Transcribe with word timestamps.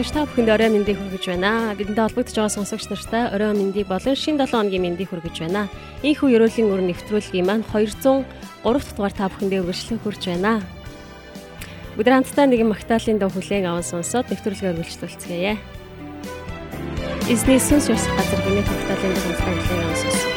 Сонсогч 0.00 0.16
та 0.16 0.24
бүхэнд 0.24 0.48
орой 0.48 0.72
мэндийг 0.72 0.96
хүргэж 0.96 1.24
байна. 1.28 1.76
Бидэнтэй 1.76 2.08
холбогдож 2.08 2.32
байгаа 2.32 2.56
сонсогч 2.56 2.88
нартай 2.88 3.28
орой 3.36 3.52
мэндийг 3.52 3.84
болон 3.84 4.16
шин 4.16 4.40
7 4.40 4.48
хоногийн 4.48 4.80
мэндийг 4.80 5.12
хүргэж 5.12 5.44
байна. 5.44 5.68
Ийхүү 6.00 6.40
ерөөлийн 6.40 6.72
өр 6.72 6.80
нэвтрүүлгийн 6.88 7.44
маань 7.44 7.68
203 7.68 8.24
дугаар 8.64 9.12
та 9.12 9.28
бүхэндээ 9.28 9.60
үргэлжлэн 9.60 10.00
хүрч 10.00 10.22
байна. 10.32 10.64
Бүгд 12.00 12.16
хамтдаа 12.16 12.48
нэгэн 12.48 12.72
магтаалын 12.72 13.20
дуу 13.20 13.28
хүлээн 13.28 13.68
аван 13.68 13.84
сонсоод 13.84 14.32
нэвтрүүлгээ 14.32 14.72
үргэлжлүүлцгээе. 14.72 15.54
Эзний 17.28 17.60
сүнс 17.60 17.92
ёс 17.92 18.04
газар 18.08 18.40
гэмээр 18.40 18.64
магтаалын 18.72 19.12
дуу 19.12 19.36
хүлээн 19.36 19.84
аван 19.84 20.00
сонсоо. 20.00 20.29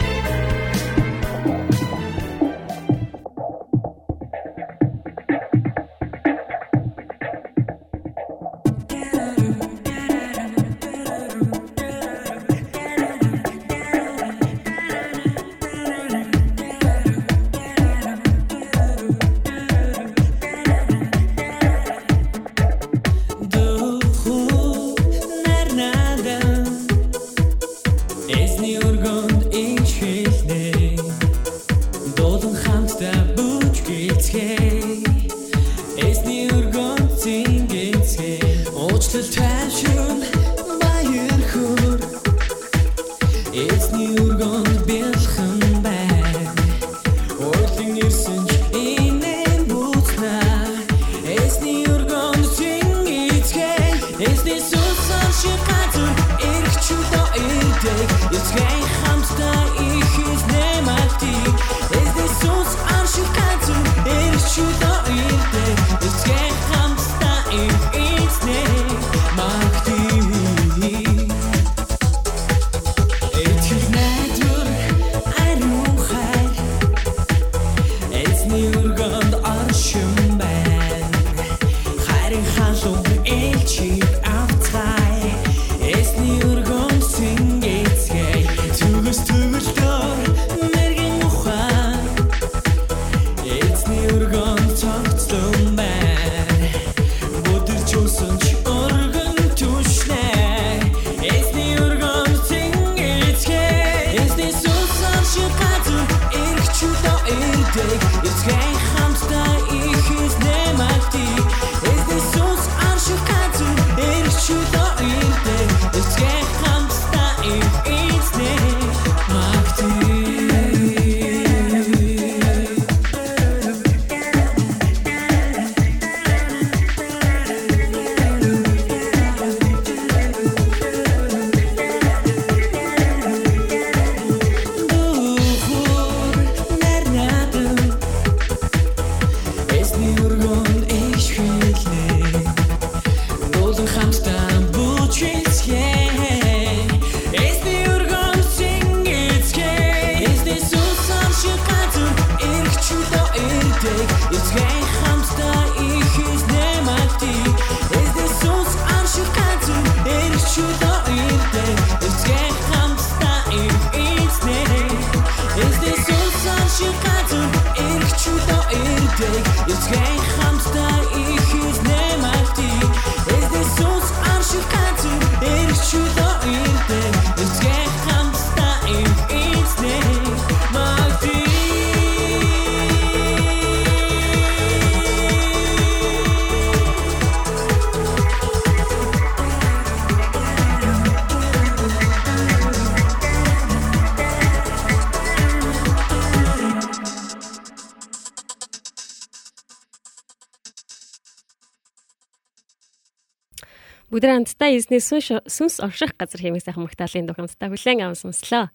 Бүгд 204.24 204.56
хамтдаа 204.56 204.72
эзний 204.72 205.04
сүнс 205.04 205.84
орших 205.84 206.16
газар 206.16 206.40
хэмээх 206.40 206.64
сайхан 206.64 206.88
магтаалын 206.88 207.28
дуу 207.28 207.36
хамтдаа 207.36 207.68
хүлээн 207.68 208.08
авсан 208.08 208.32
сонслоо. 208.32 208.72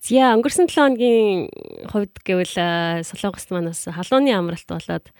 Зя 0.00 0.32
өнгөрсөн 0.32 0.72
7 0.72 0.96
хоногийн 0.96 1.52
хувьд 1.92 2.16
гэвэл 2.24 3.04
Солонгост 3.04 3.52
манаас 3.52 3.84
халууны 3.84 4.32
амралт 4.32 4.64
болоод 4.64 5.12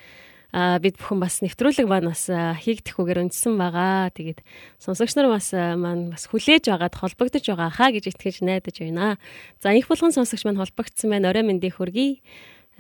бид 0.81 0.96
бүхэн 0.96 1.20
бас 1.20 1.44
нэвтрүүлэг 1.44 1.84
маань 1.93 2.08
бас 2.08 2.25
хийгдэхгүйгээр 2.25 3.28
үндсэн 3.28 3.61
байгаа. 3.61 4.08
Тэгээд 4.17 4.40
сонсогч 4.81 5.12
нар 5.12 5.28
бас 5.28 5.52
маань 5.52 6.08
бас 6.08 6.25
хүлээж 6.25 6.72
байгаад 6.72 6.96
холбогдож 6.96 7.44
байгаа 7.44 7.69
хаа 7.69 7.93
гэж 7.93 8.17
итгэж 8.17 8.49
найдаж 8.49 8.81
байна. 8.81 9.20
За 9.61 9.76
их 9.76 9.93
болгон 9.93 10.17
сонсогч 10.17 10.49
маань 10.49 10.56
холбогдсон 10.56 11.12
байна. 11.12 11.37
Орой 11.37 11.44
мэндийг 11.44 11.76
хүргэе. 11.76 12.25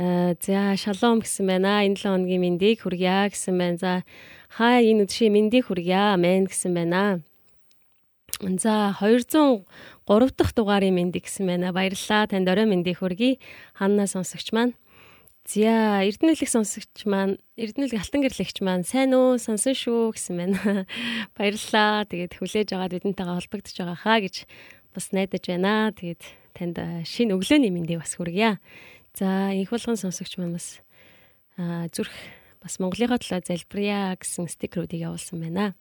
За 0.00 0.72
шалом 0.80 1.20
гэсэн 1.20 1.44
байна. 1.44 1.84
Энэ 1.84 2.00
7 2.00 2.24
хоногийн 2.24 2.40
мэндийг 2.40 2.80
хүргье 2.80 3.28
гэсэн 3.28 3.52
байна. 3.60 3.76
За 3.76 3.92
хаа 4.56 4.80
энэ 4.80 5.04
өдрийн 5.04 5.32
мэндийг 5.36 5.68
хүргье. 5.68 6.16
Амен 6.16 6.48
гэсэн 6.48 6.72
байна. 6.72 7.20
За 8.40 8.96
203 8.96 9.64
дахь 10.32 10.52
дугаарын 10.56 10.96
мэндийг 10.96 11.28
гэсэн 11.28 11.44
байна. 11.44 11.76
Баярлалаа. 11.76 12.24
Танд 12.24 12.48
орой 12.48 12.64
мэндийг 12.64 13.04
хүргэе. 13.04 13.36
Ханна 13.76 14.08
сонсогч 14.08 14.56
маань. 14.56 14.72
За 15.46 16.02
Эрдэнэлэг 16.02 16.48
сонсогч 16.48 17.06
маань, 17.06 17.38
Эрдэнэлэг 17.54 18.02
алтан 18.02 18.24
гэрлэгч 18.24 18.64
маань 18.66 18.82
сайн 18.82 19.14
уу? 19.14 19.38
Сонсон 19.38 19.78
шүү 19.78 20.16
гэсэн 20.16 20.34
байна. 20.40 20.58
Баярлалаа. 21.38 22.08
Тэгээд 22.08 22.34
хүлээж 22.34 22.74
аваад 22.74 22.98
бидэнтэйгээ 22.98 23.36
холбогдож 23.38 23.76
байгаа 23.78 23.94
хаа 23.94 24.18
гэж 24.26 24.42
бас 24.90 25.06
найдаж 25.14 25.44
байна. 25.46 25.94
Тэгээд 25.94 26.22
танд 26.56 26.76
шинэ 27.06 27.36
өглөөний 27.38 27.70
мэндийг 27.70 28.02
бас 28.02 28.18
хүргье. 28.18 28.58
За 29.14 29.54
их 29.54 29.70
болгон 29.70 30.00
сонсогч 30.00 30.34
маань 30.40 30.58
бас 30.58 30.82
зүрх 31.94 32.12
бас 32.66 32.82
Монголынхаа 32.82 33.22
төлөө 33.22 33.46
залбирая 33.46 34.18
гэсэн 34.18 34.50
стикерүүдийг 34.50 35.06
явуулсан 35.06 35.38
байна. 35.38 35.72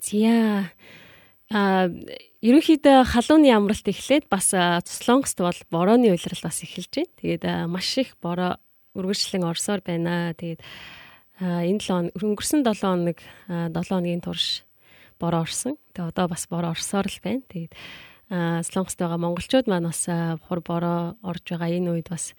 Зя 0.00 0.72
а 1.52 1.92
ерөнхийдөө 2.40 3.04
халууны 3.12 3.52
амралт 3.52 3.84
эхлээд 3.84 4.26
бас 4.32 4.56
Цуслонгост 4.56 5.36
бол 5.36 5.58
борооны 5.68 6.08
уйлрал 6.08 6.42
бас 6.42 6.64
эхэлж 6.64 6.90
байна. 6.96 7.12
Тэгээд 7.20 7.44
маш 7.68 7.92
их 8.00 8.16
бороо 8.24 8.56
үргэлжлэн 8.96 9.44
орсоор 9.44 9.84
байна. 9.84 10.32
Тэгээд 10.32 10.64
энэ 11.38 11.80
7 11.84 12.16
өнгөрсөн 12.16 12.64
7 12.64 12.80
хоног 12.80 13.20
7 13.52 13.84
хоногийн 13.84 14.24
турш 14.24 14.64
бороо 15.20 15.44
орсон. 15.44 15.76
Тэгээд 15.92 16.08
одоо 16.08 16.26
бас 16.32 16.48
бороо 16.48 16.72
орсоор 16.72 17.04
л 17.04 17.20
байна. 17.20 17.44
Тэгээд 17.52 17.76
Солонгост 18.32 18.96
байгаа 18.96 19.20
монголчууд 19.20 19.68
маань 19.68 19.92
бас 19.92 20.08
хур 20.48 20.64
бороо 20.64 21.20
орж 21.20 21.44
байгаа 21.52 21.68
энэ 21.68 22.00
үед 22.00 22.08
бас 22.08 22.32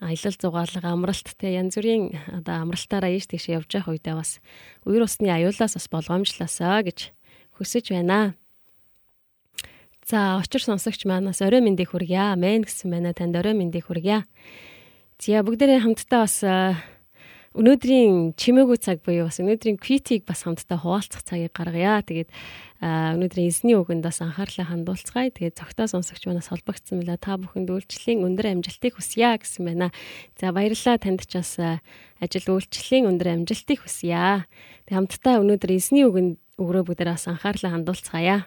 аялал 0.00 0.36
зугаалга 0.38 0.88
амралт 0.94 1.28
те 1.38 1.54
янз 1.58 1.74
бүрийн 1.74 2.14
одоо 2.30 2.62
амралтаараа 2.62 3.10
ийш 3.10 3.26
тийш 3.26 3.50
явж 3.50 3.74
явах 3.74 3.98
үедээ 3.98 4.14
бас 4.14 4.38
үер 4.86 5.02
усны 5.02 5.26
аюулаас 5.26 5.74
бас 5.74 5.86
болгоомжлаасаа 5.90 6.86
гэж 6.86 7.10
хүсэж 7.58 7.90
байна. 7.90 8.38
За 10.08 10.38
очир 10.40 10.62
сонсогч 10.62 11.04
манаас 11.04 11.42
орой 11.42 11.60
мэндийг 11.60 11.92
хүргье. 11.92 12.32
Амен 12.32 12.64
гэсэн 12.64 12.88
байна. 12.88 13.12
Танд 13.12 13.36
орой 13.36 13.52
мэндийг 13.52 13.90
хүргье. 13.90 14.24
Зя 15.20 15.42
бүгдээрээ 15.44 15.84
хамтдаа 15.84 16.24
бас 16.24 16.40
өнөөдрийн 17.58 18.38
чимээгүй 18.38 18.78
цаг 18.78 19.02
буюу 19.02 19.26
бас 19.26 19.42
өнөөдрийн 19.42 19.82
квитийг 19.82 20.22
бас 20.22 20.46
хамтдаа 20.46 20.78
хуваалцах 20.78 21.26
цагийг 21.26 21.50
гаргая. 21.50 22.06
Тэгээд 22.06 22.30
өнөөдрийн 22.78 23.50
эзний 23.50 23.74
үгэнд 23.74 24.06
бас 24.06 24.22
анхаарлаа 24.22 24.70
хандуулцгаая. 24.70 25.34
Тэгээд 25.34 25.58
цогтоо 25.58 25.90
сонсогч 25.90 26.30
манаас 26.30 26.54
холбогдсон 26.54 27.02
мэлээ 27.02 27.18
та 27.18 27.34
бүхэнд 27.34 27.66
үйлчлэлийн 27.66 28.22
өндөр 28.22 28.62
амжилтыг 28.62 28.94
хүсье 28.94 29.34
гэсэн 29.42 29.66
байна. 29.66 29.90
За 30.38 30.54
баярлалаа 30.54 31.02
танд 31.02 31.26
ч 31.26 31.34
бас 31.34 31.58
ажил 32.22 32.46
үйлчлэлийн 32.46 33.10
өндөр 33.10 33.42
амжилтыг 33.42 33.82
хүсье. 33.82 34.46
Тэг 34.86 34.94
хамтдаа 34.94 35.42
өнөөдөр 35.42 35.74
эзний 35.74 36.06
үгэнд 36.06 36.38
өгрөө 36.62 36.94
бүгдээ 36.94 37.10
бас 37.10 37.26
анхаарлаа 37.26 37.74
хандуулцгаая. 37.74 38.46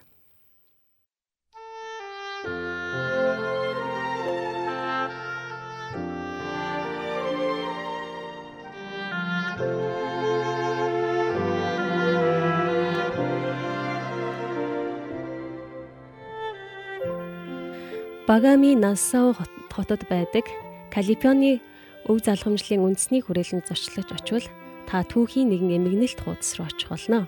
Багами 18.31 18.75
Нассау 18.75 19.35
хотод 19.75 20.07
байдаг 20.07 20.45
Калифорни 20.87 21.59
өв 22.07 22.23
залхамжлалын 22.23 22.87
үндэсний 22.87 23.19
хүрээлэнд 23.19 23.67
зочлож 23.67 24.07
очивол 24.07 24.47
та 24.87 25.03
түүхийн 25.03 25.51
нэгэн 25.51 25.75
эмгэнэлт 25.75 26.23
хуудас 26.23 26.55
руу 26.55 26.71
очих 26.71 26.87
болно. 26.87 27.27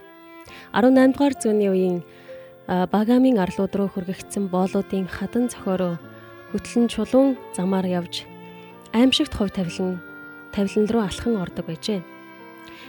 18 0.71 1.11
дугаар 1.11 1.35
зууны 1.35 1.67
үеийн 1.75 1.97
Багамын 2.87 3.35
арлууд 3.35 3.75
руу 3.75 3.91
хүргэгдсэн 3.91 4.47
боолуудын 4.47 5.11
хадан 5.11 5.51
цохороо 5.51 5.99
хөтлөн 6.55 6.87
чулуун 6.87 7.35
замаар 7.51 7.83
явж 7.83 8.23
аимшигт 8.95 9.35
хов 9.35 9.51
тавилан 9.51 9.99
тавилан 10.55 10.87
руу 10.87 11.03
алхан 11.03 11.35
ордог 11.35 11.67
байжээ. 11.67 11.99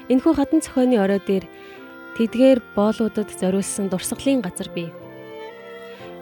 Энэхүү 0.06 0.32
хадан 0.38 0.62
цохооны 0.62 1.02
орой 1.02 1.18
дээр 1.18 1.50
тэдгээр 2.14 2.62
боолуудад 2.78 3.34
зориулсан 3.34 3.90
дурсгалын 3.90 4.38
газар 4.38 4.70
бий. 4.70 4.94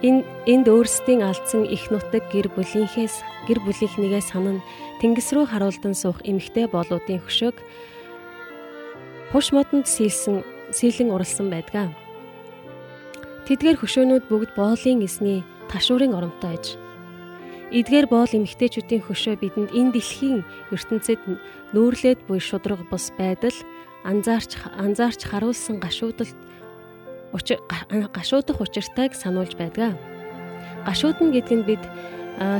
Энэ 0.02 0.26
энд 0.50 0.66
өөрсдийн 0.66 1.22
алдсан 1.22 1.62
их 1.62 1.86
нутаг 1.94 2.26
гэр 2.34 2.50
бүлийнхээс 2.58 3.22
гэр 3.46 3.62
бүлийнхнийгээ 3.62 4.22
санан 4.26 4.58
тэнгис 4.98 5.30
рүү 5.30 5.46
харуулдан 5.46 5.94
суух 5.94 6.18
эмэгтэй 6.26 6.66
болуудын 6.66 7.22
хөшөөг 7.22 7.54
хуш 9.30 9.46
модонд 9.54 9.86
сийлсэн 9.86 10.42
сийлэн 10.74 11.14
уралсан 11.14 11.54
байдгаа. 11.54 11.94
Тэдгээр 13.46 13.78
хөшөөнүүд 13.78 14.24
бүгд 14.26 14.50
боолын 14.58 15.06
эсний 15.06 15.46
ташуурын 15.70 16.18
оромтой 16.18 16.58
аж. 16.58 16.74
Эдгээр 17.70 18.10
боол 18.10 18.32
эмэгтэйчүүдийн 18.34 19.06
хөшөө 19.06 19.38
бидэнд 19.38 19.70
энэ 19.70 19.94
дэлхийн 19.94 20.42
ертөнцид 20.74 21.22
нүүрлээд 21.70 22.26
буй 22.26 22.42
шудраг 22.42 22.82
бус 22.90 23.14
байдал 23.14 23.54
анзаарч 24.02 24.58
анзаарч 24.82 25.20
харуулсан 25.30 25.78
гашуудалд 25.78 26.36
гашуудах 27.32 28.60
учиртайг 28.60 29.14
сануулж 29.14 29.56
байдаг. 29.56 29.96
Гашууд 30.86 31.18
нь 31.20 31.32
гэдэг 31.32 31.56
нь 31.56 31.66
бид 31.66 31.82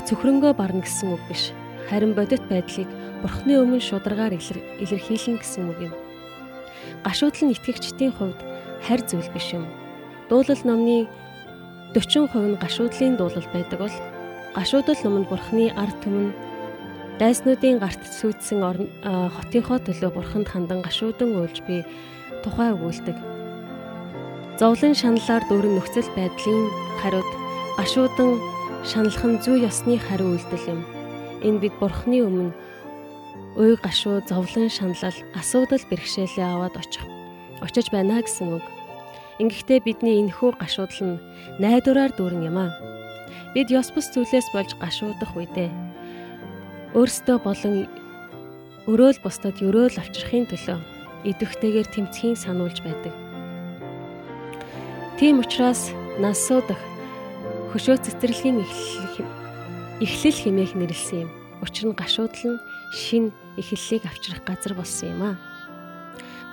цөхрөнгөө 0.09 0.53
барна 0.57 0.81
гэсэн 0.81 1.13
үг 1.13 1.23
биш. 1.29 1.53
Харин 1.89 2.17
бодит 2.17 2.41
байдлыг 2.49 2.89
бурхны 3.21 3.61
өмнө 3.61 3.81
шударгаар 3.85 4.33
илэрхийлнэ 4.33 5.41
гэсэн 5.41 5.69
үг 5.69 5.79
юм. 5.91 5.95
Гашуудл 7.05 7.45
нь 7.45 7.53
итгэгчдийн 7.53 8.13
хувьд 8.17 8.41
харь 8.81 9.05
зүйл 9.05 9.29
биш 9.35 9.53
юм. 9.53 9.67
Дуулал 10.29 10.63
номны 10.65 11.09
40% 11.93 12.57
нь 12.57 12.57
гашуудлын 12.57 13.17
дуулал 13.17 13.49
байдаг 13.53 13.79
бол 13.79 13.97
гашуудл 14.57 14.97
номонд 15.05 15.29
бурхны 15.29 15.69
ард 15.77 15.97
түмэн 16.01 16.33
дайснуудын 17.21 17.77
гарт 17.79 18.03
сүйдсэн 18.09 18.59
хотынхоо 19.37 19.79
төлөө 19.85 20.11
бурханд 20.17 20.49
хандан 20.49 20.81
гашуудан 20.81 21.37
уйлж 21.37 21.61
би 21.69 21.85
тухай 22.43 22.73
өгүүлдэг 22.73 23.32
Зовлон 24.61 24.93
шаналлаар 24.93 25.45
дүүрэн 25.49 25.81
нөхцөл 25.81 26.09
байдлын 26.13 26.69
хариуд 27.01 27.31
гашуудан 27.81 28.37
шаналх 28.85 29.25
нь 29.25 29.41
зүй 29.41 29.65
ёсны 29.65 29.97
хариу 29.97 30.37
үйлдэл 30.37 30.77
юм. 30.77 30.81
Энэ 31.41 31.61
бид 31.63 31.75
бурхны 31.81 32.21
өмнө 32.21 32.53
уй 33.57 33.81
гашуу 33.81 34.21
зовлон 34.29 34.69
шаналл 34.69 35.19
асуудал 35.33 35.85
бэрхшээлээ 35.89 36.45
аваад 36.45 36.77
очих 36.77 37.01
очиж 37.65 37.89
байна 37.89 38.21
гэсэн 38.21 38.61
үг. 38.61 38.65
Ингэхдээ 39.41 39.81
бидний 39.89 40.21
энэхүү 40.21 40.61
гашуудал 40.61 41.01
нь 41.17 41.23
найдвараар 41.57 42.13
дүүрэн 42.13 42.45
юм 42.45 42.57
аа. 42.61 42.77
Бид 43.57 43.73
ёс 43.73 43.89
бус 43.89 44.13
зүйлээс 44.13 44.53
болж 44.53 44.77
гашуудах 44.77 45.33
үедээ 45.33 45.73
өөрсдөө 46.93 47.39
болон 47.41 47.89
өрөөл 48.85 49.19
бусдад 49.25 49.57
өрөөл 49.65 49.97
авчрахын 49.97 50.45
төлөө 50.45 50.79
идэвхтэйгээр 51.25 51.89
тэмцхийн 51.89 52.37
сануулж 52.37 52.85
байдаг. 52.85 53.22
Тийм 55.19 55.41
учраас 55.41 55.91
нас 56.19 56.39
суудах 56.47 56.81
хөшөө 57.73 57.97
цэцэрлэгийн 58.05 58.61
эхлэл 58.65 59.29
эхлэл 60.05 60.39
хэмээх 60.41 60.73
нэрлсэн 60.77 61.25
юм. 61.25 61.31
Учир 61.63 61.89
нь 61.89 61.97
гашуудал 61.97 62.59
нь 62.59 62.63
шин 62.93 63.25
эхлэлийг 63.61 64.03
авчрах 64.09 64.43
газар 64.45 64.75
болсон 64.75 65.09
юм 65.15 65.23
а. 65.23 65.33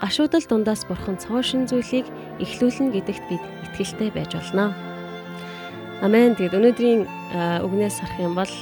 Гашуудал 0.03 0.45
дундаас 0.47 0.85
бурхан 0.87 1.17
цоошин 1.17 1.67
зүйлийг 1.67 2.07
эхлүүлнэ 2.39 2.93
гэдэгт 2.93 3.23
бид 3.27 3.43
итгэлтэй 3.67 4.09
байж 4.13 4.31
болно. 4.37 4.71
Амен. 5.99 6.35
Тэгэд 6.39 6.55
өнөөдрийн 6.55 7.01
үгнээс 7.65 7.99
харах 7.99 8.19
юм 8.23 8.33
бол 8.39 8.53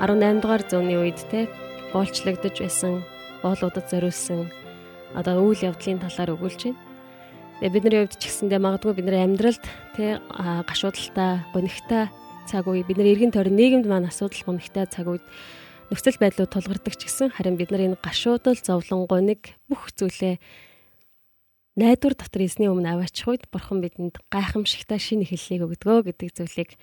18 0.00 0.40
дугаар 0.40 0.62
зууны 0.64 0.96
үед 0.96 1.20
те 1.28 1.50
боолчлогдож 1.92 2.56
байсан 2.56 3.04
боолуудад 3.44 3.84
зориулсан 3.90 4.48
одоо 5.12 5.44
үйл 5.44 5.60
явдлын 5.60 6.00
талаар 6.00 6.32
өгүүлж 6.32 6.60
байна. 6.72 6.91
Тэгээ 7.62 7.78
бидний 7.78 8.02
хувьд 8.02 8.18
ч 8.18 8.26
гэсэндээ 8.26 8.58
магадгүй 8.58 8.90
бидний 8.98 9.22
амьдралд 9.22 9.62
тий 9.94 10.18
гашуудалтай, 10.66 11.46
гонигтай 11.54 12.10
цаг 12.50 12.66
үе 12.66 12.82
бидний 12.82 13.14
эргэн 13.14 13.30
тойрон 13.30 13.54
нийгэмд 13.54 13.86
маань 13.86 14.10
асуудал 14.10 14.58
гонигтай 14.58 14.90
цаг 14.90 15.06
үед 15.06 15.22
нөхцөл 15.86 16.18
байдлууд 16.18 16.50
тулгардаг 16.50 16.98
ч 16.98 17.06
гэсэн 17.06 17.30
харин 17.30 17.54
бид 17.54 17.70
нар 17.70 17.86
энэ 17.86 18.02
гашуудал, 18.02 18.58
зовлон, 18.58 19.06
гоник 19.06 19.54
бүх 19.70 19.94
зүйлээ 19.94 20.42
найдвар 21.78 22.18
дотор 22.18 22.42
эзний 22.42 22.66
өмнө 22.66 22.98
аваачих 22.98 23.30
үед 23.30 23.46
бурхан 23.46 23.78
бидэнд 23.78 24.18
гайхамшигтай 24.26 24.98
шинэ 24.98 25.30
эхлэлийг 25.30 25.62
өгдөгөө 25.62 26.18
гэдэг 26.18 26.34
зүйлийг 26.34 26.74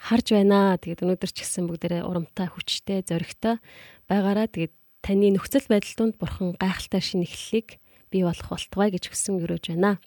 харж 0.00 0.32
байна. 0.32 0.80
Тэгээд 0.80 1.04
өнөөдөр 1.12 1.28
ч 1.28 1.44
гэсэн 1.44 1.68
бүгдээрээ 1.68 2.08
урамтай, 2.08 2.48
хүчтэй, 2.48 3.04
зоригтой 3.04 3.60
байгаараа 4.08 4.48
тэгээд 4.48 4.72
таны 5.04 5.28
нөхцөл 5.36 5.68
байдал 5.68 5.92
донд 6.08 6.16
бурхан 6.16 6.56
гайхалтай 6.56 7.04
шинэ 7.04 7.28
эхлэлийг 7.28 7.76
бий 8.08 8.24
болох 8.24 8.48
болтугай 8.48 8.88
гэж 8.96 9.12
хүсэн 9.12 9.36
өрөөж 9.44 9.76
байна. 9.76 10.00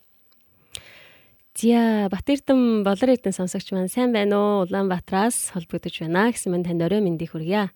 Зя 1.55 2.11
Батэрдэн 2.11 2.83
болор 2.83 3.15
эдэн 3.15 3.31
сонсогч 3.31 3.71
маань 3.71 3.87
сайн 3.87 4.11
байна 4.11 4.35
уу? 4.35 4.67
Улаанбаатараас 4.67 5.55
холбогдож 5.55 6.03
байна 6.03 6.27
гэсэн 6.27 6.51
мань 6.51 6.67
танд 6.67 6.83
орой 6.83 6.99
мэндийг 6.99 7.31
хүргье. 7.31 7.71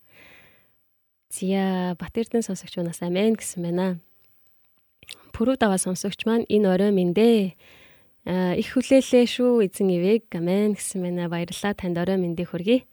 Зя 1.32 1.96
Батэрдэн 1.96 2.44
сонсогч 2.44 2.76
унаас 2.76 3.00
амин 3.00 3.40
гэсэн 3.40 3.64
байна. 3.64 3.96
Пүрв 5.32 5.56
даваа 5.56 5.80
сонсогч 5.80 6.28
маань 6.28 6.44
энэ 6.44 6.68
орой 6.68 6.92
мэндэ. 6.92 7.56
А 8.28 8.52
их 8.52 8.76
хүлээлээ 8.76 9.24
шүү 9.24 9.64
эзэн 9.64 9.88
ивэг 9.96 10.28
амин 10.36 10.76
гэсэн 10.76 11.00
байна. 11.00 11.32
Баярлалаа 11.32 11.72
танд 11.72 11.96
орой 11.96 12.20
мэндийг 12.20 12.52
хүргэе. 12.52 12.84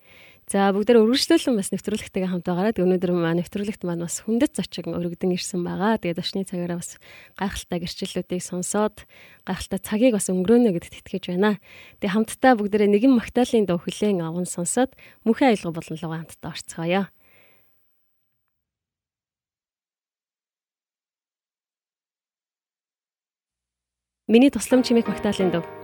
За 0.47 0.71
бүгдээр 0.71 1.03
өргөжлүүлэн 1.03 1.59
бас 1.59 1.75
нэвтрүүлэгтэйгээ 1.75 2.31
хамт 2.31 2.47
байгаараа 2.47 2.71
өнөөдөр 2.79 3.11
маань 3.11 3.43
нэвтрүүлэгт 3.43 3.83
маань 3.83 4.07
бас 4.07 4.23
хүндэт 4.23 4.55
зочин 4.55 4.95
өргөдөн 4.95 5.35
ирсэн 5.35 5.59
байгаа. 5.59 5.99
Тэгээд 5.99 6.23
өчний 6.23 6.47
цагаараа 6.47 6.79
бас 6.79 6.95
гайхалтай 7.35 7.83
гэрчлэлүүдийг 7.83 8.39
сонсоод 8.39 9.03
гайхалтай 9.43 9.79
цагийг 9.83 10.15
бас 10.15 10.31
өнгөрөөнө 10.31 10.71
гэдэгт 10.71 11.03
итгэж 11.03 11.35
байна. 11.35 11.59
Тэгээд 11.99 12.15
хамтдаа 12.15 12.55
бүгдээрээ 12.63 12.89
нэгэн 12.95 13.11
магтаалын 13.19 13.67
дуу 13.67 13.75
хүлээн 13.83 14.23
аван 14.23 14.47
сонсоод 14.47 14.95
мөнхийн 15.27 15.51
аялга 15.51 15.75
болон 15.75 15.97
лугаа 15.99 16.19
хамтдаа 16.23 16.55
орцгоё. 16.55 17.03
Миний 24.31 24.47
туслам 24.47 24.79
чимээх 24.79 25.11
магтаалын 25.11 25.51
дуу 25.51 25.76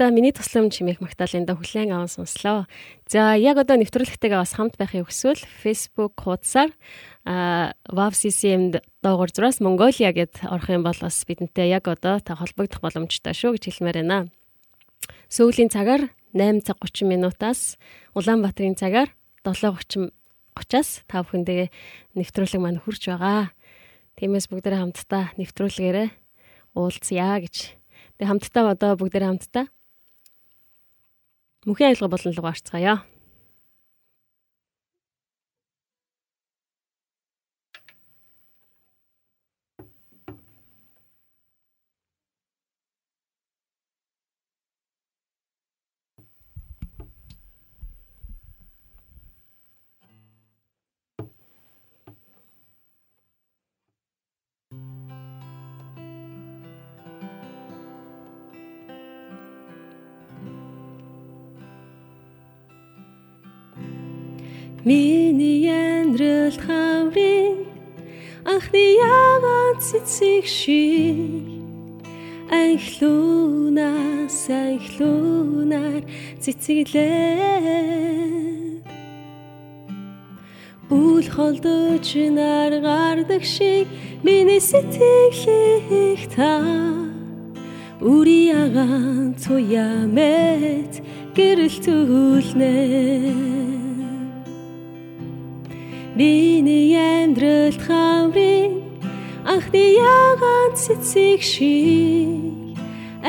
хамтдаа 0.00 0.16
миний 0.16 0.32
туслам 0.32 0.72
чимээх 0.72 1.04
магтаалында 1.04 1.60
хүлээн 1.60 1.92
аван 1.92 2.08
сонслоо. 2.08 2.64
За 3.04 3.36
яг 3.36 3.60
одоо 3.60 3.76
нэвтрүүлэгтэйгээ 3.76 4.40
бас 4.40 4.56
хамт 4.56 4.80
байхыг 4.80 5.12
хүсвэл 5.12 5.44
Facebook 5.44 6.16
хуудасаар 6.24 6.72
WAVCCM 7.28 8.80
доогоор 9.04 9.28
зураас 9.28 9.60
Mongolia 9.60 10.08
гэд 10.16 10.40
орох 10.48 10.72
юм 10.72 10.88
бол 10.88 10.96
бас 10.96 11.20
бидэнтэй 11.28 11.68
яг 11.68 11.84
одоо 11.84 12.16
та 12.16 12.32
холбогдох 12.32 12.80
боломжтой 12.80 13.36
шүү 13.36 13.60
гэж 13.60 13.76
хэлмээр 13.76 14.00
байна. 14.00 14.32
Сүүлийн 15.28 15.68
цагаар 15.68 16.08
8 16.32 16.64
цаг 16.64 16.80
30 16.80 17.04
минутаас 17.04 17.76
Улаанбаатарын 18.16 18.80
цагаар 18.80 19.12
7:30 19.44 20.16
30-аас 20.56 21.04
та 21.12 21.20
бүхэндээ 21.20 21.68
нэвтрүүлэг 22.16 22.56
маань 22.56 22.80
хүрч 22.80 23.12
байгаа. 23.12 23.52
Тиймээс 24.16 24.48
бүгдээ 24.48 24.80
хамтдаа 24.80 25.36
нэвтрүүлгээрээ 25.36 26.08
уулзъя 26.72 27.36
гэж 27.44 27.76
Тэгээ 28.20 28.36
хамтдаа 28.36 28.76
одоо 28.76 29.00
бүгдээ 29.00 29.28
хамтдаа 29.28 29.64
мөнхийн 31.68 31.92
аялга 31.92 32.08
болон 32.08 32.32
луг 32.32 32.46
Миний 64.90 65.70
амьдралд 65.70 66.60
хаврын 66.66 67.58
анхны 68.52 68.84
ягаан 68.98 69.74
цэцэг 69.86 70.44
шиг? 70.58 71.46
Анхлуунаас 72.60 74.40
анхлуунаар 74.50 76.02
цэцэглээ. 76.42 77.70
Үл 80.90 81.26
холдож 81.34 82.08
нар 82.38 82.72
гардаг 82.86 83.44
шиг 83.54 83.86
миний 84.26 84.58
сэтгэлийг 84.70 86.20
та. 86.34 86.52
Үри 88.02 88.40
ягаан 88.64 89.38
туяа 89.38 90.02
мэт 90.16 90.94
гэрэл 91.36 91.76
түүлнэ 91.78 93.59
Миний 96.20 96.92
амьдралд 97.16 97.80
хаврын 97.86 98.72
анхны 99.52 99.84
ягаан 100.20 100.70
цэцэг 100.82 101.40
шиг 101.52 102.76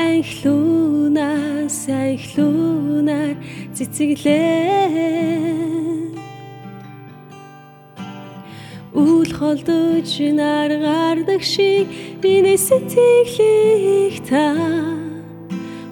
анхлуунаас 0.06 1.78
анхлуунаар 1.88 3.36
цэцэглээ 3.76 5.32
Үл 8.92 9.30
холдож 9.38 10.10
нар 10.38 10.70
гардаг 10.84 11.42
шиг 11.52 11.88
миний 12.22 12.58
сэтгэлийг 12.66 14.14
та. 14.28 14.46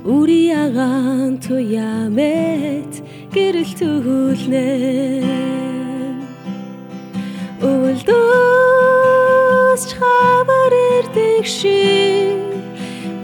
Үри 0.05 0.53
ягаан 0.65 1.41
туямэт 1.41 2.93
гэрэл 3.33 3.73
түүлнэ 3.81 5.50
Үлдөөс 7.91 9.83
хавар 9.99 10.73
ирдэг 10.95 11.43
шиг 11.43 12.39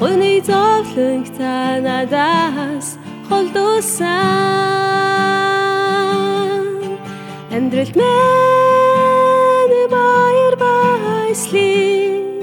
Өний 0.02 0.42
зовлонг 0.42 1.31
та 1.38 1.79
надаас 1.87 2.98
холдуулсан. 3.29 4.11
Амьдралд 7.55 7.94
мэн 7.94 9.70
баяр 9.94 10.55
баяслыг 10.59 12.42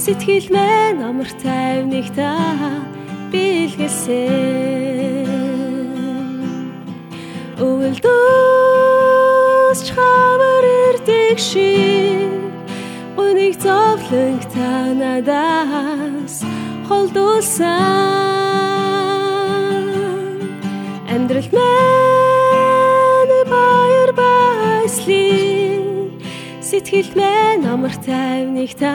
Сэтгэл 0.00 0.48
мэн 0.56 0.96
амар 1.08 1.28
тайвныг 1.44 2.08
та 2.16 2.32
бэлгэлсэн 3.32 5.28
Үлдөөс 7.60 9.00
хавар 9.92 10.59
ирдэг 11.30 11.38
шиг 11.38 12.30
Унийг 13.16 13.54
зовлонг 13.62 14.42
та 14.54 14.70
надаас 15.00 16.36
холдуулсан. 16.88 17.68
Амьдрал 21.12 21.48
мэн 21.56 23.28
баяр 23.52 24.10
баяслыг 24.20 25.84
Сэтгэл 26.68 27.10
мэн 27.14 27.60
амар 27.72 27.94
тайвныг 28.06 28.72
та 28.74 28.94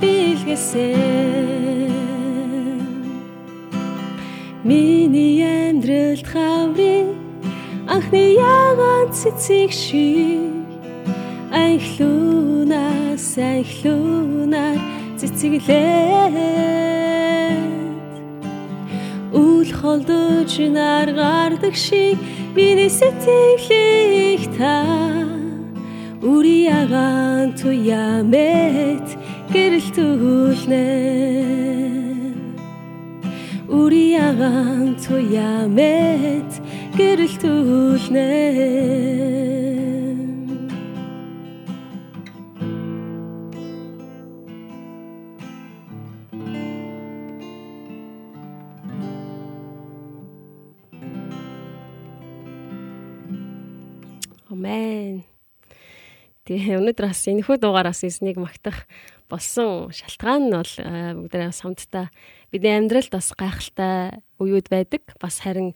бэлгэсэн. 0.00 0.96
Миний 4.64 5.42
амьдралд 5.44 6.26
хаврын 6.32 7.08
анхны 7.92 8.22
ягаан 8.36 9.08
цэцэг 9.12 9.70
шиг 9.72 10.55
анхлуунаас 11.52 13.38
анхлуунаар 13.38 14.78
цэцэглээд. 15.18 16.36
Үл 19.32 19.68
холдож 19.80 20.52
нар 20.76 21.08
гардаг 21.12 21.74
шиг 21.74 22.18
миний 22.54 22.90
сэтгэлийг 22.90 24.42
та 24.56 24.84
үри 26.22 26.56
ягаан 26.80 27.52
туямэт 27.60 29.08
гэрэл 29.52 29.88
түүлнэ 29.96 30.86
үри 33.68 34.04
ягаан 34.28 34.96
туямэт 35.04 36.52
гэрэл 36.98 37.34
түүлнэ 37.42 38.26
Амен. 54.66 55.22
Тэгээ 56.46 56.78
өнөөдөр 56.82 57.06
бас 57.06 57.22
энэхүү 57.30 57.56
дугаараас 57.62 58.02
эзнийг 58.02 58.38
магтах 58.38 58.90
болсон 59.30 59.94
шалтгаан 59.94 60.50
нь 60.50 60.54
бол 60.58 60.74
бүгдээ 61.22 61.54
самттай 61.54 62.10
бидний 62.50 62.74
амьдралд 62.74 63.14
бас 63.14 63.30
гайхалтай 63.38 64.18
үеуд 64.42 64.66
байдаг. 64.66 65.06
Бас 65.22 65.38
харин 65.38 65.70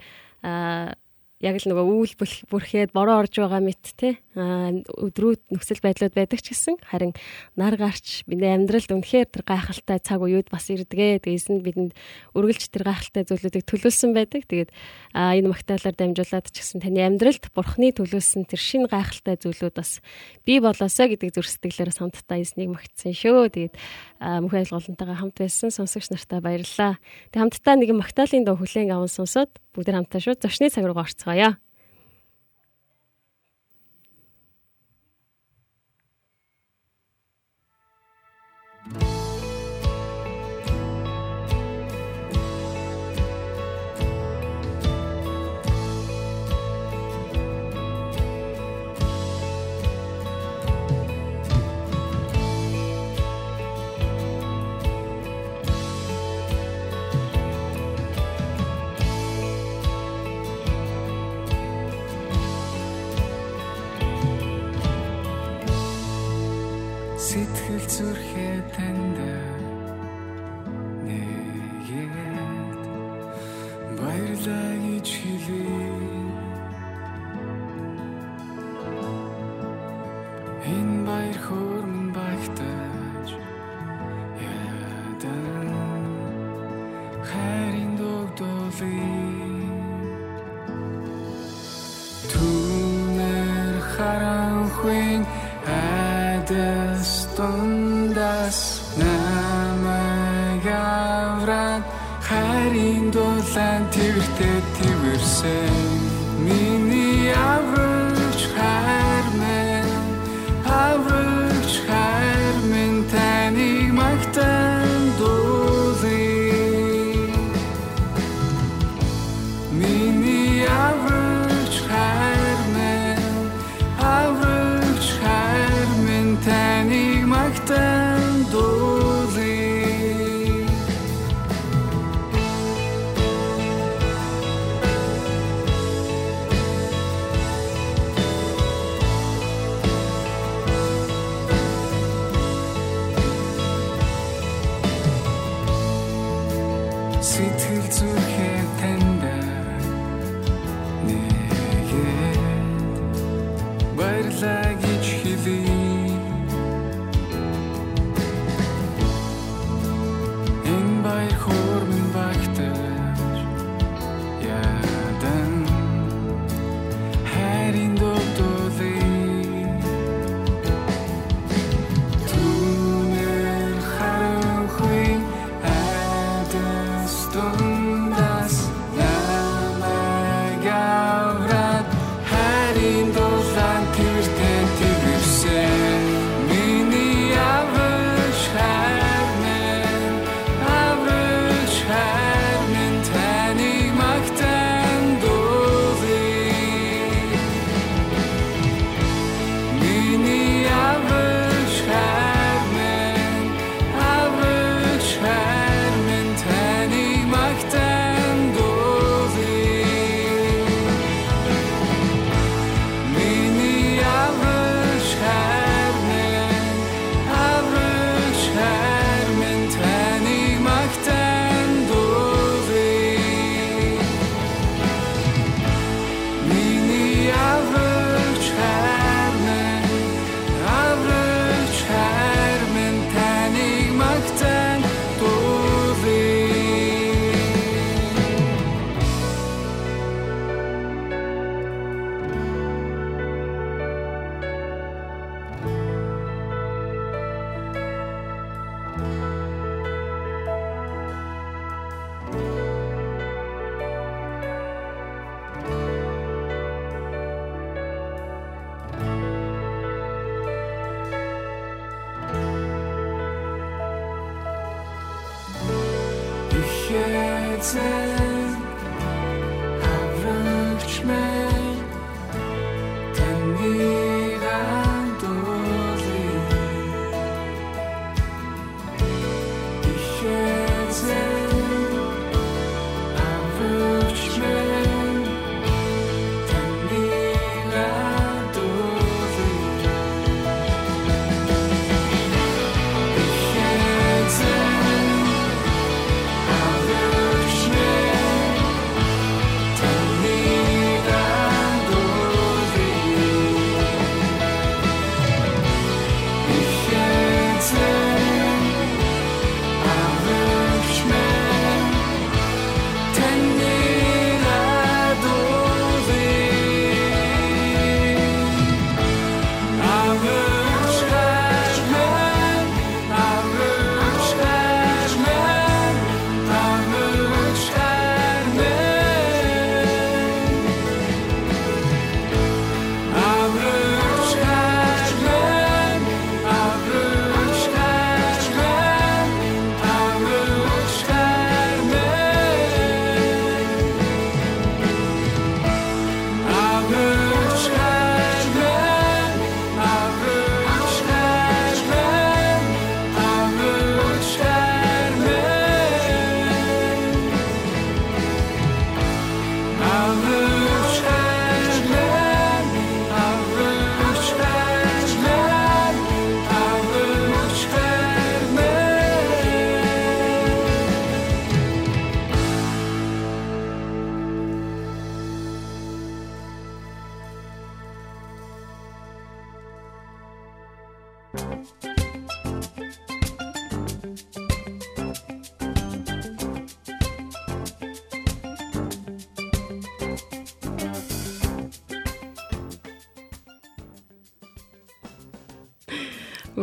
яг 1.40 1.56
л 1.56 1.72
нөгөө 1.72 1.86
үүл 1.88 2.14
бүрхээд 2.52 2.92
бороо 2.92 3.24
орж 3.24 3.40
байгаа 3.40 3.64
мэт 3.64 3.96
те. 3.96 4.20
Өдрүүд 4.36 5.48
нөхцөл 5.48 5.80
байдлууд 5.80 6.12
байдаг 6.12 6.44
ч 6.44 6.52
гэсэн 6.52 6.76
харин 6.84 7.16
нар 7.56 7.80
гарч 7.80 8.28
бидний 8.28 8.52
амьдралд 8.52 8.92
үнэхээр 8.92 9.32
тэр 9.32 9.44
гайхалтай 9.48 10.04
цаг 10.04 10.20
үеуд 10.20 10.52
бас 10.52 10.68
ирдэгэ 10.68 11.24
тэгээс 11.24 11.48
нь 11.48 11.64
бидэнд 11.64 11.96
үргэлж 12.36 12.68
тэр 12.68 12.84
гайхалтай 12.84 13.24
зүйлүүдийг 13.24 13.64
төлөвлөсөн 13.64 14.12
байдаг. 14.12 14.44
Тэгээд 14.52 14.70
энэ 15.16 15.48
магтаалаар 15.48 15.96
дамжуулаад 15.96 16.46
ч 16.52 16.60
гэсэн 16.60 16.84
таны 16.84 17.00
амьдралд 17.08 17.44
бурхны 17.56 17.88
төлөвлөсөн 17.96 18.44
тэр 18.44 18.60
шин 18.60 18.84
гайхалтай 18.84 19.40
зүйлүүд 19.40 19.74
бас 19.80 20.04
бий 20.44 20.60
болоосоо 20.60 21.08
гэдэг 21.08 21.40
зүрх 21.40 21.48
сэтгэлээр 21.48 21.96
самттай 21.96 22.44
эзнийг 22.44 22.76
магтсан 22.76 23.16
шүү. 23.16 23.48
Тэгээд 23.48 23.74
мөнх 24.20 24.60
айлголонтойгоо 24.60 25.16
хамт 25.16 25.40
байсан 25.40 25.72
сонсогч 25.72 26.12
нартаа 26.12 26.44
баярлалаа. 26.44 27.00
Тэг 27.32 27.40
хамтдаа 27.48 27.74
нэгэн 27.80 27.96
магтаалын 27.96 28.44
дуу 28.44 28.60
хүлээн 28.60 28.92
аван 28.92 29.08
сонсоод 29.08 29.48
бүгд 29.74 29.94
хамтаа 29.94 30.20
шүү 30.20 30.34
зочны 30.40 30.70
цаг 30.70 30.84
руу 30.84 30.98
орцгоё 30.98 31.56
сэтгэл 67.80 67.88
зүрхээ 67.88 68.56
танд 68.74 69.16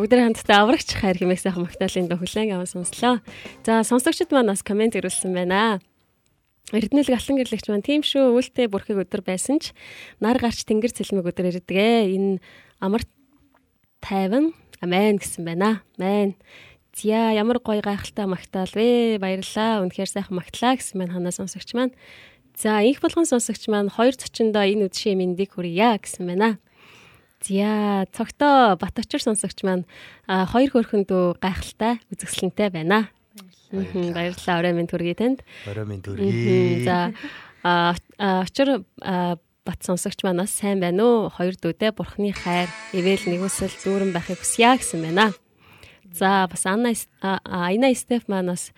Бүгдээ 0.08 0.24
хамтдаа 0.24 0.64
аврагч 0.64 0.90
хайр 0.96 1.20
хэмээх 1.20 1.44
сайхан 1.44 1.68
магтаалын 1.68 2.08
дуу 2.08 2.24
хүлээн 2.24 2.56
аван 2.56 2.72
сонслоо. 2.72 3.20
За 3.68 3.84
сонсогчид 3.84 4.32
маань 4.32 4.48
бас 4.48 4.64
комент 4.64 4.96
ирүүлсэн 4.96 5.36
байна. 5.36 5.84
Эрдэнэл 6.72 7.12
галан 7.12 7.36
гэрлэгч 7.36 7.68
маань 7.68 7.84
тийм 7.84 8.08
шүү 8.08 8.40
үлтэ 8.40 8.72
бүрхэг 8.72 9.04
өдөр 9.04 9.20
байсан 9.28 9.60
ч 9.60 9.76
нар 10.24 10.40
гарч 10.40 10.64
тэнгэр 10.64 10.96
цэлмэг 10.96 11.28
өдөр 11.28 11.52
ирдэгэ. 11.52 12.08
Энэ 12.16 12.40
амар 12.80 13.04
тайван 14.00 14.56
амен 14.80 15.20
гэсэн 15.20 15.44
байна. 15.44 15.84
Амен. 16.00 16.40
Зя 16.96 17.36
ямар 17.36 17.60
гоё 17.60 17.84
гайхалтай 17.84 18.32
магтаал 18.32 18.72
вэ? 18.72 19.20
Баярлалаа. 19.20 19.84
Үнэхээр 19.84 20.08
сайхан 20.08 20.40
магтлаа 20.40 20.80
гэсэн 20.80 21.04
маань 21.04 21.12
ханаа 21.20 21.36
сонсогч 21.36 21.76
маань. 21.76 21.92
За 22.56 22.80
их 22.80 23.04
болгон 23.04 23.28
сонсогч 23.28 23.68
маань 23.68 23.92
хоёр 23.92 24.16
зочиндоо 24.16 24.64
энэ 24.64 24.88
үдшийн 24.88 25.20
мэндийг 25.20 25.60
хүргье 25.60 26.00
гэсэн 26.00 26.32
байна. 26.32 26.64
Зя 27.48 28.04
цогтоо 28.12 28.76
бат 28.76 29.00
очир 29.00 29.24
сонсогч 29.24 29.64
маань 29.64 29.88
хоёр 30.28 30.68
хөрхөндөө 30.76 31.40
гайхалтай 31.40 32.04
үзэсгэлэнтэй 32.12 32.70
байна. 32.76 33.08
Баярлалаа 33.72 34.60
орой 34.60 34.74
минь 34.76 34.92
төргий 34.92 35.16
танд. 35.16 35.48
Орой 35.64 35.88
минь 35.88 36.04
төргий. 36.04 36.84
За 36.84 37.16
очир 37.64 38.84
бат 39.64 39.80
сонсогч 39.80 40.28
манаас 40.28 40.52
сайн 40.52 40.84
байна 40.84 41.04
уу? 41.08 41.32
Хоёр 41.32 41.56
дүүдээ 41.56 41.96
бурхны 41.96 42.36
хайр, 42.36 42.68
ивэл 42.92 43.24
нэгүсэл 43.32 43.72
дүүрэн 43.80 44.12
байхыг 44.12 44.44
хүсье 44.44 44.76
гэсэн 44.76 45.08
байна. 45.08 45.32
За 46.12 46.52
бас 46.52 46.68
Анна 46.68 46.92
Айна 47.24 47.96
Стеф 47.96 48.28
манаас 48.28 48.76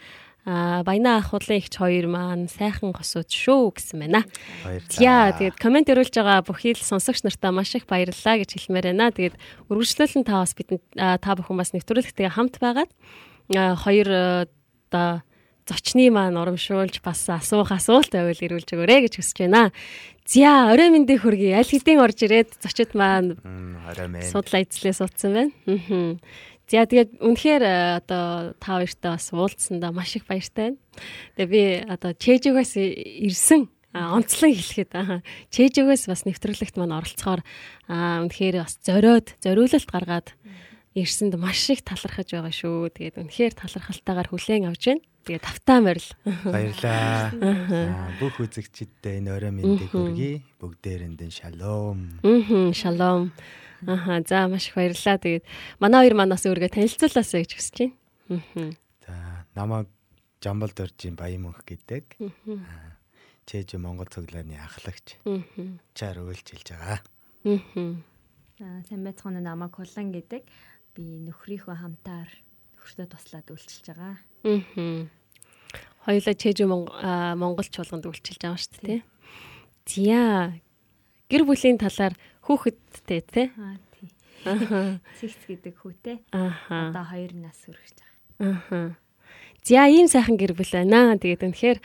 а 0.47 0.83
баяна 0.87 1.19
ах 1.19 1.31
худлын 1.31 1.59
ихч 1.59 1.75
хоёр 1.75 2.07
маань 2.07 2.47
сайхан 2.47 2.95
госууд 2.95 3.27
шүү 3.27 3.75
гэсэн 3.75 3.97
байна. 3.99 4.23
Баярлалаа. 4.63 5.35
Тэгээд 5.35 5.57
комент 5.59 5.91
өрүүлж 5.91 6.15
байгаа 6.15 6.43
бүхий 6.47 6.73
л 6.73 6.81
сонсогч 6.81 7.27
нартаа 7.27 7.51
маш 7.51 7.75
их 7.75 7.85
баярлалаа 7.85 8.35
гэж 8.39 8.49
хэлмээр 8.55 8.95
байна. 8.95 9.11
Тэгээд 9.11 9.35
үргэлжлүүлэн 9.67 10.23
та 10.23 10.41
бас 10.41 10.55
бидэнд 10.55 10.83
та 10.95 11.31
бүхэн 11.35 11.59
бас 11.59 11.75
нэвтрүүлэгтэйгээ 11.75 12.33
хамт 12.33 12.55
байгаад 12.63 12.91
хоёр 13.51 14.47
одоо 14.89 15.21
зочны 15.69 16.09
маань 16.09 16.39
урамшуулж 16.39 17.01
бас 17.05 17.29
асуух 17.29 17.69
асуулт 17.69 18.09
байвал 18.09 18.33
ирүүлж 18.33 18.73
өгөөрэй 18.73 19.05
гэж 19.05 19.13
хүсэж 19.21 19.37
байна. 19.45 19.69
За 20.25 20.73
орой 20.73 20.89
мэндийг 20.93 21.21
хүргэе. 21.25 21.57
Аль 21.57 21.69
хэдийн 21.69 22.01
орж 22.01 22.25
ирээд 22.25 22.57
зочид 22.61 22.93
маань 22.97 23.37
орой 23.85 24.07
минь 24.09 24.25
судлаа 24.25 24.61
эзлээ 24.65 24.93
суудсан 24.97 25.31
байна. 25.33 26.17
За 26.69 26.85
тэгээд 26.85 27.17
үнэхээр 27.17 27.63
э, 27.65 27.97
одоо 27.97 28.53
та 28.61 28.77
хоёртай 28.77 29.09
бас 29.17 29.33
уулзсандаа 29.33 29.89
маш 29.89 30.13
их 30.13 30.29
баяртай 30.29 30.77
байна. 30.77 30.79
Тэгээ 31.33 31.49
би 31.49 31.63
одоо 31.89 32.13
чэжигээс 32.13 32.73
ирсэн 33.25 33.73
онцлон 33.89 34.53
хэлэхэд 34.53 34.91
аа 34.93 35.25
чэжигээс 35.49 36.05
бас 36.05 36.21
нэвтрүүлэгт 36.29 36.77
маань 36.77 36.93
оролцохоор 37.01 37.41
аа 37.89 38.21
үнэхээр 38.21 38.61
бас 38.61 38.77
зориод 38.85 39.33
зориулалт 39.41 39.89
гаргаад 39.89 40.29
ирсэнд 40.93 41.33
маш 41.41 41.69
их 41.73 41.81
талархаж 41.81 42.29
байгаа 42.37 42.53
шүү. 42.53 42.93
Тэгээд 42.93 43.17
үнэхээр 43.17 43.53
талархалтайгаар 43.57 44.29
хүлээн 44.29 44.69
авч 44.69 44.83
байна. 44.93 45.05
Тэгээд 45.25 45.45
тавтаа 45.45 45.79
морил. 45.81 46.09
Баярлаа. 46.45 47.33
Аа, 47.33 48.13
Бүх 48.21 48.41
үзэгчидтэй 48.41 49.21
энэ 49.21 49.29
орой 49.33 49.51
мэндийг 49.53 49.89
хүргэе. 49.93 50.41
Бүгдээрэнд 50.61 51.21
нь 51.25 51.33
шалом. 51.33 52.17
Аа 52.25 52.73
шалом. 52.73 53.33
Аха 53.87 54.23
за 54.27 54.47
маш 54.47 54.67
их 54.67 54.75
баярлалаа. 54.75 55.17
Тэгээд 55.17 55.45
манай 55.79 55.99
хоёр 56.03 56.15
манаас 56.15 56.43
өөргөө 56.43 56.71
танилцуулаасаа 56.73 57.39
гэж 57.43 57.51
хүсэж 57.55 57.77
байна. 58.27 58.75
За 59.05 59.15
намайг 59.55 59.87
Жамбал 60.39 60.71
дөржийн 60.71 61.19
Баян 61.19 61.43
мөнх 61.51 61.67
гэдэг. 61.67 62.15
Чэж 63.43 63.75
Монгол 63.75 64.07
цуглааны 64.07 64.55
ахлагч. 64.55 65.19
Аа. 65.27 65.43
Чаар 65.91 66.23
хэлж 66.23 66.67
байгаа. 66.71 67.03
Аа. 67.43 68.83
Сайн 68.87 69.03
байцгаана 69.03 69.43
намайг 69.43 69.75
Кулан 69.75 70.15
гэдэг. 70.15 70.47
Би 70.95 71.03
нөхрийнхөө 71.27 71.75
хамтаар 71.75 72.31
нөхөртөө 72.71 73.07
туслаад 73.11 73.47
үйлчилж 73.51 73.85
байгаа. 73.91 74.15
Аа. 74.47 75.11
Хоёулаа 76.07 76.35
чэж 76.39 76.57
Монгол 76.63 77.67
чуулганд 77.67 78.07
үйлчилж 78.07 78.39
байгаа 78.39 78.63
шүү 78.63 78.79
дээ. 78.87 79.01
Зя. 79.89 80.55
Гэр 81.27 81.43
бүлийн 81.43 81.77
талаар 81.77 82.15
хүүхэдтэй 82.49 83.21
тий. 83.21 83.47
Аа 83.53 83.77
тий. 83.93 84.09
Аа. 84.49 84.97
Сэгц 85.21 85.45
гэдэг 85.45 85.75
хүүтэй. 85.77 86.17
Одоо 86.33 87.05
2 87.05 87.37
нас 87.37 87.61
хүрэж 87.61 88.01
байгаа. 88.41 88.65
Аа. 88.73 88.97
За 89.61 89.85
ийм 89.85 90.09
сайхан 90.09 90.33
гэр 90.33 90.57
бүл 90.57 90.73
байна. 90.73 91.13
Тэгээд 91.13 91.45
үнэхээр 91.45 91.79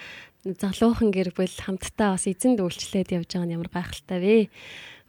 залуухан 0.56 1.12
гэр 1.12 1.36
бүл 1.36 1.52
хамтдаа 1.52 2.16
бас 2.16 2.24
эзэнд 2.24 2.64
үйлчлээд 2.64 3.12
явж 3.12 3.36
байгаа 3.36 3.44
нь 3.44 3.54
ямар 3.60 3.68
гайхалтай 3.68 4.18
вэ? 4.24 4.36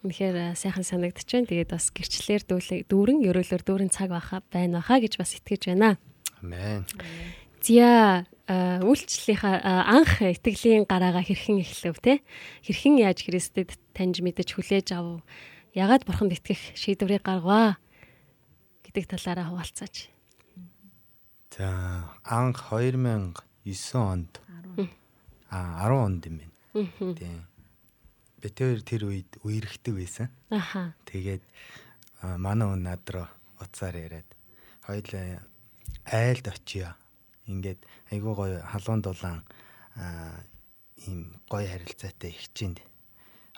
Үнэхээр 0.03 0.35
э, 0.35 0.59
сайхан 0.59 0.83
санагдаж 0.83 1.23
байна. 1.23 1.47
Тэгээд 1.47 1.71
бас 1.71 1.87
гэрчлэлэр 1.95 2.43
дүүрэн 2.91 3.23
ерөөлөөр 3.23 3.63
дүүрэн 3.63 3.91
цаг 3.95 4.11
баха 4.11 4.43
байна 4.51 4.83
баха 4.83 4.99
гэж 4.99 5.15
бас 5.15 5.39
итгэж 5.39 5.71
байна. 5.71 5.95
Амен. 6.43 6.83
Зя 7.63 8.27
үйлчлэлийнхаа 8.45 9.57
анх 9.89 10.21
итгэлийн 10.21 10.85
гараагаа 10.85 11.25
хэрхэн 11.25 11.65
эхлэв 11.65 11.97
те 11.97 12.21
хэрхэн 12.61 13.01
яаж 13.01 13.25
Христэд 13.25 13.73
таньж 13.95 14.19
мэдэж 14.19 14.59
хүлээж 14.59 14.91
ав 14.91 15.23
ягаад 15.71 16.03
бурханд 16.03 16.35
итгэх 16.35 16.75
шийдвэрийг 16.75 17.23
гаргаваа 17.23 17.79
гэдэг 18.83 19.07
талаараа 19.07 19.47
хуваалцаач. 19.49 20.11
За 21.55 22.11
анх 22.27 22.59
2009 22.67 23.39
онд 23.95 24.43
а 25.49 25.87
10 25.87 26.05
онд 26.05 26.21
юм 26.27 26.35
байна. 26.43 27.15
Тийм. 27.15 27.47
Хоёр 28.43 28.83
тэр 28.83 29.07
үед 29.07 29.31
үерхдэг 29.47 29.95
байсан. 29.95 30.27
Аха. 30.51 30.93
Тэгээд 31.07 31.41
манай 32.21 32.67
хүн 32.67 32.83
над 32.83 33.07
руу 33.09 33.27
уцаар 33.63 33.95
яриад 33.95 34.27
хоёлаа 34.83 35.47
айлд 36.11 36.45
очиё. 36.51 36.91
Ингээд 37.47 37.79
айгуу 38.11 38.35
гоё 38.35 38.59
халуун 38.61 39.01
дулаан 39.01 39.41
ийм 41.07 41.39
гоё 41.47 41.67
харилцаатай 41.71 42.35
ихчинд 42.35 42.83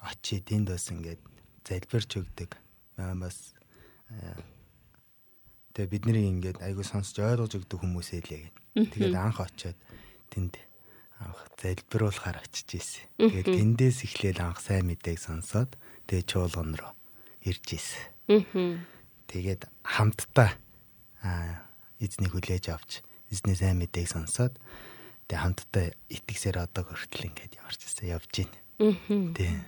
очиед 0.01 0.51
энд 0.53 0.69
бас 0.69 0.89
ингээд 0.91 1.21
залбирч 1.65 2.11
өгдөг. 2.21 2.51
Бас 2.97 3.53
тэгээ 5.73 5.91
бидний 5.91 6.25
ингээд 6.31 6.61
айгуу 6.61 6.85
сонсож 6.85 7.21
ойлгож 7.21 7.53
өгдөг 7.57 7.79
хүмүүсээ 7.81 8.21
лээ 8.25 8.41
гэд. 8.49 8.57
Тэгээд 8.93 9.15
анх 9.17 9.41
очиод 9.41 9.77
тэнд 10.33 10.57
анх 11.21 11.39
залбируулахаар 11.57 12.41
очиж 12.41 12.77
исэн. 12.77 13.05
Тэгээд 13.17 13.47
тэндээс 13.49 13.97
эхлээл 14.05 14.41
анх 14.41 14.61
сайн 14.61 14.89
мэдээг 14.89 15.17
сонсоод 15.17 15.77
тэгээ 16.05 16.25
чуулган 16.29 16.77
руу 16.77 16.93
ирж 17.41 17.67
исэн. 17.73 18.03
Мм. 18.29 18.85
Тэгээд 19.27 19.65
хамтдаа 19.81 20.55
аа 21.25 21.65
эзнийг 21.99 22.37
хүлээж 22.37 22.69
авч 22.69 23.01
эзний 23.33 23.57
сайн 23.57 23.81
мэдээг 23.81 24.07
сонсоод 24.07 24.53
тэгээ 25.25 25.41
хамтдаа 25.41 25.85
итгэсээр 26.09 26.57
одоо 26.63 26.85
хүртэл 26.85 27.33
ингээд 27.33 27.57
яварч 27.59 27.81
ирсэн 27.81 28.13
явж 28.13 28.31
байна. 28.31 28.57
Тийм. 29.33 29.65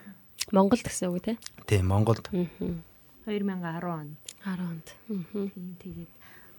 Монголд 0.52 0.84
гэсэн 0.84 1.10
үг 1.14 1.24
те. 1.24 1.34
Тийм 1.70 1.90
Монголд 1.90 2.26
2010 2.30 2.82
2010 3.26 3.86
онд. 3.86 4.18
онд. 4.46 4.88
Мм. 5.08 5.50
Тийм 5.54 5.68
тэгээд 5.78 6.14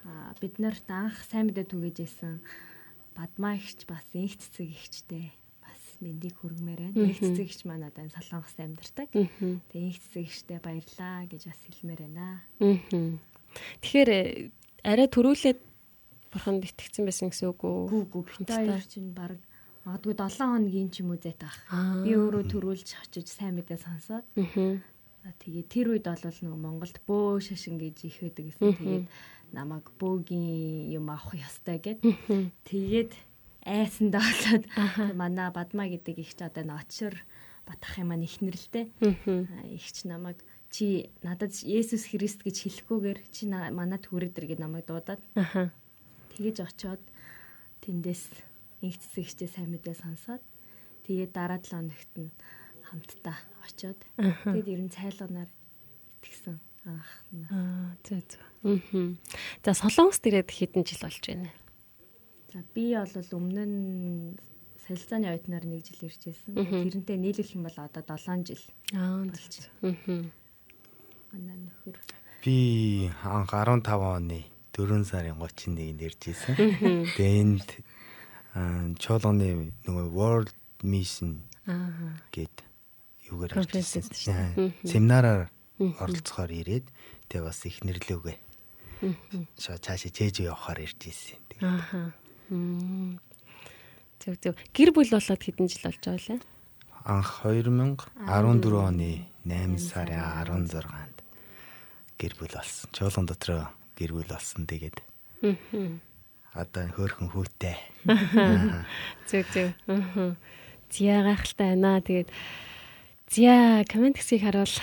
аа, 0.06 0.32
бид 0.38 0.54
нарт 0.62 0.86
анх 0.86 1.18
сайн 1.26 1.50
мэдээ 1.50 1.66
түгэж 1.66 1.96
исэн 2.06 2.38
бадмаа 3.16 3.58
ихч 3.58 3.84
бас 3.90 4.06
инх 4.14 4.38
цэцэг 4.38 4.68
ихчтэй 4.70 5.34
бас 5.60 5.82
мэндийг 5.98 6.38
хүргмээр 6.38 6.94
байна. 6.94 7.10
Инх 7.10 7.18
цэцэг 7.18 7.46
ихч 7.50 7.60
маань 7.66 7.88
одоо 7.90 8.06
энэ 8.06 8.14
солонгост 8.14 8.58
амьдардаг. 8.62 9.08
Тэгээ 9.10 9.86
инх 9.90 9.98
цэцэг 9.98 10.24
ихчтэй 10.24 10.58
баярлаа 10.62 11.26
гэж 11.26 11.42
бас 11.50 11.60
хэлмээр 11.66 12.00
байна. 12.06 12.40
Тэгэхээр 13.82 14.10
арай 14.86 15.08
төрүүлээд 15.10 15.58
бурханд 16.30 16.62
итгэцэн 16.64 17.04
байсан 17.04 17.28
гэсэн 17.34 17.50
үг 17.50 17.60
үү? 17.66 17.90
Гүү 17.90 18.04
гүү 18.08 18.22
битээ 18.46 18.70
хоёр 18.70 18.86
чинь 18.86 19.10
баг 19.10 19.36
магадгүй 19.84 20.14
7 20.14 20.38
хоногийн 20.44 20.88
ч 20.92 21.00
юм 21.00 21.10
уу 21.14 21.20
зэт. 21.20 21.40
Аа. 21.72 22.04
Би 22.04 22.12
өөрөө 22.16 22.44
төрүүлж 22.52 22.88
очиж 23.04 23.26
сайн 23.32 23.56
мэдээ 23.56 23.80
сонсоод 23.80 24.24
тэгээ 25.40 25.64
тэр 25.68 25.86
үед 25.96 26.06
бол 26.08 26.24
нөгөө 26.24 26.60
Монголд 26.60 26.96
бөө 27.04 27.40
шашин 27.44 27.76
гэж 27.80 27.96
их 28.08 28.18
байдаг 28.24 28.44
гэсэн. 28.50 28.72
Тэгээд 28.76 29.06
намайг 29.52 29.86
бөөгийн 30.00 30.92
юм 30.96 31.08
авах 31.12 31.36
ёстой 31.36 31.76
гэд. 31.80 32.00
Тэгээд 32.64 33.12
айсандаа 33.66 34.24
болоод 34.24 34.64
манай 35.16 35.48
Бадмаа 35.52 35.88
гэдэг 35.92 36.16
ихч 36.24 36.40
одоо 36.40 36.64
н 36.64 36.72
очир 36.76 37.12
батах 37.68 38.00
юм 38.00 38.12
аа 38.12 38.20
ихнэрлээ. 38.20 38.86
Ихч 39.76 40.08
намайг 40.08 40.40
чи 40.72 41.10
надад 41.20 41.52
Есүс 41.52 42.08
Христ 42.08 42.40
гэж 42.46 42.56
хэлэхгүйгээр 42.64 43.18
чи 43.34 43.44
на- 43.50 43.68
манад 43.74 44.06
хүрээд 44.08 44.38
ир 44.40 44.46
гэд 44.56 44.60
намайг 44.64 44.86
дуудаад 44.88 45.20
тэгэж 46.32 46.56
очиод 46.64 47.02
тэндээс 47.84 48.30
нэг 48.82 48.94
цэцэгчтэй 49.00 49.48
сайн 49.48 49.70
мэдээ 49.72 49.96
сонсоод 49.96 50.42
тэгээд 51.04 51.32
дараа 51.36 51.60
7 51.60 51.70
хоногт 51.76 52.12
нь 52.16 52.30
хамтдаа 52.88 53.36
очиод 53.64 54.00
тэгээд 54.16 54.68
ер 54.74 54.80
нь 54.84 54.94
цайлганаар 54.94 55.50
итгэсэн 56.20 56.56
анх 56.86 57.12
нь. 57.32 57.44
Аа 57.52 57.92
зөө 58.04 58.20
зөө. 58.24 58.44
Мм. 58.64 59.18
За 59.64 59.72
Солонгост 59.76 60.24
ирээд 60.24 60.48
хэдэн 60.48 60.84
жил 60.84 61.00
болж 61.04 61.24
байна? 61.28 61.50
За 62.52 62.64
би 62.74 62.96
бол 62.96 63.30
өмнө 63.36 63.64
нь 63.68 64.38
солилцааны 64.86 65.28
оюутнаар 65.28 65.64
нэг 65.68 65.84
жил 65.84 66.08
ирж 66.08 66.20
байсан. 66.24 66.56
Тэрнтэй 66.56 67.18
нийлүүлэх 67.20 67.54
юм 67.56 67.68
бол 67.68 67.76
одоо 67.76 68.02
7 68.16 68.48
жил. 68.48 68.64
Аа. 68.96 69.28
Мм. 69.84 70.32
Манай 71.32 71.56
нөхөр. 71.68 71.96
Би 72.40 73.12
анх 73.24 73.52
15 73.52 73.84
оны 73.92 74.48
4 74.72 75.04
сарын 75.04 75.36
31-нд 75.36 76.00
ирж 76.00 76.20
исэн. 76.32 76.56
Тэгээ 77.12 77.40
энд 77.44 77.68
аа, 77.68 77.89
чуулганы 78.98 79.70
нөгөө 79.86 80.06
World 80.10 80.52
Mission 80.82 81.42
Аа. 81.66 82.18
гээд 82.34 82.56
юугаар 83.30 83.52
гэдэг 83.62 83.84
шүү 83.84 84.02
дээ. 84.26 84.74
Семинараар 84.84 85.50
оролцохоор 85.78 86.50
ирээд 86.50 86.86
тэгээ 87.30 87.46
бас 87.46 87.60
их 87.64 87.78
нэрлэвгээ. 87.86 88.38
Шоо 89.54 89.76
цаашаа 89.78 90.10
чэж 90.10 90.44
явахаар 90.44 90.82
ирж 90.82 90.98
Ааха. 91.60 92.12
Мм. 92.50 93.20
Зөв 94.18 94.34
зөв. 94.42 94.54
Гэр 94.74 94.90
бүл 94.92 95.08
болоод 95.08 95.40
хэдэн 95.40 95.68
жил 95.70 95.84
болж 95.86 96.00
байгаа 96.02 96.20
лээ? 96.26 96.40
анх 97.04 97.40
2014 97.44 98.76
оны 98.76 99.24
8 99.48 99.78
сарын 99.80 100.20
16-нд 100.44 101.16
гэр 102.20 102.32
бүл 102.36 102.52
болсон. 102.52 102.88
Чуулган 102.92 103.26
дотроо 103.26 103.72
гэр 103.96 104.12
бүл 104.12 104.28
болсон. 104.28 104.68
Тэгээд 104.68 105.00
Мм. 105.40 106.00
Одоо 106.54 106.84
хөөхөн 106.90 107.28
хүүтэй. 107.30 107.76
Зөв. 109.30 109.70
Аа. 109.86 110.34
Зя 110.90 111.22
гайхалтай 111.22 111.76
байна. 111.76 112.02
Тэгээд 112.02 112.28
зя 113.30 113.84
комент 113.86 114.18
хэсгийг 114.18 114.42
харуул. 114.42 114.74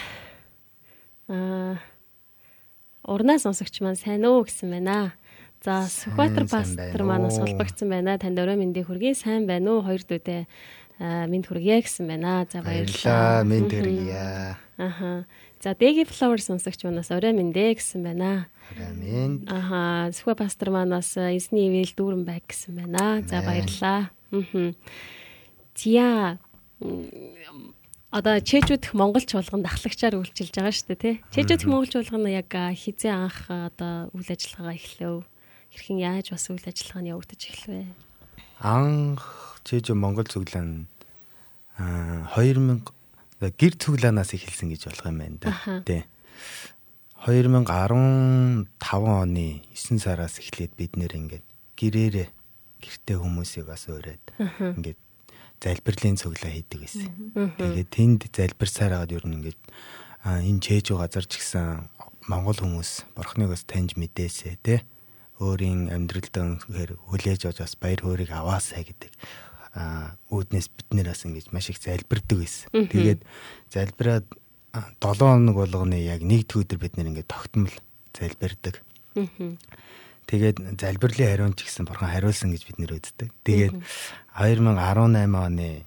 Аа. 1.28 1.78
Урнаа 3.04 3.40
сонсогч 3.40 3.84
маань 3.84 4.00
сайн 4.00 4.24
уу 4.24 4.48
гэсэн 4.48 4.72
байна. 4.72 5.16
За 5.64 5.84
Сүхбаатар 5.84 6.48
пастор 6.48 7.02
манаас 7.04 7.40
холбогдсон 7.40 7.90
байна. 7.92 8.16
Танд 8.16 8.40
өрөө 8.40 8.56
мэндийг 8.56 8.88
хүргэе. 8.88 9.16
Сайн 9.18 9.44
байна 9.50 9.76
уу? 9.76 9.84
Хоёр 9.84 10.04
дүүтэй 10.08 10.48
мэд 11.00 11.46
хүргэе 11.50 11.84
гэсэн 11.84 12.08
байна. 12.08 12.48
За 12.48 12.64
Баярлалаа. 12.64 13.44
Мен 13.44 13.68
тэргийа. 13.68 14.56
Аха. 14.78 15.26
За 15.62 15.74
Дэги 15.74 16.06
Flower 16.06 16.38
сонсогч 16.38 16.86
манаас 16.86 17.10
орой 17.10 17.34
мэндэ 17.34 17.82
гэсэн 17.82 18.06
байна. 18.06 18.46
Амен. 18.78 19.42
Аха, 19.50 20.14
Сүхбэ 20.14 20.38
пастор 20.38 20.70
манаас 20.70 21.18
э, 21.18 21.34
эзний 21.38 21.74
ивэл 21.74 21.98
дүүрэн 21.98 22.24
байг 22.30 22.46
гэсэн 22.46 22.78
байна. 22.78 23.26
За 23.26 23.42
Амен. 23.42 23.48
баярлалаа. 23.50 24.02
Аа. 24.38 26.38
М, 26.78 27.74
одоо 28.14 28.38
чэжүүдх 28.38 28.94
Монгол 28.94 29.26
чуулганд 29.26 29.66
ахлагчаар 29.66 30.22
үйлчилж 30.22 30.54
байгаа 30.54 30.74
шүү 30.74 30.88
дээ, 30.94 31.02
тий? 31.02 31.16
Чэжүүдх 31.34 31.66
Монгол 31.66 31.90
чуулган 31.90 32.30
яг 32.30 32.54
а, 32.54 32.70
хизээ 32.70 33.14
анх 33.14 33.50
а, 33.50 33.74
одоо 33.74 34.14
үйл 34.14 34.30
ажиллагаа 34.30 34.78
эхлэв. 34.78 35.26
Хэрхэн 35.74 36.00
яаж 36.06 36.30
бас 36.32 36.46
үйл 36.54 36.62
ажиллагаа 36.62 37.02
нь 37.02 37.12
явагдаж 37.12 37.42
эхлэвэ? 37.50 37.90
Анх 38.62 39.58
чэж 39.66 39.90
Монгол 39.94 40.26
цуглаан 40.30 40.86
аа 41.78 42.30
2000 42.38 42.86
гэр 43.42 43.74
цуглаанаас 43.78 44.34
эхэлсэн 44.34 44.74
гэж 44.74 44.82
болох 44.90 45.06
юм 45.06 45.18
байна 45.22 45.38
да. 45.42 45.52
Тий. 45.86 46.04
2015 47.26 48.66
оны 48.90 49.48
9 49.74 50.00
сараас 50.02 50.40
эхлээд 50.42 50.74
бид 50.78 50.98
нэр 50.98 51.14
ингээд 51.14 51.46
гэрээрээ 51.78 52.28
гэртээ 52.82 53.18
хүмүүсийг 53.18 53.66
бас 53.70 53.90
ураад 53.90 54.22
ингээд 54.78 55.00
залбирлын 55.62 56.18
цуглаа 56.18 56.52
хийдэг 56.54 56.80
байсан. 56.82 57.14
Тэгээд 57.58 57.90
тэнд 57.90 58.22
залбирсаар 58.30 58.94
хагаад 58.94 59.16
ер 59.18 59.26
нь 59.26 59.38
ингээд 59.42 59.62
энэ 60.26 60.62
чэжүү 60.62 60.98
газар 60.98 61.26
ч 61.26 61.42
гэсэн 61.42 61.90
монгол 62.30 62.58
хүмүүс 62.58 63.10
бурхныг 63.18 63.54
бас 63.54 63.66
таньж 63.66 63.98
мэдээсэй 63.98 64.58
те 64.62 64.86
өөрийн 65.42 65.94
амьдралдаа 65.94 66.58
үнэхээр 66.58 66.92
хүлээж 66.98 67.42
авч 67.50 67.58
бас 67.62 67.74
баяр 67.78 68.02
хөөргийг 68.02 68.34
аваасай 68.34 68.86
гэдэг 68.86 69.12
үүднээс 69.78 70.68
бид 70.74 70.90
нэр 70.94 71.14
бас 71.14 71.22
ингэж 71.26 71.54
маш 71.54 71.70
их 71.70 71.78
залбирдаг 71.78 72.38
байсан. 72.42 72.70
Тэгээд 72.74 73.22
залбираад 73.70 74.26
7 74.74 75.22
хоног 75.22 75.56
болгоны 75.56 76.02
яг 76.02 76.22
нэг 76.26 76.50
өдөр 76.50 76.82
бид 76.82 76.98
нэр 76.98 77.14
ингээд 77.14 77.30
тогтмол 77.30 77.74
залбирдаг. 78.14 78.82
Тэгээд 80.28 80.58
залбирлын 80.82 81.30
хариун 81.32 81.54
ч 81.56 81.70
гэсэн 81.70 81.86
бурхан 81.88 82.12
хариулсан 82.12 82.52
гэж 82.52 82.64
бид 82.68 82.78
нэр 82.82 82.98
үздэг. 82.98 83.30
Тэгээд 83.46 83.76
2018 84.36 85.32
оны 85.32 85.86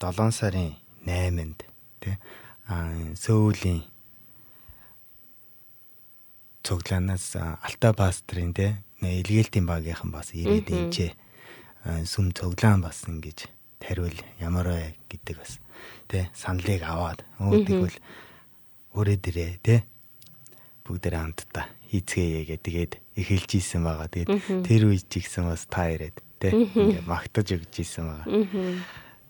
7 0.00 0.32
сарын 0.32 0.74
8-нд 1.06 1.60
тий 2.02 2.16
Сөүлийн 2.66 3.86
цуглаанаас 6.66 7.36
аа, 7.38 7.62
Алта 7.62 7.94
пастрын 7.94 8.50
тий 8.50 8.74
илгээлтийн 9.00 9.70
багийнхан 9.70 10.10
бас 10.10 10.34
ирээд 10.34 10.66
аа, 10.74 11.14
сүм 12.06 12.34
цуглаан 12.34 12.82
бас 12.82 13.06
ингэж 13.06 13.46
тариул 13.78 14.18
ямар 14.42 14.66
вэ 14.66 14.94
гэдэг 15.08 15.36
бас 15.38 15.58
тий 16.10 16.26
саналыг 16.34 16.82
аваад 16.82 17.22
өө 17.38 17.62
тэгвэл 17.66 17.98
өрөөд 18.96 19.24
ирээ 19.30 19.52
тий 19.62 19.80
бүгдээ 20.86 21.14
хамтдаа 21.14 21.66
хийцгээе 21.90 22.42
гэдэг 22.50 22.62
тэгээд 22.66 22.92
эхэлж 23.16 23.50
исэн 23.58 23.82
байгаа. 23.86 24.08
Тэгээд 24.10 24.30
тэр 24.66 24.82
үед 24.90 25.06
ч 25.06 25.22
ихсэн 25.22 25.46
бас 25.46 25.66
та 25.70 25.88
ирээд 25.90 26.18
тий 26.42 26.52
ингээд 26.52 27.06
магтаж 27.06 27.46
өгч 27.54 27.74
исэн 27.86 28.06
байгаа. 28.10 28.28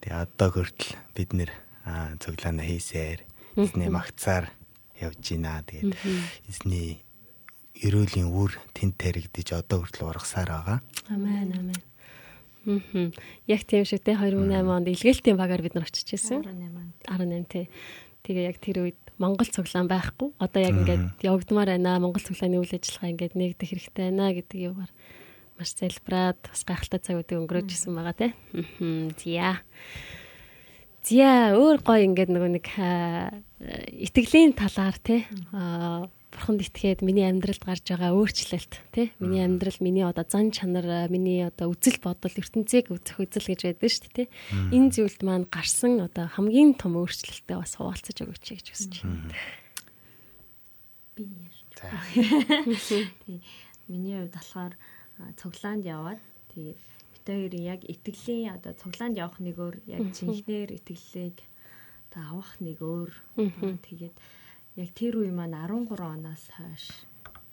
Тэгээ 0.00 0.22
одоо 0.24 0.48
хүртэл 0.50 0.92
бид 1.12 1.30
нэр 1.36 1.50
аа, 1.84 2.16
цуглаана 2.18 2.64
хийсээр 2.64 3.20
эзний 3.56 3.90
магтсаар 3.92 4.50
явж 4.96 5.20
байна. 5.20 5.62
Тэгээд 5.68 5.94
эзний 6.48 7.04
эрүүлийн 7.84 8.32
үр 8.32 8.56
тэнд 8.72 8.96
таригдж 8.96 9.52
одоо 9.52 9.84
хүртэл 9.84 10.08
ургасаар 10.08 10.48
байгаа. 10.48 10.78
Амен 11.12 11.52
амен. 11.52 11.80
Мм. 12.66 13.14
Яг 13.46 13.62
тийм 13.62 13.86
шиг 13.86 14.02
те 14.02 14.18
2008 14.18 14.66
онд 14.66 14.90
илгээлтийн 14.90 15.38
багаар 15.38 15.62
бид 15.62 15.78
нар 15.78 15.86
очиж 15.86 16.18
ирсэн. 16.18 16.42
18 16.42 17.06
18 17.06 17.46
тий. 17.46 17.66
Тэгээ 18.26 18.50
яг 18.50 18.58
тэр 18.58 18.90
үед 18.90 19.00
Монгол 19.22 19.46
цуглаан 19.46 19.86
байхгүй. 19.86 20.34
Одоо 20.42 20.60
яг 20.60 20.74
ингээд 20.74 21.22
явагдмаар 21.22 21.78
байна. 21.78 22.02
Монгол 22.02 22.26
цуглааны 22.26 22.58
үйл 22.58 22.74
ажиллагаа 22.74 23.12
ингээд 23.14 23.38
нэгдэх 23.38 23.70
хэрэгтэй 23.70 24.10
байна 24.10 24.34
гэдэг 24.34 24.58
юугаар 24.66 24.92
маш 25.56 25.70
залбираад 25.78 26.38
бас 26.42 26.62
гайхалтай 26.66 27.00
цагуудыг 27.00 27.38
өнгөрөөж 27.38 27.70
исэн 27.70 27.94
байгаа 27.94 28.18
тий. 28.18 28.30
Мм. 28.82 29.14
Зя. 29.14 29.62
Зя 31.06 31.54
өөр 31.54 31.80
гой 31.86 32.02
ингээд 32.02 32.34
нөгөө 32.34 32.50
нэг 32.50 32.66
аа, 32.82 33.30
итгэлийн 33.94 34.58
талаар 34.58 34.98
тий. 34.98 35.22
Аа 35.54 36.10
бурханд 36.36 36.60
итгээд 36.60 37.00
миний 37.00 37.24
амьдралд 37.24 37.64
гарч 37.64 37.88
байгаа 37.88 38.12
өөрчлөлт 38.12 38.72
тий? 38.92 39.10
Миний 39.18 39.40
амьдрал 39.40 39.80
миний 39.80 40.04
одоо 40.04 40.28
зан 40.28 40.52
чанар 40.52 41.08
миний 41.08 41.48
одоо 41.48 41.72
үзэл 41.72 41.96
бодол 42.04 42.36
ертөнцийг 42.36 42.92
үзэх 42.92 43.24
үзэл 43.24 43.50
гэж 43.56 43.60
байдаг 43.64 43.88
шүү 43.88 44.04
дээ 44.12 44.28
тий? 44.28 44.28
Энэ 44.76 44.92
зүйлд 44.92 45.20
маань 45.24 45.48
гарсан 45.48 46.04
одоо 46.04 46.28
хамгийн 46.28 46.76
том 46.76 47.00
өөрчлөлттэй 47.00 47.56
бас 47.56 47.74
хуваалцаж 47.80 48.16
өгөөч 48.20 48.44
гэж 48.52 48.66
хүсэж 48.68 48.92
байна. 49.00 49.32
би 51.16 51.24
ярьж. 51.24 51.64
Тий. 53.24 53.40
Миний 53.88 54.20
хувьд 54.20 54.36
болохоор 54.36 54.74
а, 55.18 55.32
цуглаанд 55.40 55.84
яваад 55.88 56.20
тэгээд 56.52 56.76
бид 56.76 57.24
хоёрын 57.24 57.64
яг 57.64 57.80
итгэлийн 57.88 58.60
одоо 58.60 58.76
цуглаанд 58.76 59.16
явах 59.16 59.40
нэг 59.40 59.56
өөр 59.56 59.76
яг 59.88 60.12
жинхнээр 60.12 60.76
итгэлийг 60.76 61.40
та 62.12 62.20
авах 62.28 62.60
нэг 62.60 62.84
өөр 62.84 63.10
тэгээд 63.88 64.16
яг 64.76 64.90
тэр 64.94 65.14
үе 65.24 65.30
маань 65.32 65.56
13 65.56 65.96
оноос 66.00 66.44
хойш 66.56 66.84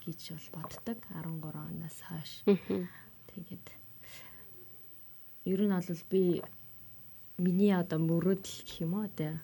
гэж 0.04 0.20
бол 0.36 0.48
боддог 0.60 0.98
13 1.12 1.40
оноос 1.56 1.98
хойш 2.08 2.32
тэгээд 3.32 3.66
ер 5.48 5.60
нь 5.64 5.72
бол 5.72 6.02
би 6.10 6.22
миний 7.38 7.72
одоо 7.74 7.98
мөрөөдөл 7.98 8.58
гэх 8.64 8.80
юм 8.84 8.94
уу 9.00 9.04
одоо 9.08 9.36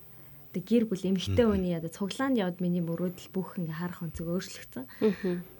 одоо 0.51 0.62
гэр 0.62 0.85
бүл 0.89 1.03
эмэгтэй 1.11 1.47
хүний 1.47 1.74
одоо 1.76 1.91
цуглаанд 1.91 2.39
явд 2.39 2.61
миний 2.61 2.81
мөрөөдөл 2.85 3.28
бүх 3.35 3.57
ингээ 3.59 3.81
харах 3.81 4.03
өнцөг 4.07 4.26
өөрчлөгдсөн. 4.31 4.85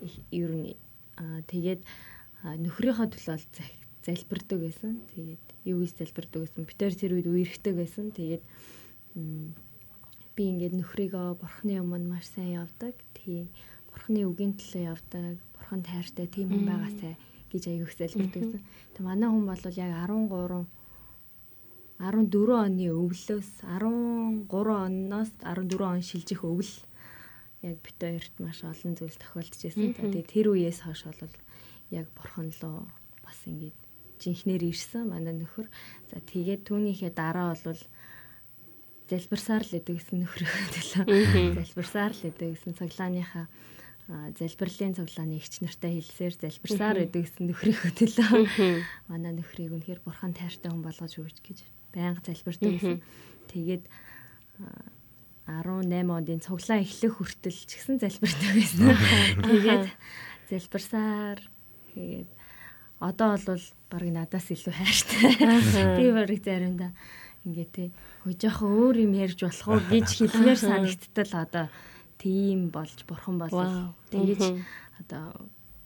Их- 0.03 0.23
Ер 0.35 0.51
нь 0.51 0.75
тэгээд 1.51 1.83
нөхрийнхөө 2.65 3.07
төлөө 3.13 3.37
бол 3.37 3.47
залбирдаг 4.07 4.59
байсан. 4.65 4.93
Тэгээд 5.15 5.45
юу 5.69 5.79
гэж 5.85 5.93
залбирдаг 6.01 6.41
байсан. 6.43 6.63
Битэр 6.65 6.93
тэр 6.97 7.13
үед 7.21 7.29
үерхдэг 7.29 7.75
байсан. 7.77 8.11
Тэгээд 8.17 8.43
би 10.37 10.43
ингээд 10.51 10.75
нөхрийгөө 10.79 11.39
бурхны 11.41 11.81
өмнө 11.83 12.07
маш 12.11 12.31
сайн 12.33 12.63
явдаг. 12.63 12.95
Тэгээ 13.19 13.47
бурхны 13.91 14.21
үгийн 14.27 14.55
төлөө 14.57 14.83
явдаг. 14.93 15.37
Бурхан 15.55 15.83
тайртай 15.83 16.27
тийм 16.31 16.49
хүн 16.51 16.65
байгаасай 16.71 17.15
гэж 17.51 17.63
аяг 17.67 17.83
их 17.87 17.95
залбирдаг 17.99 18.43
байсан. 18.43 18.63
Тэг 18.95 19.03
манай 19.05 19.29
хүн 19.29 19.45
бол 19.47 19.63
яг 19.75 19.93
13 20.07 20.67
14 22.01 22.65
оны 22.65 22.87
өвлөөс 22.97 23.51
13 23.61 24.49
оноос 24.49 25.31
14 25.45 25.85
он 25.85 26.01
шилжих 26.01 26.41
өвл 26.49 26.73
яг 27.61 27.77
бит 27.85 27.99
хоёрт 28.01 28.35
маш 28.41 28.65
олон 28.65 28.97
зүйл 28.97 29.17
тохиолдож 29.21 29.61
байсан. 29.61 29.93
Тэгээ 29.93 30.25
тэр 30.25 30.47
үеэс 30.57 30.81
хойш 30.81 31.05
бол 31.05 31.35
яг 31.93 32.07
бурхан 32.17 32.49
лөө 32.57 32.89
бас 33.21 33.39
ингээд 33.45 33.77
жинхнэр 34.17 34.63
ирсэн 34.65 35.13
манай 35.13 35.37
нөхөр. 35.37 35.69
За 36.09 36.25
тэгээд 36.25 36.65
түүнийхээ 36.69 37.13
дараа 37.13 37.53
бол 37.53 37.83
залбирсаар 39.11 39.67
л 39.67 39.77
идэг 39.77 39.99
гэсэн 39.99 40.23
нөхрийнхөө 40.23 40.69
төлөө 40.79 41.05
залбирсаар 41.59 42.13
л 42.15 42.23
идэг 42.31 42.49
гэсэн 42.55 42.79
цоглооныхаа 42.79 43.47
а, 44.11 44.31
залбирлын 44.39 44.95
цуглааны 44.95 45.39
эгч 45.39 45.63
нартай 45.63 45.99
хэлсээр 45.99 46.35
залбирсаар 46.39 46.97
байдаг 47.03 47.23
гэсэн 47.27 47.45
нөхрийнхөө 47.51 47.93
төлөө. 48.01 48.83
Манай 49.11 49.33
нөхрийг 49.35 49.75
үнэхээр 49.75 50.01
бурхан 50.07 50.35
тайртай 50.35 50.71
хүн 50.71 50.83
болгож 50.83 51.15
өгч 51.19 51.39
гэж 51.43 51.59
байнга 51.95 52.23
залбирдаг 52.23 52.71
гэсэн. 52.71 52.99
Тэгээд 53.51 53.85
а, 54.63 55.63
18 55.67 56.07
ондын 56.07 56.43
цуглаан 56.43 56.87
эхлэх 56.87 57.19
хүртэл 57.19 57.59
ч 57.67 57.71
гэсэн 57.79 57.99
залбирдаг 57.99 58.51
байсан. 58.55 58.95
Тэгээд 59.47 59.87
залбирсаар 60.51 61.39
тэгээд 61.95 62.31
одоо 63.03 63.35
бол 63.35 63.65
баг 63.91 64.03
надаас 64.07 64.47
илүү 64.55 64.75
хайртай. 64.75 65.35
Би 65.99 66.07
барыг 66.15 66.43
заримдаа 66.47 66.95
ингээ 67.47 67.69
те 67.73 67.85
хөө 68.25 68.35
жоохон 68.37 68.71
өөр 68.77 68.97
юм 69.09 69.13
ярьж 69.17 69.41
болох 69.45 69.69
уу 69.69 69.81
гэж 69.89 70.09
хэлмээр 70.21 70.59
санагдтал 70.61 71.33
одоо 71.41 71.67
тийм 72.21 72.69
болж 72.69 72.99
бурхан 73.09 73.41
бол 73.41 73.53
тэгэж 74.13 74.61
одоо 75.01 75.25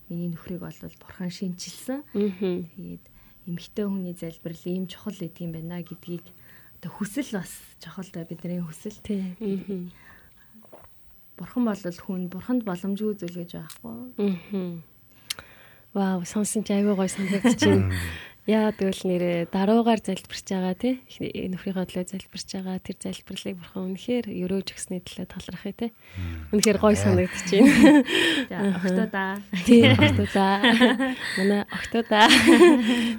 миний 0.09 0.29
нөхрийг 0.35 0.61
бол 0.61 0.75
бурхан 0.99 1.31
шинчилсэн. 1.31 2.03
Тэгээд 2.13 3.05
эмэгтэй 3.47 3.87
хүний 3.87 4.15
залбирал 4.19 4.65
ийм 4.67 4.85
чухал 4.91 5.15
гэдэг 5.15 5.41
юм 5.47 5.53
байна 5.55 5.83
гэдгийг 5.85 6.27
одоо 6.83 6.91
хүсэл 6.91 7.39
бас 7.39 7.53
чухалтай 7.79 8.25
бидний 8.27 8.61
хүсэл. 8.61 8.99
Тийм. 9.07 9.93
Бурхан 11.39 11.65
бол 11.65 11.79
хүн 11.79 12.29
бурханд 12.29 12.63
боломжгүй 12.67 13.15
зүйл 13.15 13.47
гэж 13.47 13.51
байхгүй. 13.63 14.83
Вау, 15.95 16.25
сонсон 16.27 16.67
чи 16.67 16.75
аягүй 16.75 16.95
гой 16.99 17.09
санагдчихэв. 17.09 17.95
Яа 18.45 18.76
тэгвэл 18.76 19.09
нэрээ 19.09 19.49
даруугаар 19.49 20.05
залбирч 20.05 20.45
байгаа 20.53 20.76
тий 20.76 21.01
нөхрийнхөө 21.49 21.88
төлөө 21.88 22.05
залбирч 22.12 22.49
байгаа 22.53 22.76
тэр 22.76 22.97
залбирлыг 23.01 23.57
бурхан 23.57 23.97
үнэхээр 23.97 24.28
өрөөж 24.28 24.68
өгсөний 24.76 25.01
төлөө 25.01 25.32
талархъя 25.32 25.72
тий 25.72 25.90
үнэхээр 26.53 26.76
гой 26.76 26.92
санагдаж 26.92 27.40
байна. 27.49 28.05
За 28.53 28.61
октода 28.76 29.24
тий 29.64 29.88
октода 29.88 30.45
манай 31.40 31.64
октода 31.72 32.28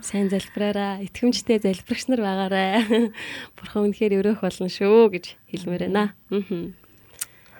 сайн 0.05 0.29
залбираараа 0.29 1.01
итгэмжтэй 1.09 1.57
залбирагч 1.57 2.05
нар 2.13 2.21
байгаарай. 2.21 3.09
Бурхан 3.57 3.89
үнэхээр 3.89 4.21
өрөөх 4.21 4.45
болно 4.45 4.69
шүү 4.69 5.09
гэж 5.09 5.41
хэлмээр 5.49 5.89
байна. 5.89 6.13
Аа. 6.29 6.37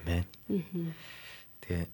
Амен. 0.06 0.22
Тэгээ 1.66 1.90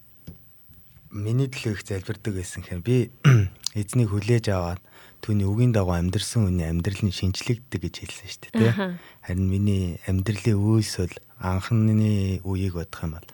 миний 1.15 1.47
төлөө 1.47 1.79
их 1.79 1.87
залбирдаг 1.87 2.35
байсан 2.35 2.59
хэрэг 2.59 2.83
би 2.83 3.07
эзнийг 3.79 4.11
хүлээж 4.11 4.51
аваад 4.51 4.83
түүний 5.21 5.45
үгийн 5.45 5.71
дагуу 5.71 5.93
амьдрсан 5.93 6.49
хүний 6.49 6.65
амьдрал 6.65 7.01
нь 7.05 7.13
шинчлэгддэг 7.13 7.81
гэж 7.81 7.95
хэлсэн 8.01 8.27
шүү 8.27 8.41
дээ 8.41 8.53
тий. 8.57 8.73
Харин 9.21 9.47
миний 9.47 10.01
амьдралын 10.09 10.57
үйлс 10.57 10.97
бол 10.97 11.15
анхны 11.37 12.41
үеийг 12.41 12.73
бодох 12.75 13.05
юм 13.05 13.13
бол 13.21 13.27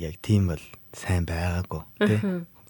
яг 0.00 0.16
тийм 0.24 0.48
бол 0.48 0.64
сайн 0.96 1.28
байгаагүй 1.28 1.82
тий. 2.00 2.20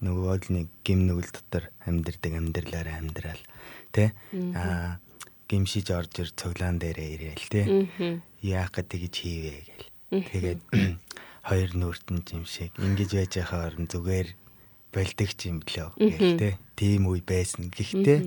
Нөгөө 0.02 0.34
л 0.34 0.48
нэг 0.50 0.66
гим 0.82 1.06
нүгэл 1.06 1.30
дотор 1.30 1.70
амьдрдаг 1.86 2.32
амьдралаараа 2.34 2.98
амьдрал 2.98 3.42
тий. 3.94 4.10
Аа 4.58 4.98
гимшиж 5.46 5.94
орж 5.94 6.12
ир 6.18 6.30
цоглаан 6.34 6.82
дээрээ 6.82 7.10
ирээл 7.14 7.46
тий. 7.46 7.64
Яах 8.42 8.74
гэж 8.74 8.86
тэгж 8.90 9.14
хийвэ 9.22 9.54
гэл. 9.62 9.86
Тэгээд 10.10 10.60
хоёр 11.48 11.70
нүртэн 11.74 12.22
жимшиг 12.26 12.72
ингэж 12.78 13.10
байж 13.18 13.32
байхаа 13.38 13.70
орон 13.70 13.86
зүгээр 13.90 14.28
болдог 14.92 15.30
юм 15.48 15.58
блөө 15.64 15.88
гэх 15.96 16.20
те 16.38 16.50
тийм 16.76 17.08
үе 17.08 17.24
байсан. 17.24 17.72
Гэхдээ 17.72 18.20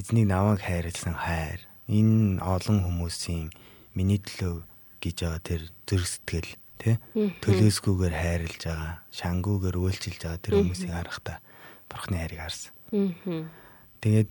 эзнийг 0.00 0.26
намайг 0.26 0.64
хайрлсан 0.64 1.14
хайр. 1.14 1.60
Энэ 1.86 2.40
олон 2.40 2.82
хүмүүсийн 2.82 3.52
миний 3.94 4.18
төлөө 4.18 4.64
гэж 5.04 5.16
байгаа 5.22 5.42
тэр 5.44 5.62
зүрх 5.86 6.08
сэтгэл 6.08 6.50
те 6.80 6.90
төлөөсгүйгээр 7.14 8.14
хайрлаж 8.16 8.62
байгаа 8.64 8.92
шангуугаар 9.12 9.76
үйлчилж 9.76 10.20
байгаа 10.24 10.40
тэр 10.42 10.54
хүмүүсийг 10.60 10.92
харахтаа 10.92 11.38
бурхны 11.88 12.16
хайрыг 12.20 12.40
харсан. 12.40 12.72
Тэгээд 14.00 14.30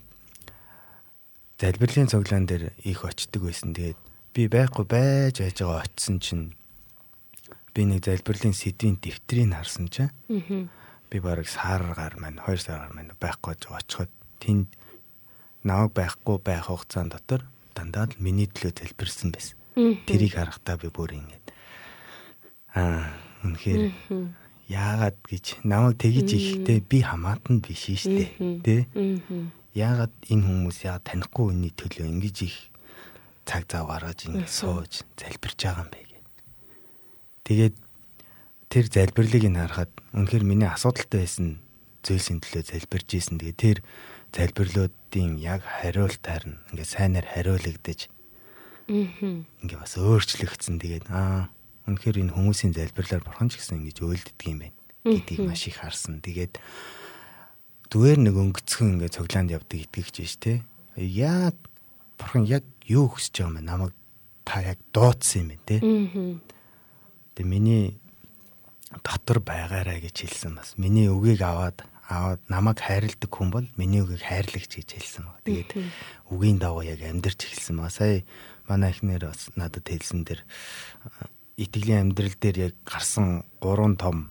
залбирлын 1.61 2.11
цуглаан 2.11 2.45
дээр 2.45 2.73
их 2.83 3.05
очдөг 3.05 3.41
байсан. 3.47 3.73
Тэгээд 3.73 3.99
би 4.35 4.41
байхгүй 4.51 4.85
байж 4.85 5.39
байж 5.39 5.57
байгаа 5.61 5.85
очисон 5.87 6.19
чинь 6.19 6.45
би 7.73 7.81
нэг 7.87 8.03
залбирлын 8.05 8.53
сэдвийн 8.53 8.99
дэвтрийг 8.99 9.49
харсан 9.55 9.87
чинь 9.87 10.11
би 11.09 11.19
бараг 11.19 11.47
саргаар 11.47 12.15
маань 12.19 12.39
2 12.41 12.57
саргаар 12.57 12.93
маань 12.93 13.13
байхгүй 13.19 13.53
очиход 13.55 14.11
тэнд 14.39 14.69
намайг 15.63 15.91
байхгүй 15.93 16.37
байх 16.41 16.69
хугацаанд 16.69 17.13
дотор 17.13 17.41
дандаа 17.75 18.05
л 18.09 18.17
миний 18.21 18.47
төлөө 18.47 18.73
залбирсан 18.79 19.29
байсан. 19.33 19.57
Тэрийг 20.07 20.33
харахтаа 20.37 20.77
би 20.77 20.89
бүр 20.89 21.17
ингэж. 21.17 21.43
Аа 22.77 23.11
үнэхээр 23.43 23.93
яагаад 24.69 25.17
гэж 25.25 25.45
намайг 25.65 25.97
тэгж 26.01 26.29
ихдээ 26.33 26.79
би 26.81 26.99
хамаатан 27.01 27.61
биш 27.61 27.85
штэ 27.89 28.33
тэ 28.65 28.89
яагаад 29.75 30.13
энэ 30.31 30.45
хүмүүс 30.45 30.77
яагаад 30.87 31.05
танихгүй 31.05 31.45
хүний 31.51 31.73
төлөө 31.75 32.07
ингэж 32.09 32.37
их 32.47 32.57
цаг 33.45 33.69
зав 33.69 33.85
гаргаж 33.91 34.25
ингэ 34.25 34.49
сууж 34.49 35.05
залбирч 35.19 35.59
байгаа 35.61 35.85
юм 35.85 35.89
бэ 35.93 35.99
гэд. 36.01 36.25
Тэгээд 37.45 37.75
тэр 38.75 38.91
залбирлыг 38.91 39.47
нь 39.47 39.55
харахад 39.55 39.87
үнэхээр 40.11 40.43
миний 40.43 40.67
асуудалтай 40.67 41.23
байсан 41.23 41.63
зүйлсийн 42.03 42.43
төлөө 42.43 42.63
залбирж 42.75 43.07
ийсэн. 43.07 43.39
Тэгээ 43.39 43.55
тэр 43.55 43.77
залбирлуудын 44.35 45.39
яг 45.39 45.63
хариулт 45.63 46.19
харна. 46.19 46.59
Ингээ 46.75 46.83
сайнаар 46.83 47.23
хариулагдаж. 47.23 48.11
Аа. 48.91 49.47
Ингээ 49.63 49.79
бас 49.79 49.95
өөрчлөгдсөн. 49.95 50.83
Тэгээд 50.83 51.07
аа 51.07 51.47
үнэхээр 51.87 52.19
энэ 52.27 52.35
хүмүүсийн 52.35 52.75
залбирлаар 52.75 53.23
бурхан 53.23 53.47
ч 53.47 53.63
гэсэн 53.63 53.79
ингэж 53.79 54.03
өөлддөг 54.03 54.43
юм 54.43 54.59
байна 54.67 54.75
гэдгийг 55.07 55.41
маш 55.47 55.63
их 55.71 55.79
харсан. 55.79 56.19
Тэгээд 56.19 56.59
зүгээр 57.95 58.19
нэг 58.27 58.35
өнгөцхөн 58.35 58.99
ингээ 58.99 59.15
цоглаанд 59.15 59.55
явдаг 59.55 59.87
итгэгч 59.87 60.15
биш 60.19 60.35
те. 60.35 60.67
Яг 60.99 61.55
бурхан 62.19 62.43
яг 62.43 62.67
юу 62.83 63.07
хүсэж 63.07 63.39
байгаа 63.39 63.47
юм 63.47 63.55
бэ? 63.55 63.63
Намайг 63.63 63.93
та 64.43 64.59
яг 64.67 64.83
дуудсан 64.91 65.47
юм 65.47 65.55
байна 65.55 65.63
те. 65.63 65.77
Тэгээ 67.39 67.47
миний 67.47 67.95
дотор 69.03 69.39
байгаарай 69.41 69.99
гэж 70.03 70.27
хэлсэн 70.27 70.55
бас. 70.55 70.75
Миний 70.77 71.09
үгийг 71.09 71.41
аваад 71.41 71.83
аваад 72.07 72.41
намайг 72.47 72.79
хайрладаг 72.79 73.31
хүн 73.31 73.49
бол 73.49 73.67
миний 73.75 74.05
үгийг 74.05 74.21
хайрлагч 74.21 74.77
гэж 74.77 74.89
хэлсэн 74.93 75.25
баг. 75.25 75.41
Тэгээд 75.43 75.71
үгийн 76.29 76.61
дагуу 76.61 76.85
яг 76.85 77.01
амьдрч 77.01 77.49
эхэлсэн 77.49 77.81
баг. 77.81 77.91
Сая 77.91 78.21
манай 78.69 78.93
эхнэр 78.93 79.33
бас 79.33 79.49
надад 79.57 79.89
хэлсэн 79.89 80.21
дэр 80.23 80.45
итгэлийн 81.57 82.13
амьдрал 82.13 82.35
дээр 82.37 82.57
яг 82.71 82.75
гарсан 82.85 83.43
гурван 83.59 83.97
том 83.97 84.29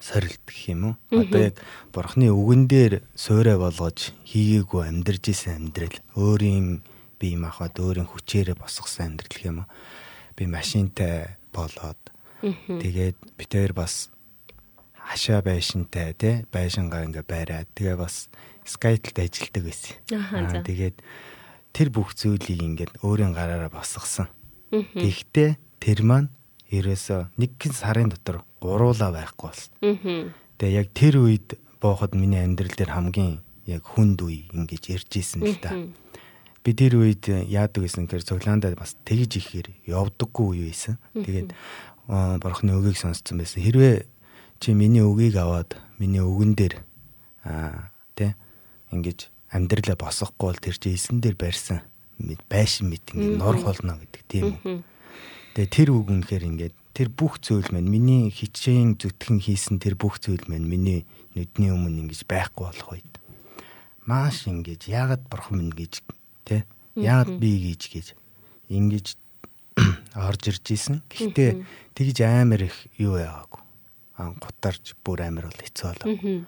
сорилт 0.00 0.40
гэх 0.46 0.70
юм 0.70 0.94
уу. 0.94 0.94
Одоо 1.10 1.50
яг 1.50 1.56
бурхны 1.90 2.30
үгэн 2.30 2.70
дээр 2.70 2.92
суурай 3.18 3.58
болгож 3.58 4.14
хийгээгүй 4.22 4.82
амьдарч 4.86 5.34
исэн 5.34 5.68
амьдрал 5.68 5.96
өөрийн 6.14 6.86
бие 7.18 7.36
махбод 7.36 7.74
өөрийн 7.74 8.06
хүчээрээ 8.06 8.54
босгосон 8.54 9.18
амьдрал 9.18 9.34
гэх 9.34 9.48
юм 9.50 9.58
уу. 9.66 9.68
Би 10.38 10.46
машинтай 10.46 11.38
болоод 11.50 11.98
Тэгээд 12.42 13.18
битээр 13.36 13.72
бас 13.74 14.10
хашаа 14.94 15.40
байшинтай 15.42 16.12
тий 16.14 16.34
байшингаа 16.52 17.08
ингээ 17.08 17.24
байраад 17.24 17.68
тэгээ 17.74 17.96
бас 17.96 18.28
скайтлд 18.68 19.16
ажилладаг 19.16 19.64
байсан. 19.64 19.94
Аа 20.12 20.62
тэгээд 20.62 20.96
тэр 21.72 21.88
бүх 21.88 22.12
зүйлийг 22.12 22.60
ингээд 22.60 22.92
өөрийн 23.00 23.32
гараараа 23.32 23.72
босгосон. 23.72 24.28
Тэгтээ 24.70 25.56
тэр 25.80 26.00
маань 26.04 26.28
ерөөсөө 26.68 27.32
нэг 27.40 27.52
сарын 27.72 28.12
дотор 28.12 28.44
гуруула 28.60 29.08
байхгүй 29.08 29.48
болсон. 29.48 29.72
Тэгээ 30.60 30.76
яг 30.76 30.88
тэр 30.92 31.14
үед 31.24 31.56
бооход 31.80 32.12
миний 32.12 32.44
амьдрал 32.44 32.74
дээр 32.76 32.92
хамгийн 32.92 33.40
яг 33.64 33.82
хүнд 33.84 34.20
үе 34.26 34.44
ингэж 34.52 34.84
ирж 34.92 35.10
исэн 35.16 35.46
л 35.48 35.56
та. 35.56 35.72
Би 36.66 36.74
тэр 36.76 37.00
үед 37.00 37.24
яадаг 37.30 37.86
гэсэн 37.86 38.04
гэхээр 38.04 38.28
цоглаандаа 38.28 38.76
бас 38.76 38.98
тэгж 39.08 39.40
ихээр 39.40 39.68
явдаггүй 39.88 40.46
үе 40.52 40.64
байсан. 40.68 41.00
Тэгээд 41.14 41.56
бурхны 42.08 42.72
үгийг 42.80 42.96
сонсцсон 42.96 43.38
байсан. 43.44 43.60
Хэрвээ 43.62 44.08
чи 44.58 44.72
миний 44.72 45.04
үгийг 45.04 45.36
аваад 45.36 45.76
миний 46.00 46.24
үгэн 46.24 46.52
дээр 46.56 46.74
аа 47.44 47.92
тэ 48.16 48.32
ингэж 48.90 49.28
амьдралаа 49.52 49.96
босгохгүй 50.00 50.46
бол 50.48 50.60
тэр 50.60 50.76
чи 50.80 50.96
эсэн 50.96 51.20
дээр 51.20 51.36
барьсан 51.36 51.84
байшин 52.48 52.88
мэт 52.90 53.12
ингэ 53.12 53.36
нор 53.36 53.60
холно 53.60 54.00
гэдэг 54.00 54.22
тийм 54.26 54.56
үү. 54.64 54.82
Тэгээ 55.54 55.70
тэр 55.70 55.88
үг 55.94 56.08
үнэхээр 56.08 56.44
ингээд 56.48 56.76
тэр 56.96 57.08
бүх 57.14 57.38
зүйл 57.38 57.68
маань 57.70 57.86
миний 57.86 58.32
хичээн 58.32 58.98
зүтгэн 58.98 59.38
хийсэн 59.38 59.76
тэр 59.78 59.94
бүх 59.94 60.18
зүйл 60.18 60.42
маань 60.50 60.66
миний 60.66 61.06
нүдний 61.38 61.70
өмнө 61.70 62.08
ингэж 62.08 62.26
байхгүй 62.26 62.66
болох 62.66 62.88
үед 62.90 63.12
маш 64.02 64.50
ингэж 64.50 64.90
яагаад 64.90 65.22
бурхан 65.30 65.62
минь 65.62 65.76
гэж 65.76 66.02
тэ 66.42 66.66
яагаад 66.98 67.38
би 67.38 67.70
гэж 67.70 67.82
гэж 67.92 68.06
ингэж 68.72 69.06
орж 70.28 70.42
ирж 70.50 70.66
исэн. 70.74 71.02
Гэхдээ 71.08 71.50
тэгж 71.94 72.18
амар 72.26 72.66
их 72.66 72.76
юу 72.98 73.16
яагаагүй. 73.18 73.62
Аа 74.18 74.34
гутарч 74.38 74.94
бүр 75.04 75.22
амар 75.26 75.46
бол 75.50 75.60
хэцүү 75.62 75.86
болоо. 76.02 76.46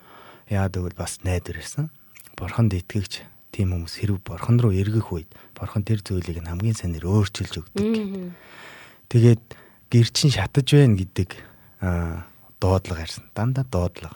Яагаад 0.50 0.74
гэвэл 0.74 0.98
бас 0.98 1.18
найдвар 1.22 1.62
ирсэн. 1.62 1.90
Бурханд 2.36 2.74
итгэгч 2.74 3.22
тийм 3.54 3.74
хүмүүс 3.74 3.94
хэрв 4.02 4.18
бурхан 4.26 4.58
руу 4.62 4.74
эргэх 4.74 5.10
үед 5.14 5.30
бурхан 5.58 5.82
тэр 5.86 6.02
зүйлийг 6.02 6.42
хамгийн 6.42 6.74
сайнэр 6.74 7.06
өөрчилж 7.06 7.54
өгдөг. 7.62 8.34
Тэгээд 9.10 9.42
гэр 9.90 10.08
чин 10.14 10.30
шатаж 10.30 10.66
байна 10.70 10.94
гэдэг 10.98 11.30
дуудлага 12.62 13.02
ярьсан. 13.02 13.26
Дандаа 13.34 13.66
дуудлага. 13.66 14.14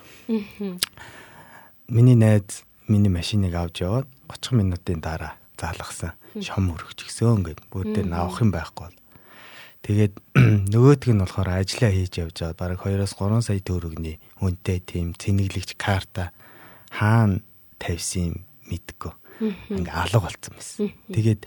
Миний 1.87 2.15
найз 2.15 2.63
миний 2.89 3.11
машиныг 3.11 3.55
авч 3.55 3.83
яваад 3.83 4.07
30 4.31 4.55
минутын 4.55 5.01
дараа 5.03 5.35
заалгасан. 5.59 6.15
Шом 6.41 6.71
өргөж 6.75 7.07
гисэн 7.07 7.43
гэд 7.43 7.61
бүр 7.71 7.91
дээр 7.95 8.07
нь 8.11 8.15
авах 8.15 8.41
юм 8.43 8.51
байхгүй 8.55 8.87
бол. 8.91 8.99
Тэгээд 9.85 10.17
нөгөөтг 10.73 11.13
нь 11.13 11.21
болохоор 11.21 11.61
ажиллаа 11.61 11.93
хийж 11.93 12.17
явж 12.17 12.37
байгаа. 12.41 12.57
Бараг 12.57 12.81
2-оос 12.81 13.13
3 13.21 13.45
сая 13.45 13.61
төгрөгийн 13.61 14.17
үнэтэй 14.41 14.81
тийм 14.81 15.13
цэнэглэгч 15.13 15.77
карта 15.77 16.33
хаана 16.89 17.45
тавьсан 17.77 18.33
юм 18.33 18.37
мэдгүй. 18.73 19.13
Ингээ 19.77 19.93
алга 19.93 20.25
болцсон 20.25 20.57
байсан. 20.57 20.89
Тэгээд 21.13 21.45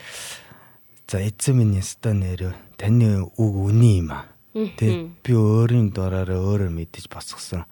за 1.09 1.17
эзэн 1.17 1.55
минь 1.57 1.81
яста 1.81 2.13
нэр 2.13 2.53
таны 2.77 3.25
үг 3.25 3.53
үний 3.73 4.05
юм 4.05 4.13
аа. 4.13 4.29
Тэг 4.53 5.17
би 5.25 5.33
өөрийн 5.33 5.89
дураараа 5.89 6.37
өөрөө 6.37 6.69
мэдэж 6.69 7.09
босгосон. 7.09 7.65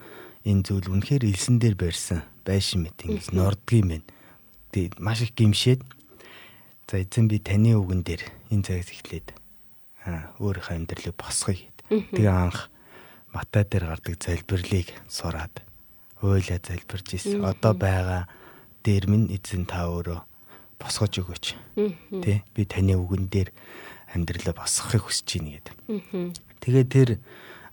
Энэ 0.49 0.65
зүйл 0.65 0.89
үнэхээр 0.89 1.29
илсэн 1.29 1.61
дээр 1.61 1.77
барьсан 1.77 2.25
байшин 2.41 2.89
мэт 2.89 3.05
ингэж 3.05 3.37
нордгийм 3.37 4.01
байна. 4.01 4.07
Тэг 4.73 4.97
маш 4.97 5.21
их 5.21 5.37
гимшээд 5.37 5.85
за 6.89 7.05
эзэн 7.05 7.29
би 7.29 7.37
таны 7.37 7.77
үгэн 7.77 8.01
дээр 8.01 8.25
энэ 8.49 8.65
цагаас 8.65 8.89
эхлээд 8.89 9.44
өөрийнхөө 10.39 10.75
амьдралыг 10.77 11.15
босгоё 11.17 11.57
гэд. 11.57 11.77
Тэгээ 12.13 12.29
анх 12.31 12.69
матай 13.33 13.65
дээр 13.65 13.85
гардаг 13.89 14.15
залбирлыг 14.21 14.89
сураад 15.09 15.53
ойлаа 16.21 16.59
залбирж 16.61 17.07
ирсэн. 17.17 17.43
Одоо 17.43 17.73
байгаа 17.73 18.29
дээр 18.85 19.09
минь 19.09 19.33
эзэн 19.33 19.65
та 19.65 19.89
өөрөө 19.89 20.21
босгож 20.79 21.13
өгөөч. 21.19 21.45
Тэ 22.21 22.45
би 22.53 22.61
таны 22.65 22.95
үгэн 22.95 23.27
дээр 23.27 23.49
амьдралаа 24.13 24.55
босгохыг 24.55 25.09
хүсэж 25.09 25.41
байна 25.41 25.51
гэд. 25.57 25.67
Тэгээ 26.63 26.85
тэр 26.87 27.09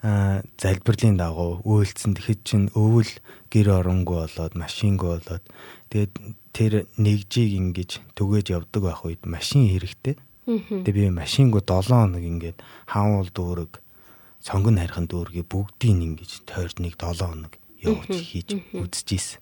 залбирлын 0.03 1.15
дагуу 1.15 1.63
үйлцэн 1.63 2.19
тэгэхэд 2.19 2.41
чинь 2.43 2.67
өвөл 2.75 3.13
гэр 3.55 3.79
оронгүй 3.79 4.27
болоод 4.27 4.55
машингүй 4.59 5.23
болоод 5.23 5.45
тэгээд 5.95 6.13
тэр 6.51 6.73
нэгжийг 6.99 7.55
ингэж 7.55 7.91
түгээж 8.19 8.51
явдаг 8.51 8.83
байх 8.83 9.07
үед 9.07 9.23
машин 9.23 9.71
хэрэгтэй. 9.71 10.19
Тэгээ 10.43 11.07
би 11.07 11.11
машингүй 11.15 11.63
7 11.63 11.87
хоног 11.87 12.19
ингээд 12.19 12.59
хаануул 12.91 13.31
дүүрэг 13.31 13.79
сонгон 14.43 14.83
харихын 14.83 15.07
дүүргийг 15.07 15.47
бүгдийг 15.47 16.03
ингэж 16.03 16.43
тойрд 16.51 16.83
нэг 16.83 16.99
7 16.99 17.23
хоног 17.23 17.55
явуулж 17.79 18.19
хийж 18.19 18.59
үзчихсэн. 18.75 19.39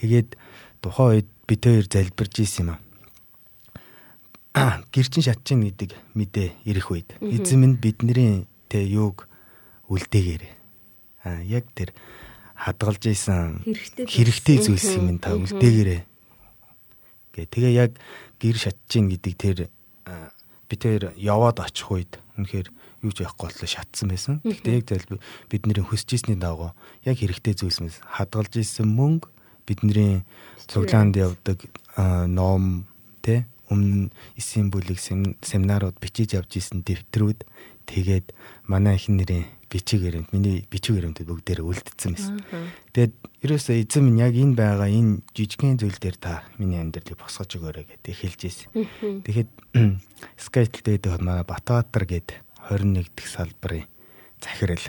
Тэгээд 0.00 0.40
тухайн 0.80 1.20
үед 1.20 1.28
бид 1.44 1.60
хоёр 1.60 1.84
залбирж 1.84 2.34
исэн 2.40 2.64
юм 2.64 2.80
аа. 4.56 4.80
Гэрчин 4.92 5.20
шатчин 5.20 5.68
гэдэг 5.68 5.92
мэдээ 6.16 6.48
ирэх 6.64 6.88
үед 6.88 7.12
эзэн 7.20 7.60
минь 7.60 7.76
бидний 7.76 8.48
тэ 8.72 8.88
юуг 8.88 9.28
үлдээгээрээ. 9.92 10.54
Аа 11.28 11.44
яг 11.44 11.68
тэр 11.76 11.92
хадгалж 12.56 13.04
исэн 13.12 13.60
хэрэгтэй 14.08 14.64
зүйлс 14.64 14.96
юм 14.96 15.20
та 15.20 15.36
үлдээгээрээ. 15.36 16.02
Гэ 17.36 17.42
тэгээ 17.52 17.72
яг 17.76 18.00
гэр 18.40 18.56
шатчин 18.56 19.12
гэдэг 19.12 19.34
тэр 19.36 19.58
би 20.04 20.74
тэр 20.76 21.12
яваад 21.16 21.60
очих 21.60 21.90
үед 21.90 22.12
үнэхээр 22.38 22.68
юу 23.02 23.12
ч 23.12 23.26
яахгүй 23.26 23.50
боллоо 23.50 23.68
шатсан 23.68 24.08
байсан. 24.08 24.34
Гэхдээ 24.46 24.78
яг 24.78 24.86
зал 24.88 25.20
бидний 25.50 25.76
хүсэж 25.82 26.22
ирсний 26.22 26.38
дагуу 26.38 26.72
яг 27.04 27.18
хэрэгтэй 27.18 27.54
зүйлс 27.58 27.80
мэс 27.82 27.96
хадгалж 28.06 28.56
исэн 28.62 28.88
мөнгө 28.88 29.28
бидний 29.66 30.22
цуглаанд 30.70 31.18
явдаг 31.18 31.66
ном 31.98 32.86
тэ 33.20 33.44
өмнө 33.68 34.14
эсийн 34.38 34.70
бүлэг 34.70 34.98
семинарууд 35.42 35.98
бичиж 35.98 36.38
явж 36.38 36.56
исэн 36.56 36.86
дэвтрүүд. 36.86 37.44
Тэгээд 37.86 38.30
манай 38.70 38.96
их 38.96 39.10
нэрийн 39.10 39.50
бичиг 39.72 40.04
баримт 40.04 40.28
миний 40.36 40.68
бичиг 40.68 41.00
баримтууд 41.00 41.32
бүгдээр 41.32 41.64
үлдсэн 41.64 42.12
байсан. 42.12 42.36
Тэгээд 42.92 43.14
ерөөсөө 43.40 43.76
эзэн 43.80 44.04
минь 44.04 44.20
яг 44.20 44.36
энэ 44.36 44.52
байгаа 44.52 44.92
энэ 44.92 45.24
жижигхэн 45.32 45.80
зүйл 45.80 45.96
дээр 45.96 46.16
та 46.20 46.44
миний 46.60 46.76
амьдралыг 46.76 47.16
босгож 47.16 47.56
өгөөрэй 47.56 47.88
гэдэг 47.88 48.12
хэлж 48.12 48.40
ирсэн. 48.44 48.68
Тэгэхэд 49.24 49.50
Skype 50.36 50.84
дээр 50.84 51.24
манай 51.24 51.40
Батбаатар 51.48 52.04
гээд 52.04 52.36
21 52.68 53.08
дэх 53.16 53.26
салбарын 53.32 53.88
захирал 54.44 54.84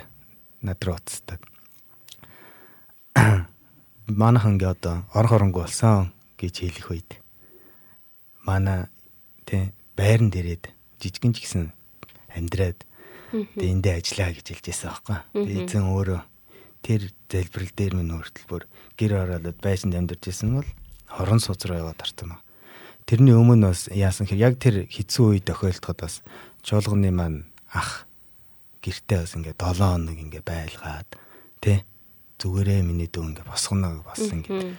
над 0.61 0.79
руу 0.83 0.99
уцтаад 0.99 1.41
манайхан 4.07 4.59
гээ 4.59 4.73
одоо 4.75 5.07
ор 5.13 5.27
хоронгүй 5.27 5.63
болсон 5.63 6.11
гэж 6.35 6.53
хэлэх 6.59 6.87
үед 6.91 7.09
манай 8.43 8.91
тэ 9.47 9.71
байран 9.95 10.29
дээрээд 10.33 10.69
жижигэн 10.99 11.33
ч 11.33 11.45
гэсэн 11.45 11.71
амьдраад 12.35 12.83
Тэгээ 13.33 13.73
эндээ 13.73 13.95
ажиллаа 13.97 14.29
гэж 14.37 14.45
хэлж 14.45 14.65
байсан 14.69 14.89
байхгүй. 14.93 15.17
Тэгээ 15.33 15.65
эзэн 15.65 15.85
өөрөө 15.89 16.21
тэр 16.85 17.01
залбирал 17.33 17.73
дээр 17.73 17.93
минь 17.97 18.13
өөртөл 18.13 18.45
бүр 18.45 18.63
гэр 18.93 19.11
оролоод 19.25 19.57
байшинд 19.57 19.97
амьдарч 19.97 20.29
исэн 20.29 20.61
бол 20.61 20.69
хорон 21.09 21.41
сууц 21.41 21.65
руу 21.65 21.81
яваад 21.81 21.97
тарсан 21.97 22.37
ба. 22.37 22.37
Тэрний 23.09 23.33
өмнө 23.33 23.73
бас 23.73 23.89
яасан 23.89 24.29
хэр 24.29 24.37
яг 24.37 24.61
тэр 24.61 24.85
хэцүү 24.85 25.25
үе 25.33 25.41
тохиолдоход 25.41 25.97
бас 26.05 26.21
чуулганы 26.61 27.09
маань 27.09 27.49
ах 27.73 28.05
гэртээ 28.85 29.25
бас 29.25 29.33
ингээ 29.33 29.55
7 29.57 29.81
хоног 29.81 30.17
ингээ 30.19 30.43
байлгаад 30.45 31.09
тэ 31.57 31.81
зүгээрээ 32.37 32.85
миний 32.85 33.09
дүү 33.09 33.33
ингээ 33.33 33.49
босгоно 33.49 34.05
бас 34.05 34.21
ингээ 34.21 34.77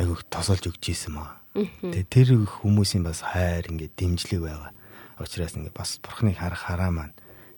айгуух 0.00 0.24
тосолж 0.32 0.72
өгч 0.72 0.94
ийсэн 0.94 1.20
маа. 1.20 1.36
Тэгээ 1.52 2.06
тэр 2.08 2.28
хүмүүсийн 2.48 3.04
бас 3.04 3.20
хайр 3.22 3.68
ингээ 3.68 3.92
дэмжлэг 3.92 4.40
байгаа. 4.40 4.72
Учираас 5.18 5.54
ингээ 5.58 5.74
бас 5.74 5.98
бурхныг 6.02 6.38
харах 6.38 6.66
хараа 6.66 6.90
маань 6.90 7.14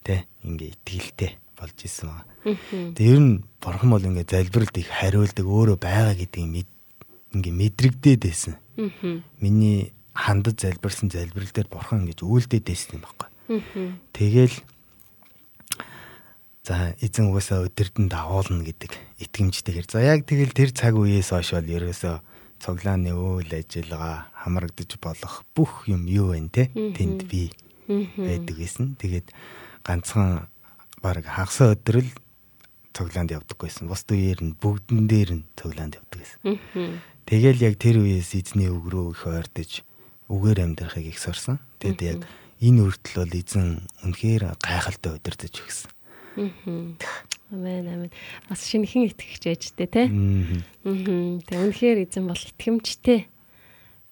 тэ 0.06 0.22
ингээ 0.46 0.70
итгэлтэй 0.78 1.32
болж 1.58 1.76
исэн 1.82 2.14
байгаа. 2.14 2.94
Тэгээ 2.94 3.10
ер 3.10 3.20
нь 3.20 3.42
бурхан 3.58 3.90
бол 3.90 4.06
ингээ 4.06 4.30
залбиралд 4.30 4.76
их 4.78 4.88
хариулдаг 4.94 5.46
өөрөө 5.46 5.78
байгаа 5.82 6.14
гэдгийг 6.14 6.70
ингээ 7.34 7.54
мэдрэгдээд 7.58 8.22
байсан. 8.22 8.54
Миний 9.42 9.90
хандад 10.14 10.62
залбирсан 10.62 11.10
залбирал 11.10 11.50
дээр 11.50 11.68
бурхан 11.68 12.06
ингэж 12.06 12.22
үйлдээд 12.22 12.64
байсан 12.70 12.90
юм 12.96 13.04
байна. 13.18 13.34
Тэгэл 14.14 14.56
за 16.66 16.96
эзэн 16.98 17.30
угаасаа 17.30 17.66
өдөрдөн 17.68 18.10
дагуулна 18.10 18.64
гэдэг 18.66 18.92
итгэмжтэйгэр. 19.22 19.86
За 19.86 20.02
яг 20.02 20.26
тэгэл 20.26 20.56
тэр 20.56 20.70
цаг 20.74 20.98
үеэс 20.98 21.30
хойш 21.30 21.54
бол 21.54 21.68
ерөөсөө 21.68 22.16
цуглааны 22.58 23.12
үйл 23.14 23.52
ажиллагаа 23.52 24.32
хамрагдаж 24.34 24.98
болох 24.98 25.44
бүх 25.54 25.86
юм 25.86 26.10
юу 26.10 26.34
вэ 26.34 26.42
те 26.50 26.72
тэнд 26.72 27.28
би 27.30 27.52
байдаг 27.86 28.56
гэсэн. 28.56 28.98
Тэгээд 28.98 29.30
ганцхан 29.86 30.50
баг 30.98 31.22
хагас 31.22 31.62
өдрөл 31.62 32.10
цуглаанд 32.90 33.30
явдаггүйсэн. 33.30 33.86
Бус 33.86 34.02
үеэр 34.10 34.42
нь 34.42 34.58
бүгдэн 34.58 35.06
дээр 35.06 35.30
нь 35.38 35.44
цуглаанд 35.54 36.02
явдаг 36.02 36.18
гэсэн. 36.18 36.98
Тэгэл 37.26 37.62
яг 37.62 37.78
тэр 37.78 38.02
үеэс 38.02 38.34
эзний 38.34 38.66
үг 38.72 38.90
рүү 38.90 39.14
их 39.14 39.22
ойртож 39.30 39.86
үгээр 40.26 40.58
амьдрахыг 40.66 41.06
их 41.14 41.18
сорсон. 41.22 41.62
Тэгэд 41.78 42.00
яг 42.02 42.20
энэ 42.58 42.82
үртэл 42.82 43.22
бол 43.22 43.34
эзэн 43.36 43.86
үнэхээр 44.02 44.58
гайхалтай 44.58 45.12
удирдах 45.14 45.54
өгсөн. 45.54 45.90
Амен 47.52 47.86
амен. 47.86 48.10
Бас 48.50 48.66
шинэхэн 48.66 49.12
итгэгч 49.12 49.44
ээжтэй 49.46 49.86
те. 49.86 50.02
Аа. 50.10 51.42
Тэг 51.46 51.58
үнэхээр 51.62 52.02
эзэн 52.08 52.26
бол 52.26 52.38
итгэмжтэй 52.38 53.30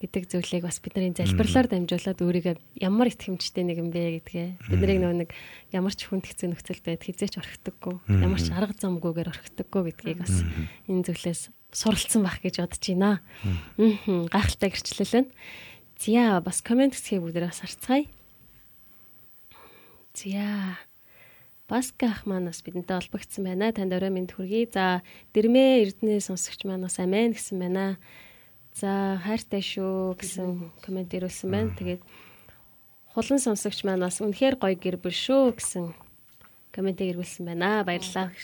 гэдэг 0.01 0.23
зүйлийг 0.27 0.63
бас 0.67 0.83
бидний 0.83 1.15
залбирлаар 1.15 1.71
дамжуулаад 1.71 2.19
өөрийгөө 2.19 2.55
ямар 2.83 3.07
итгэмжтэй 3.09 3.63
нэг 3.63 3.79
юм 3.79 3.89
бэ 3.95 4.19
гэдгээ 4.19 4.47
бид 4.67 4.79
нарыг 4.83 4.99
нөгөө 4.99 5.17
нэг 5.23 5.31
ямар 5.71 5.95
ч 5.95 6.11
хүн 6.11 6.19
хэцүү 6.19 6.51
нөхцөлд 6.51 6.83
байд 6.83 7.01
хизээч 7.07 7.39
орхидоггүй 7.39 7.95
ямар 8.11 8.41
ч 8.43 8.51
арга 8.51 8.75
замгүйгээр 8.75 9.31
орхидоггүй 9.31 9.81
гэдгийг 9.95 10.19
бас 10.19 10.43
энэ 10.91 11.05
зүйлээс 11.07 11.41
суралцсан 11.71 12.27
байх 12.27 12.43
гэж 12.43 12.59
бодож 12.59 12.83
байна. 12.91 13.23
Аа 13.79 14.27
гайхалтай 14.35 14.69
гэрчлэл 14.75 15.15
байна. 15.15 15.31
Зя 15.95 16.43
бас 16.43 16.59
комент 16.59 16.95
хэсгийг 16.95 17.23
бүгдээ 17.23 17.47
бас 17.47 17.63
харцгаая. 17.63 18.05
Зя 20.11 20.75
Баска 21.65 22.13
ах 22.13 22.29
маань 22.29 22.45
бас 22.45 22.61
бидэнтэй 22.61 22.93
холбогдсон 22.93 23.41
байна. 23.49 23.73
Танд 23.73 23.89
орой 23.89 24.13
мэнд 24.13 24.37
хүргэе. 24.37 24.69
За, 24.69 25.01
дэрмээ 25.33 25.89
Эрдэнэ 25.89 26.21
сонсогч 26.21 26.61
маань 26.61 26.85
бас 26.85 27.01
амин 27.01 27.33
гэсэн 27.33 27.57
байна. 27.57 27.97
За 28.75 29.15
хайртай 29.23 29.63
шүү 29.63 30.19
гэсэн 30.19 30.75
комент 30.83 31.15
ирүүлсэн 31.15 31.47
байна. 31.47 31.71
Тэгээд 31.79 32.03
хулан 33.15 33.39
сонсогч 33.39 33.87
маань 33.87 34.03
бас 34.03 34.19
үнэхээр 34.19 34.59
гоё 34.59 34.75
гэр 34.75 34.99
бүл 34.99 35.15
шүү 35.15 35.55
гэсэн 35.55 35.95
комент 36.75 36.99
ирүүлсэн 36.99 37.47
байна. 37.47 37.87
Баярлалаа. 37.87 38.35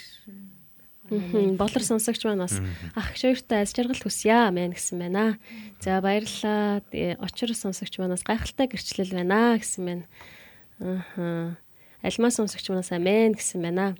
Болор 1.59 1.83
сонсогч 1.83 2.23
маань 2.23 2.47
бас 2.47 2.55
ах 2.95 3.11
шоёртой 3.19 3.59
аль 3.59 3.75
жаргал 3.75 3.99
хүсье 3.99 4.47
мэн 4.55 4.71
гэсэн 4.71 5.03
байна. 5.03 5.35
За 5.83 5.99
баярлалаа. 5.99 6.79
Очор 7.19 7.51
сонсогч 7.51 7.99
маань 7.99 8.15
бас 8.15 8.23
гайхалтай 8.23 8.71
гэрчлэл 8.71 9.11
байна 9.11 9.59
гэсэн 9.59 9.83
байна. 9.83 10.05
Аа. 10.79 11.59
Альмаа 11.99 12.31
сонсогч 12.31 12.71
манаас 12.71 12.95
амин 12.95 13.35
гэсэн 13.35 13.59
байна. 13.67 13.99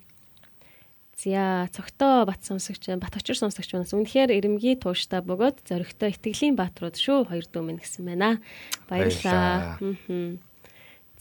За 1.21 1.69
цогтоо 1.69 2.25
бат 2.25 2.41
сонсогч 2.41 2.97
бат 2.97 3.13
очир 3.13 3.37
сонсогч 3.37 3.77
манаас 3.77 3.93
үнэхээр 3.93 4.33
эрэмгий 4.33 4.73
тууштай 4.73 5.21
бөгөөд 5.21 5.69
зоригтой 5.69 6.17
итгэлийн 6.17 6.57
бааtruуд 6.57 6.97
шүү 6.97 7.29
хоёр 7.29 7.45
дүү 7.45 7.61
минь 7.61 7.77
гэсэн 7.77 8.09
байна. 8.09 8.41
Баярлалаа. 8.89 9.77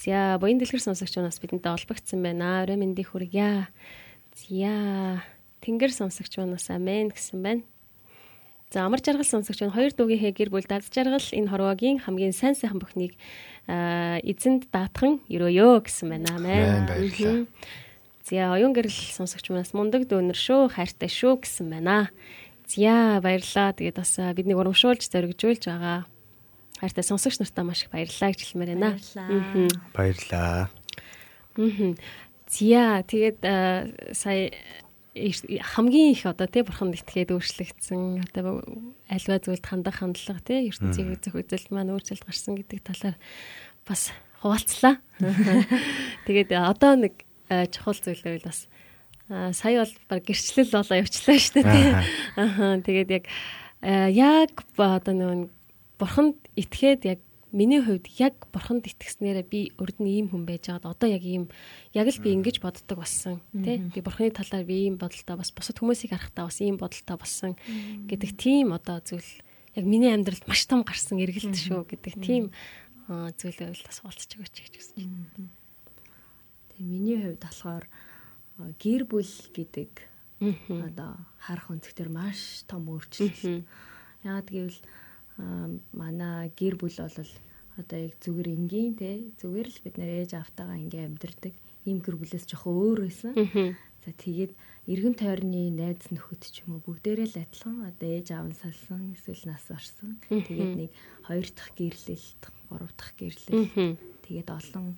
За 0.01 0.40
буян 0.40 0.57
дэлгэр 0.57 0.80
сонсогч 0.80 1.20
манаас 1.20 1.36
бидэнтэй 1.36 1.76
олбогдсон 1.76 2.24
байна. 2.24 2.64
Орой 2.64 2.80
мэндийг 2.80 3.12
хүргье. 3.12 3.68
За 4.40 5.20
Тэнгэр 5.61 5.92
сонсогч 5.92 6.32
манаас 6.40 6.72
амен 6.72 7.12
гэсэн 7.12 7.44
байна. 7.44 7.62
За 8.72 8.88
амар 8.88 9.05
жаргал 9.05 9.28
сонсогч 9.28 9.61
нь 9.61 9.74
хоёр 9.74 9.92
дүүгийнхээ 9.92 10.32
гэр 10.32 10.48
бүл 10.48 10.64
дад 10.64 10.88
жаргал 10.88 11.20
энэ 11.20 11.53
хорвоогийн 11.53 12.01
хамгийн 12.01 12.32
сайн 12.32 12.57
сайхан 12.57 12.80
бүхнийг 12.80 13.20
эзэнд 13.68 14.72
даатхан 14.72 15.20
өрөөё 15.28 15.84
гэсэн 15.84 16.09
байна. 16.09 16.40
Амен, 16.40 16.88
баярлалаа. 16.88 17.44
За 18.30 18.54
оюун 18.54 18.70
гэрэл 18.70 18.94
сонсогч 18.94 19.50
манаас 19.50 19.74
мундаг 19.74 20.06
дүүнер 20.06 20.38
шүү, 20.38 20.70
хайртай 20.78 21.10
шүү 21.10 21.42
гэсэн 21.42 21.66
байна. 21.66 22.14
За 22.70 23.18
баярлалаа. 23.18 23.74
Тэгээд 23.74 23.98
бас 23.98 24.14
биднийг 24.38 24.54
урамшуулж 24.62 25.02
зоригжуулж 25.02 25.66
байгаа 25.66 26.06
хайртай 26.78 27.02
сонсогч 27.02 27.42
нартаа 27.42 27.66
маш 27.66 27.82
их 27.82 27.90
баярлалаа 27.90 28.30
гэж 28.30 28.40
хэлмээр 28.54 28.70
байна. 28.78 28.94
Баярлалаа. 28.94 29.82
Баярлаа. 29.98 30.70
Аа. 31.58 31.94
Зя 32.46 33.02
тэгээд 33.02 33.42
сая 34.14 34.54
хамгийн 35.74 36.14
их 36.14 36.22
одоо 36.22 36.46
тий 36.46 36.62
бурхан 36.62 36.94
итгээд 36.94 37.34
өөрчлөгдсөн 37.34 38.30
одоо 38.30 38.62
альва 39.10 39.42
зүйлд 39.42 39.66
хандах 39.66 40.06
хандлага 40.06 40.38
тий 40.46 40.70
ертөнцийн 40.70 41.18
үзэх 41.18 41.34
үзэл 41.34 41.66
маань 41.74 41.90
өөрчлөлт 41.98 42.22
гарсан 42.22 42.54
гэдэг 42.54 42.78
талаар 42.86 43.18
бас 43.86 44.14
хуваалцлаа. 44.38 45.02
Тэгээд 46.30 46.54
одоо 46.54 46.94
нэг 46.94 47.26
чухал 47.51 47.98
зүйлээ 47.98 48.46
бас. 48.46 48.70
Сая 49.28 49.82
бол 49.82 49.94
баг 50.09 50.22
гэрчлэл 50.26 50.70
болоо 50.70 50.96
явчлаа 51.03 51.38
шүү 51.38 51.55
дээ 51.59 51.66
тий. 51.66 51.88
Аа 52.38 52.78
тэгээд 52.82 53.11
яг 53.11 53.24
яг 53.82 54.53
одоо 54.78 55.14
нэг 55.14 55.51
бурханд 55.98 56.38
итгээд 56.57 57.03
яг 57.07 57.20
миний 57.53 57.82
хувьд 57.82 58.07
яг 58.18 58.46
бурханд 58.55 58.86
итгэснээрээ 58.86 59.46
би 59.46 59.61
урд 59.78 59.98
нь 59.98 60.22
ийм 60.22 60.26
хүн 60.30 60.46
байж 60.46 60.70
байгаад 60.70 60.94
одоо 60.94 61.09
яг 61.11 61.22
ийм 61.26 61.51
яг 61.94 62.07
л 62.07 62.22
би 62.22 62.30
ингэж 62.34 62.62
боддог 62.62 63.03
болсон 63.03 63.42
тий. 63.51 63.82
Би 63.90 64.01
бурханы 64.03 64.30
талаар 64.30 64.64
би 64.66 64.86
ийм 64.86 64.98
бодолтой 64.98 65.36
бас 65.38 65.51
бусад 65.51 65.78
хүмүүсийг 65.78 66.14
харахтаа 66.14 66.46
бас 66.46 66.59
ийм 66.62 66.78
бодолтой 66.78 67.16
болсон 67.18 67.59
гэдэг 68.07 68.30
тийм 68.38 68.70
одоо 68.74 69.03
зүйл 69.03 69.30
яг 69.74 69.84
миний 69.86 70.14
амьдралд 70.14 70.46
маш 70.46 70.66
том 70.66 70.82
гарсан 70.86 71.18
эргэлт 71.18 71.55
шүү 71.55 71.86
гэдэг 71.90 72.14
тийм 72.22 72.55
зүйлээ 73.11 73.74
бол 73.74 73.86
бас 73.86 73.98
уулзч 74.07 74.30
өгөөч 74.38 74.57
гэж 74.62 74.74
хүсэж 74.78 75.03
байна. 75.03 75.51
Миний 76.80 77.20
хувьд 77.20 77.44
болохоор 77.44 77.84
гэр 78.80 79.02
бүл 79.04 79.32
гэдэг 79.52 79.92
одоо 80.40 81.20
харах 81.36 81.68
өнцгтэр 81.68 82.08
маш 82.08 82.64
том 82.64 82.88
өөрчлөлт. 82.88 83.68
Яагаад 84.24 84.48
гэвэл 84.48 84.80
манай 85.92 86.48
гэр 86.56 86.80
бүл 86.80 86.96
бол 86.96 87.32
одоо 87.76 87.98
яг 88.00 88.14
зүгээр 88.20 88.48
энгийн 88.56 88.92
те 88.96 89.24
зүгээр 89.40 89.68
л 89.68 89.78
бид 89.84 89.96
нэр 90.00 90.10
ээж 90.24 90.32
автагаа 90.40 90.76
ингээм 90.80 91.16
амьдэрдэг 91.16 91.54
ийм 91.88 92.00
гэр 92.04 92.16
бүлээс 92.20 92.44
жоохон 92.48 92.76
өөр 92.76 92.98
байсан. 93.08 93.32
За 94.04 94.16
тэгээд 94.16 94.52
эргэн 94.88 95.16
тойрны 95.16 95.68
найз 95.76 96.08
нөхөд 96.08 96.42
ч 96.48 96.64
юм 96.64 96.80
уу 96.80 96.84
бүгдээрээ 96.88 97.28
л 97.36 97.40
адилхан 97.44 97.76
одоо 97.84 98.08
ээж 98.08 98.28
аав 98.32 98.48
нь 98.48 98.56
салсан 98.56 99.12
эсвэл 99.12 99.44
нас 99.52 99.64
орсон. 99.68 100.16
Тэгээд 100.28 100.72
нэг 100.76 100.90
хоёр 101.28 101.48
дахь 101.52 101.72
гэрлэлт, 101.76 102.42
гурав 102.72 102.92
дахь 102.96 103.12
гэрлэл. 103.20 103.96
Тэгээд 104.24 104.48
олон 104.48 104.96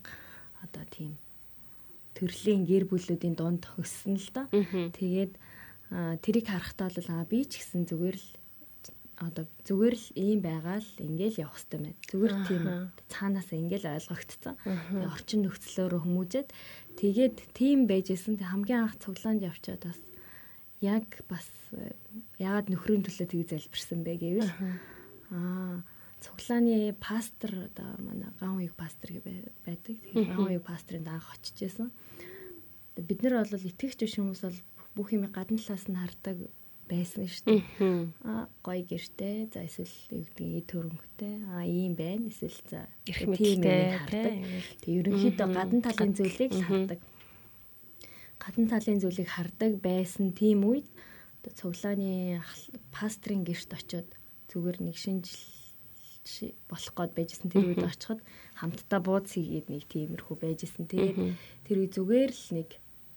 одоо 0.63 0.85
тийм 0.87 1.19
төрлийн 2.17 2.63
гэр 2.69 2.85
бүлүүдийн 2.89 3.37
дунд 3.37 3.69
өссөн 3.81 4.17
л 4.19 4.31
доо. 4.33 4.47
Тэгээд 4.51 5.33
тэрийг 6.25 6.47
харахтаа 6.49 6.89
бол 6.93 7.29
би 7.29 7.45
ч 7.45 7.61
гэсэн 7.61 7.89
зүгээр 7.89 8.17
л 8.17 8.29
одоо 9.23 9.45
зүгээр 9.69 9.95
л 9.95 10.07
ийм 10.19 10.41
байгаа 10.43 10.83
л 10.83 10.91
ингээл 10.99 11.47
явах 11.47 11.61
хэрэгтэй 11.63 11.79
байна. 11.79 12.01
Зүгээр 12.11 12.35
тийм 12.49 12.65
цаанаас 13.13 13.49
ингээл 13.55 13.95
ойлгогдсон. 13.95 14.57
Орчин 15.15 15.41
нөхцлөөрөө 15.47 16.01
хүмүүжээд 16.03 16.49
тэгээд 16.99 17.37
тийм 17.55 17.87
байжсэн 17.87 18.41
хамгийн 18.41 18.89
анх 18.89 18.99
цуглаанд 18.99 19.47
явчаад 19.47 19.83
бас 19.87 20.01
яг 20.83 21.07
бас 21.31 21.47
ягаад 22.43 22.67
нөхрийн 22.67 23.07
төлөө 23.07 23.27
тийг 23.31 23.47
залбирсан 23.47 24.03
бэ 24.03 24.13
гэвэл 24.19 24.51
аа 25.31 25.87
цуглааны 26.23 26.95
пастор 27.03 27.67
одоо 27.67 27.91
манай 27.99 28.31
ган 28.39 28.57
уяг 28.57 28.75
пастор 28.79 29.11
байдаг. 29.67 29.99
Тэгээд 29.99 30.31
ган 30.31 30.47
уяг 30.47 30.63
пастрын 30.63 31.07
анх 31.11 31.35
очиж 31.35 31.67
исэн. 31.67 31.91
Бид 32.97 33.23
нар 33.23 33.43
бол 33.43 33.69
итгэгч 33.69 33.99
биш 34.07 34.17
хүмүүс 34.17 34.43
бол 34.47 34.59
бүх 34.95 35.09
юм 35.13 35.27
гадна 35.27 35.59
талаас 35.59 35.91
нь 35.91 35.99
хардаг 35.99 36.39
байсан 36.87 37.27
шүү 37.27 37.45
дээ. 37.49 37.63
Аа 38.23 38.47
гоё 38.63 38.83
гэртэй. 38.87 39.51
За 39.51 39.67
эсвэл 39.67 39.97
юу 40.15 40.23
гэдгийг 40.31 40.67
төрөнгөтэй. 40.71 41.35
Аа 41.57 41.65
ийм 41.67 41.95
байна. 41.99 42.31
Эсвэл 42.31 42.61
за 42.71 42.87
эрх 43.09 43.23
мэдэлтэй 43.27 43.83
хардаг. 43.99 44.35
Тэг 44.85 44.93
ерөнхийдөө 45.01 45.49
гадна 45.51 45.81
талын 45.83 46.13
зүйлийг 46.15 46.53
хардаг. 46.55 47.01
Гадна 48.39 48.67
талын 48.71 49.01
зүйлийг 49.03 49.29
хардаг 49.33 49.73
байсан 49.81 50.31
тийм 50.37 50.63
үед 50.69 50.87
цуглааны 51.43 52.39
пастрын 52.95 53.43
гэрт 53.43 53.73
очиод 53.75 54.09
зүгээр 54.53 54.79
нэг 54.85 54.97
шинжил 55.01 55.52
болох 56.71 56.95
гээд 56.95 57.13
байжсэн 57.19 57.49
тэр 57.51 57.67
үед 57.75 57.83
очиход 57.83 58.21
хамтдаа 58.59 59.01
бууз 59.03 59.35
хийгээд 59.35 59.67
нэг 59.69 59.85
тиймэрхүү 59.91 60.37
байжсэн. 60.39 60.87
Тэгээд 60.87 61.19
тэр 61.67 61.77
үе 61.83 61.89
зүгээр 61.91 62.31
л 62.31 62.47
нэг 62.63 62.69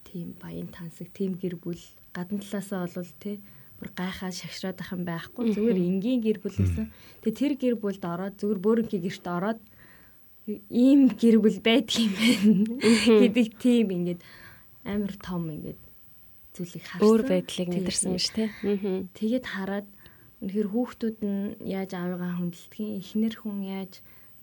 тийм 0.06 0.34
баян 0.41 0.70
тансаг 0.74 1.14
тийм 1.14 1.38
гэр 1.38 1.62
бүл 1.62 1.82
гадна 2.14 2.41
талаасаа 2.41 2.89
бол 2.89 3.14
тий 3.22 3.38
бүр 3.78 3.89
гайхаад 3.93 4.36
шагшраад 4.36 4.82
ах 4.82 4.95
юм 4.95 5.03
байхгүй 5.06 5.53
зүгээр 5.53 5.78
энгийн 5.78 6.22
гэр 6.24 6.39
бүл 6.41 6.58
гэсэн. 6.58 6.89
Тэгээ 7.22 7.39
тэр 7.39 7.53
гэр 7.62 7.76
бүлд 7.78 8.03
ороод 8.03 8.36
зүгээр 8.39 8.60
бөөрөнхий 8.64 9.01
гэрт 9.03 9.26
ороод 9.28 9.62
ийм 10.70 11.12
гэр 11.12 11.38
бүл 11.43 11.60
байдаг 11.60 11.97
юм 11.99 12.14
байна 12.16 12.64
гэдэг 13.22 13.47
тийм 13.60 13.88
ингээд 13.91 14.22
амар 14.86 15.14
том 15.20 15.49
ингээд 15.51 15.82
зүйлийг 16.56 16.86
харсан. 16.88 17.03
Өөр 17.03 17.22
байдлыг 17.28 17.68
мэдэрсэн 17.70 18.16
шүү 18.16 18.36
дээ. 18.39 18.49
Тэгээд 19.12 19.45
хараад 19.45 19.88
үнэхэр 20.46 20.70
хүүхдүүд 20.70 21.18
нь 21.26 21.58
яаж 21.66 21.91
аавыгаа 21.98 22.38
хүндэлдгийг, 22.38 23.02
эхнэр 23.02 23.36
хүн 23.41 23.58
яаж 23.66 23.93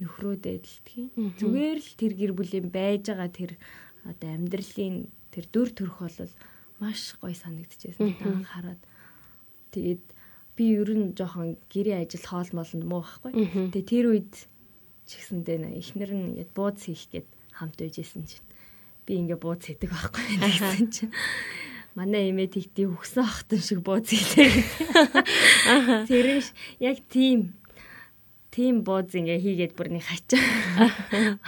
нөхрөө 0.02 0.34
дэдэлдгийг. 0.42 1.38
Зүгээр 1.38 1.78
л 1.78 1.92
тэр 1.94 2.12
гэр 2.18 2.32
бүлийн 2.34 2.68
байж 2.74 3.06
байгаа 3.06 3.30
тэр 3.30 3.52
одоо 4.02 4.30
амьдралын 4.34 5.06
тэр 5.30 5.46
дүр 5.46 5.70
төрх 5.70 6.02
бол 6.02 6.34
маш 6.82 7.14
гоё 7.22 7.38
санагдчихсэн. 7.38 8.18
Та 8.18 8.34
хараад 8.42 8.82
Тэгээд 9.72 10.04
би 10.52 10.64
ер 10.76 10.90
нь 10.92 11.16
жоохон 11.16 11.56
гэрээ 11.72 12.04
ажил 12.04 12.28
хоол 12.28 12.50
молонд 12.52 12.84
муу 12.84 13.00
байхгүй. 13.00 13.32
Тэгээд 13.72 13.88
тэр 13.88 14.06
үед 14.12 14.32
ч 15.08 15.10
гэсэндээ 15.16 15.58
нэ 15.64 15.68
эхнэр 15.80 16.12
нь 16.12 16.28
бууз 16.52 16.84
хийх 16.84 17.08
гээд 17.08 17.28
хамт 17.56 17.80
байжсэн 17.80 18.28
чинь 18.28 18.44
би 19.08 19.16
ингээ 19.16 19.40
бууз 19.40 19.64
хийдэг 19.64 19.88
байхгүй 19.88 20.24
гэсэн 20.44 20.88
чинь 20.92 21.12
манай 21.94 22.32
эмээ 22.32 22.48
тэгтий 22.48 22.88
өгсөн 22.88 23.24
ахтан 23.24 23.60
шиг 23.60 23.80
бууз 23.84 24.08
хийлээ. 24.08 24.52
Тэр 26.08 26.40
яг 26.80 26.98
тийм 27.12 27.52
тийм 28.52 28.84
бууз 28.84 29.12
ингээ 29.12 29.40
хийгээд 29.40 29.72
бүрний 29.76 30.04
хачаа. 30.04 30.40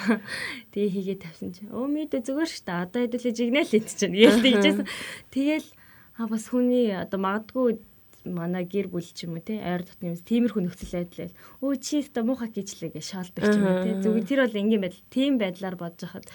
Тэгээ 0.72 0.94
хийгээд 0.94 1.20
тавьсан 1.24 1.50
чинь 1.52 1.72
өө 1.72 1.84
мэдээ 1.88 2.24
зүгээр 2.24 2.50
ш 2.50 2.60
та 2.64 2.84
одоо 2.84 3.04
хэдүүлээ 3.04 3.34
жигнэл 3.36 3.72
хийч 3.72 3.88
чинь 3.96 4.16
гээл 4.16 4.40
тэгжсэн. 4.40 4.88
Тэгэл 5.32 5.68
а 6.16 6.28
бас 6.28 6.48
хүний 6.48 6.92
одоо 6.92 7.20
магадгүй 7.20 7.80
манай 8.24 8.64
гэр 8.64 8.88
бүл 8.88 9.04
ч 9.04 9.28
юм 9.28 9.36
уу 9.36 9.44
те 9.44 9.60
ойр 9.60 9.84
дотны 9.84 10.12
юм 10.12 10.16
тиймэрхүү 10.16 10.62
нөхцөл 10.64 10.96
байдал 10.96 11.20
байл. 11.28 11.36
Өө 11.60 11.72
чи 11.76 12.00
өстө 12.00 12.24
муухай 12.24 12.48
гिचлээ 12.48 12.96
гэж 12.96 13.04
шаалдаг 13.04 13.44
ч 13.44 13.52
юм 13.52 13.68
уу 13.68 13.84
те. 13.84 14.00
Зүгээр 14.00 14.24
тэр 14.24 14.40
бол 14.48 14.60
энгийн 14.64 14.82
байдал. 14.84 15.04
Тийм 15.12 15.32
байдлаар 15.36 15.76
бодож 15.76 16.08
хахад 16.08 16.26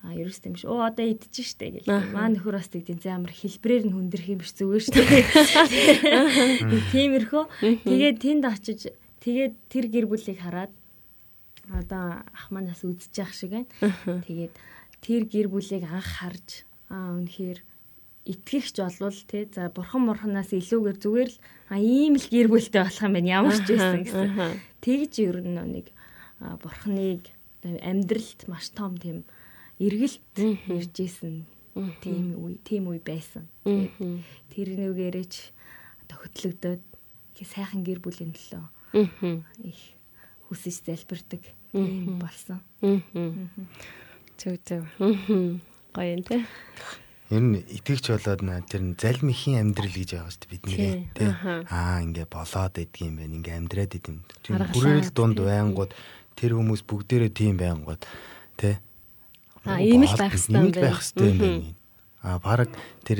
а 0.00 0.16
ерөөс 0.16 0.40
тийм 0.40 0.56
ш. 0.56 0.64
Оо 0.64 0.80
одоо 0.80 1.04
идэж 1.04 1.44
штэ 1.44 1.84
гэл. 1.84 1.92
Маа 2.16 2.32
нөхөр 2.32 2.56
бас 2.56 2.72
тэгдэн 2.72 3.04
зэ 3.04 3.12
амар 3.12 3.36
хэлбрээр 3.36 3.84
нь 3.84 3.94
хүндрэх 3.94 4.32
юм 4.32 4.40
биш 4.40 4.56
зүгээр 4.56 4.84
штэ. 4.88 5.00
Тиймэрхүү. 6.96 7.44
Тэгээд 7.84 8.16
тэнд 8.16 8.44
очиж 8.48 8.88
тэгээд 9.20 9.54
тэр 9.68 9.84
гэр 9.92 10.06
бүлийг 10.08 10.40
хараад 10.40 10.72
одоо 11.68 12.24
ах 12.24 12.48
манаас 12.48 12.80
үзэж 12.80 13.12
явах 13.12 13.36
шиг 13.36 13.52
байна. 13.52 13.68
Тэгээд 14.24 14.54
тэр 15.04 15.22
гэр 15.28 15.48
бүлийг 15.52 15.84
анх 15.84 16.08
харж 16.16 16.64
аа 16.88 17.20
үнэхээр 17.20 17.60
итгэгч 18.24 18.76
болвол 18.80 19.20
тий 19.28 19.44
за 19.52 19.68
бурхан 19.68 20.08
мурханаас 20.08 20.52
илүүгээр 20.56 20.98
зүгээр 21.00 21.30
л 21.30 21.38
а 21.72 21.76
ийм 21.76 22.16
л 22.16 22.26
гэр 22.28 22.48
бүлтэй 22.48 22.82
болох 22.84 23.04
юм 23.04 23.14
байна 23.16 23.34
ямар 23.44 23.56
ч 23.56 23.68
байсан 23.68 24.00
гэсэн. 24.04 24.28
Тэгж 24.80 25.12
ер 25.28 25.38
нь 25.44 25.60
нэг 25.60 25.86
бурханыг 26.40 27.28
амьдралд 27.62 28.40
маш 28.48 28.72
том 28.72 28.96
тийм 28.96 29.28
эргэлт 29.80 30.36
ирж 30.68 30.94
исэн 31.00 31.48
тийм 32.04 32.36
үе 32.36 32.60
тийм 32.64 32.92
үе 32.92 33.00
байсан. 33.00 33.48
Тэр 33.64 34.68
нүгээрэж 34.76 35.32
одоо 36.04 36.16
хөтлөгдөд 36.20 36.82
сайхан 37.40 37.80
гэр 37.86 38.04
бүлийн 38.04 38.36
төлөө 38.36 38.64
их 39.64 39.80
хүсэж 40.50 40.84
залбирдаг 40.84 41.42
болсон. 42.20 42.60
Зөв 44.36 44.56
зөв. 44.66 44.84
Гоё 45.94 46.20
тий. 46.26 46.44
Ер 47.30 47.40
нь 47.40 47.62
итгэвч 47.62 48.10
болоод 48.10 48.42
тэр 48.66 48.82
залим 48.98 49.30
ихийн 49.30 49.70
амьдрал 49.70 49.94
гэж 49.94 50.18
байгаа 50.18 50.34
шүү 50.34 50.42
дээ 50.42 50.50
бид 50.50 50.64
нэрээ 50.66 50.94
тий. 51.14 51.30
Аа 51.70 52.02
ингээ 52.02 52.26
болоод 52.26 52.74
идэх 52.74 53.00
юм 53.06 53.16
байна. 53.22 53.36
Ингээ 53.38 53.56
амьдраад 53.56 53.92
идэм. 53.94 54.18
Тийм 54.42 54.58
бүрээл 54.74 55.14
дунд 55.14 55.38
байнгут 55.38 55.94
тэр 56.34 56.58
хүмүүс 56.58 56.82
бүгдээрээ 56.82 57.30
тийм 57.30 57.54
байнгут 57.54 58.02
тий. 58.58 58.82
Аа 59.64 59.80
ийм 59.80 60.04
л 60.04 60.14
байх 60.16 60.32
хэрэгтэй 60.32 60.56
юм 60.56 60.72
байх 60.72 61.00
хэрэгтэй 61.00 61.28
юм 61.28 61.38
байна. 61.40 61.68
Аа 62.24 62.38
баг 62.40 62.70
тэр 63.04 63.18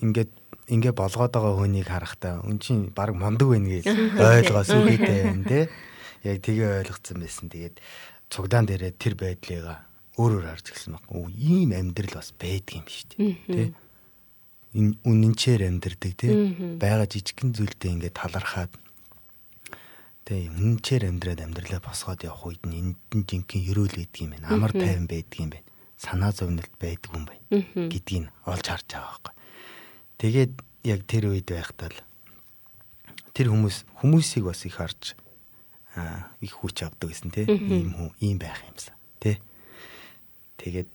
ингээд 0.00 0.30
ингээ 0.68 0.94
болгоод 0.96 1.32
байгаа 1.32 1.54
хүнийг 1.60 1.88
харахтаа 1.88 2.40
өн 2.44 2.58
чинь 2.60 2.88
баг 2.92 3.12
мундаг 3.12 3.48
байна 3.48 3.68
гэж 3.68 3.86
ойлгоос 4.16 4.70
үгүйтэй 4.72 5.20
байна 5.28 5.44
те. 5.44 5.60
Яг 6.24 6.40
тгээ 6.40 6.84
ойлгоцсон 6.84 7.20
байсан. 7.20 7.52
Тэгээд 7.52 7.76
цуглаан 8.32 8.64
дээрээ 8.64 8.96
тэр 8.96 9.14
байдлыгаа 9.20 9.84
өөрөөр 10.16 10.46
харж 10.48 10.66
эхэлсэн 10.72 10.96
баг. 10.96 11.04
Оо 11.12 11.28
ийм 11.28 11.76
амьдрал 11.76 12.16
бас 12.16 12.32
байдаг 12.32 12.80
юм 12.80 12.86
шүү 12.88 13.08
дээ. 13.12 13.34
Тэ? 13.44 13.64
Энэ 14.74 14.92
үнэнчээр 15.04 15.62
амьдрдаг 15.68 16.12
тий. 16.16 16.32
Бага 16.80 17.04
жижигхэн 17.04 17.52
зүйлдээ 17.52 17.92
ингээд 18.00 18.16
талархаад 18.16 18.72
Тэ 20.24 20.48
үнэнчээр 20.48 21.04
амьдраад 21.04 21.44
амьдралаа 21.44 21.84
босгоод 21.84 22.24
явах 22.24 22.48
үед 22.48 22.64
нь 22.64 22.96
энд 22.96 22.96
нь 23.12 23.28
жинхэнэ 23.28 23.68
ерөөл 23.76 23.92
байдаг 23.92 24.20
юм 24.24 24.32
байна. 24.32 24.48
Амар 24.56 24.72
тайван 24.72 25.04
байдаг 25.04 25.36
юм 25.36 25.52
байна. 25.52 25.68
Санаа 25.98 26.32
зовнилт 26.32 26.72
байдаг 26.80 27.10
юм 27.14 27.24
байна. 27.28 27.88
гэдгийг 27.88 28.30
олж 28.44 28.66
харж 28.66 28.86
байгаа 28.90 29.10
байхгүй. 29.14 29.34
Тэгээд 30.18 30.52
яг 30.84 31.00
тэр 31.08 31.24
үед 31.32 31.48
байхдаа 31.48 31.90
л 31.90 32.00
тэр 33.34 33.50
хүмүүс 33.50 33.84
хүмүүсийг 33.98 34.44
бас 34.46 34.62
их 34.66 34.78
харж 34.78 35.14
их 36.42 36.54
хүч 36.58 36.82
авдаг 36.82 37.10
гэсэн 37.10 37.30
тий. 37.30 37.46
Ийм 37.46 37.94
хүн 37.94 38.10
ийм 38.18 38.38
байх 38.38 38.58
юмсан. 38.66 38.94
Тэ. 39.22 39.38
Тэгээд 40.58 40.90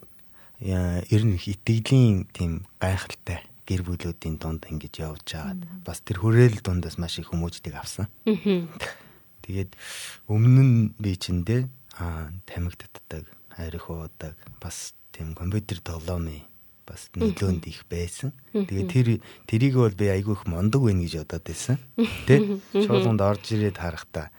ер 0.60 1.24
нь 1.24 1.40
итгэлийн 1.40 2.28
тийм 2.36 2.68
гайхалтай 2.84 3.44
гэр 3.64 3.86
бүлүүдийн 3.88 4.36
дунд 4.42 4.68
ингэж 4.68 4.94
явж 5.00 5.24
байгаад 5.32 5.62
бас 5.86 6.04
тэр 6.04 6.20
хүрээл 6.20 6.60
дундаас 6.60 7.00
маш 7.00 7.22
их 7.22 7.32
хүмүүждэг 7.32 7.76
авсан. 7.78 8.12
Тэгээд 9.46 9.72
өмнө 10.28 10.64
нь 10.66 10.78
би 11.00 11.16
чиндээ 11.16 11.70
аа 12.02 12.34
тамигддаг, 12.50 13.30
арих 13.60 13.90
уудаг, 13.92 14.36
бас 14.64 14.94
тийм 15.12 15.36
компьютер 15.36 15.84
тоглоомын 15.84 16.48
бас 16.90 17.10
нөлөөнд 17.14 17.70
их 17.70 17.86
байсан. 17.86 18.34
Тэгээд 18.54 18.90
тэр 18.90 19.08
тэрийг 19.46 19.76
бол 19.78 19.94
би 19.94 20.10
айгүй 20.10 20.34
их 20.34 20.44
мондог 20.50 20.90
байна 20.90 21.06
гэж 21.06 21.22
бодоод 21.22 21.46
байсан. 21.46 21.78
Тэ? 22.26 22.58
Шуулганд 22.74 23.22
орж 23.22 23.46
ирээд 23.54 23.78
харахтаа 23.78 24.34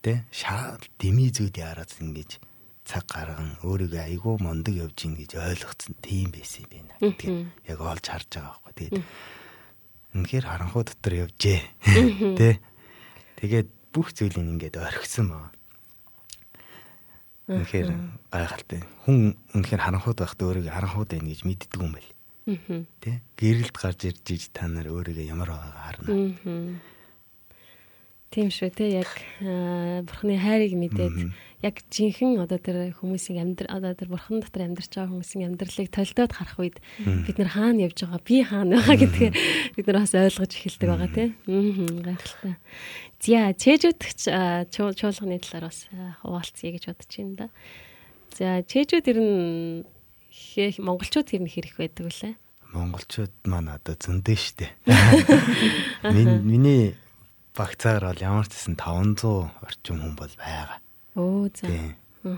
тэ 0.00 0.22
шаа 0.30 0.78
деми 1.02 1.28
зүйдээ 1.34 1.66
хараад 1.66 1.90
ингэж 1.98 2.38
цаг 2.86 3.04
гарган 3.10 3.58
өөрийгөө 3.66 4.02
айгүй 4.06 4.34
мондог 4.38 4.74
явж 4.74 4.98
ийн 5.02 5.18
гэж 5.18 5.34
ойлгоцсон 5.34 5.98
тийм 5.98 6.30
байсан 6.30 6.70
юм 6.70 6.86
байна. 6.86 6.94
Тэгээд 7.18 7.38
яг 7.74 7.78
олж 7.82 8.04
харж 8.06 8.28
байгаа 8.38 8.54
байхгүй. 8.54 8.74
Тэгээд 8.78 8.94
үнэхээр 10.14 10.46
харанхуу 10.46 10.82
дотор 10.86 11.14
явжээ. 11.26 11.60
Тэ? 12.38 12.58
Тэгээд 13.42 13.68
бүх 13.90 14.14
зүйлийг 14.14 14.46
ингээд 14.46 14.78
орхисон 14.78 15.34
баа. 15.34 15.50
Үнэхээр 17.50 17.90
гайхалтай. 18.30 18.80
Хүн 19.04 19.34
үнэхээр 19.58 19.82
харанхууд 19.82 20.18
байхдаа 20.22 20.46
өөрийгөө 20.46 20.70
харанхууд 20.70 21.10
байна 21.10 21.28
гэж 21.34 21.40
мэддэг 21.42 21.80
юм 21.82 21.92
байл. 21.98 22.10
Тэ? 23.02 23.20
Гэрэлд 23.34 23.74
гарч 23.74 24.00
ирж 24.06 24.26
иж 24.30 24.42
та 24.54 24.70
нар 24.70 24.86
өөрийгөө 24.86 25.26
ямар 25.26 25.50
байгаагаа 25.50 25.84
харна. 25.90 26.08
Тийм 28.30 28.46
шүү 28.46 28.70
те 28.70 28.86
яг 28.94 29.10
бурхны 30.06 30.38
хайрыг 30.38 30.78
мэдээд 30.78 31.34
яг 31.66 31.82
жинхэнэ 31.90 32.38
одоо 32.46 32.62
тэр 32.62 32.94
хүмүүсийн 32.94 33.42
амьдрал 33.42 33.82
одоо 33.82 33.92
тэр 33.98 34.06
бурхан 34.06 34.38
дотор 34.38 34.70
амьдарч 34.70 34.86
байгаа 34.94 35.10
хүмүүсийн 35.10 35.50
амьдралыг 35.50 35.90
толдоод 35.90 36.32
харах 36.38 36.62
үед 36.62 36.78
бид 37.02 37.36
нар 37.42 37.50
хаана 37.50 37.90
явж 37.90 38.06
байгаа 38.06 38.22
би 38.22 38.36
хаана 38.46 38.78
байгаа 38.78 39.02
гэдгээ 39.02 39.30
бид 39.74 39.86
нар 39.90 39.98
бас 39.98 40.14
ойлгож 40.14 40.46
эхэлдэг 40.46 40.88
байгаа 40.94 41.10
те. 41.10 41.24
Аа 41.50 41.90
гайхалтай. 42.06 42.54
За 43.18 43.50
чэжүүдч 43.50 44.20
чуулганы 44.78 45.42
талаар 45.42 45.66
бас 45.66 45.90
хуваалцъя 46.22 46.70
гэж 46.70 46.84
бодож 46.86 47.10
байна 47.10 47.34
да. 47.34 47.46
За 48.30 48.62
чэжүүд 48.62 49.10
ер 49.10 49.18
нь 49.18 49.82
монголчууд 50.78 51.34
ер 51.34 51.42
нь 51.42 51.50
хэрэг 51.50 51.74
байдаг 51.82 52.06
үлээ. 52.06 52.34
Монголчууд 52.78 53.34
маань 53.50 53.74
одоо 53.74 53.98
зөндөө 53.98 54.38
штэ. 54.38 54.70
Миний 56.46 56.94
багцаагаар 57.56 58.04
бол 58.14 58.22
ямар 58.22 58.46
ч 58.46 58.52
гэсэн 58.54 58.76
500 58.78 59.50
орчим 59.64 59.96
хүн 60.00 60.14
бол 60.16 60.34
байгаа. 60.38 60.78
Өө 61.16 61.50
за. 61.54 61.66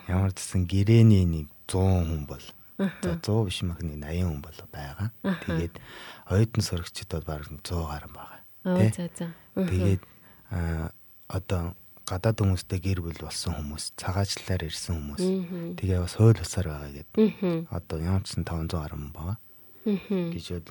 Ямар 0.08 0.32
ч 0.32 0.38
гэсэн 0.40 0.62
гэрээний 0.66 1.24
нэг 1.28 1.46
100 1.68 2.08
хүн 2.08 2.22
бол 2.26 2.44
за 2.78 3.12
100 3.20 3.46
биш 3.46 3.58
мах 3.62 3.80
нэг 3.82 3.98
80 4.00 4.28
хүн 4.28 4.40
бол 4.40 4.58
байгаа. 4.72 5.08
Тэгээд 5.44 5.74
оюутан 6.32 6.62
сурагчид 6.62 7.08
бол 7.12 7.26
бараг 7.28 7.48
100 7.50 7.90
гаруй 7.90 8.12
байгаа. 8.12 8.40
Өө 8.64 8.88
за 8.94 9.04
за. 9.12 9.26
Тэгээд 9.56 10.02
одоо 11.28 11.62
гадаад 12.02 12.38
хүмүүстэй 12.42 12.80
гэр 12.82 13.00
бүл 13.00 13.20
болсон 13.22 13.54
хүмүүс, 13.56 13.94
цагаачлалаар 13.96 14.66
ирсэн 14.66 14.96
хүмүүс. 14.98 15.22
Тэгээ 15.78 16.02
бас 16.02 16.14
хууль 16.18 16.36
бусаар 16.36 16.68
байгаа 16.68 16.92
гэдэг. 16.98 17.70
Одоо 17.70 17.98
ямар 18.02 18.24
ч 18.26 18.36
500 18.36 18.74
гаруй 18.74 19.00
байгаа. 19.14 19.38
гэж 19.86 20.62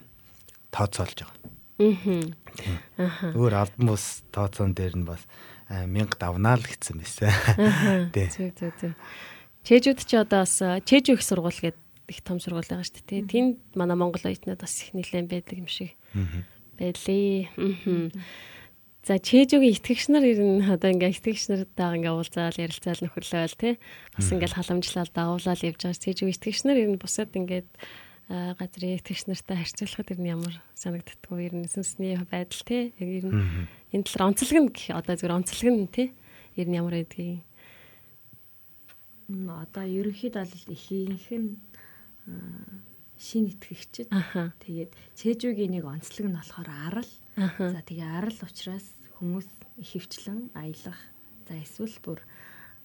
тооцоолж 0.71 1.17
байгаа. 1.23 1.37
Аа. 1.81 3.33
Өөр 3.33 3.53
албан 3.57 3.93
бус 3.93 4.23
тооцоон 4.29 4.75
дээр 4.77 4.95
нь 5.01 5.07
бас 5.07 5.25
1000 5.71 6.19
давнаа 6.19 6.59
л 6.59 6.65
гэсэн 6.67 6.99
байсан. 6.99 7.31
Тий. 8.15 8.27
Зүг 8.27 8.53
зүг 8.59 8.73
зүг. 8.77 8.93
Чэжүүд 9.65 9.99
ч 10.03 10.11
одоо 10.19 10.43
бас 10.43 10.57
чэжүү 10.59 11.15
их 11.17 11.23
сургууль 11.23 11.55
гэдэг 11.55 11.81
их 12.11 12.21
том 12.27 12.39
сургууль 12.43 12.67
байгаа 12.67 12.83
шүү 12.83 13.05
дээ. 13.07 13.29
Тэнд 13.29 13.55
манай 13.77 13.95
Монгол 13.95 14.25
оюутнууд 14.25 14.59
бас 14.59 14.83
их 14.83 14.91
нэлээд 14.91 15.31
байдаг 15.31 15.55
юм 15.57 15.69
шиг. 15.71 15.95
Байлээ. 16.75 17.49
За 19.01 19.17
чэжүүгийн 19.17 19.77
итгэгч 19.81 20.13
нар 20.13 20.25
ер 20.27 20.41
нь 20.43 20.61
одоо 20.61 20.93
ингээ 20.93 21.17
итгэгч 21.17 21.49
нартаа 21.49 21.97
ингээ 21.97 22.13
уулзаал 22.13 22.53
ярилцаал 22.53 23.01
нөхөрлөөл 23.01 23.57
тий. 23.57 23.73
Бас 24.13 24.29
ингээл 24.29 24.57
халамжлал 24.59 25.09
давуулаад 25.09 25.61
явж 25.65 25.79
байгаа. 25.81 26.03
Чэжүүгийн 26.05 26.37
итгэгч 26.37 26.59
нар 26.69 26.77
ер 26.77 26.89
нь 26.93 27.01
бусад 27.01 27.33
ингээд 27.33 27.69
газрын 28.31 28.97
итгэгч 28.97 29.27
нартай 29.27 29.57
харьцуулахад 29.59 30.11
ер 30.15 30.19
нь 30.23 30.31
ямар 30.31 30.55
санагддггүй 30.79 31.39
ер 31.51 31.53
нь 31.59 31.67
сүнсний 31.67 32.15
байдал 32.29 32.63
тий. 32.63 32.95
Яг 32.97 33.09
ер 33.09 33.25
нь 33.27 33.67
энэ 33.91 34.05
талаар 34.07 34.31
онцлог 34.31 34.59
нь 34.59 34.71
одоо 34.95 35.13
зүгээр 35.19 35.37
онцлог 35.37 35.67
нь 35.75 35.91
тий. 35.91 36.07
Ер 36.55 36.67
нь 36.71 36.77
ямар 36.79 36.95
байдгийг. 36.95 37.43
Одоо 39.31 39.83
ерөнхийд 39.83 40.35
бол 40.39 40.65
ихийнх 40.71 41.27
нь 41.31 41.59
шин 43.19 43.51
итгэгчд. 43.51 44.07
Тэгээд 44.07 44.91
цээжүүгийн 45.19 45.75
нэг 45.75 45.85
онцлог 45.85 46.25
нь 46.27 46.37
болохоор 46.39 46.69
арал 46.71 47.11
За 47.39 47.79
тэгээ 47.79 48.05
арал 48.05 48.39
учраас 48.43 48.91
хүмүүс 49.15 49.47
ихэвчлэн 49.79 50.51
аялах 50.51 50.99
за 51.47 51.55
эсвэл 51.55 51.95
бүр 52.03 52.19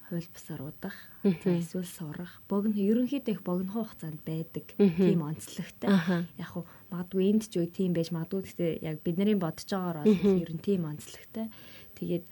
хууль 0.08 0.28
бусаар 0.30 0.62
удах 0.62 0.96
эсвэл 1.26 1.86
сурах 1.86 2.42
богино 2.48 2.78
ерөнхийдөө 2.78 3.34
их 3.34 3.42
богино 3.42 3.72
хугацаанд 3.74 4.22
байдаг 4.22 4.66
тийм 4.78 5.26
онцлогтой. 5.26 5.90
Яг 6.38 6.48
хуу 6.54 6.64
магадгүй 6.90 7.24
энд 7.30 7.50
ч 7.50 7.58
үе 7.58 7.66
тийм 7.66 7.90
байж 7.90 8.14
магадгүй. 8.14 8.46
Гэхдээ 8.46 8.72
яг 8.86 9.02
бидний 9.02 9.34
бодож 9.34 9.66
байгаагаар 9.66 10.06
бол 10.06 10.42
ер 10.42 10.50
нь 10.54 10.62
тийм 10.62 10.86
онцлогтой. 10.86 11.50
Тэгээд 11.98 12.26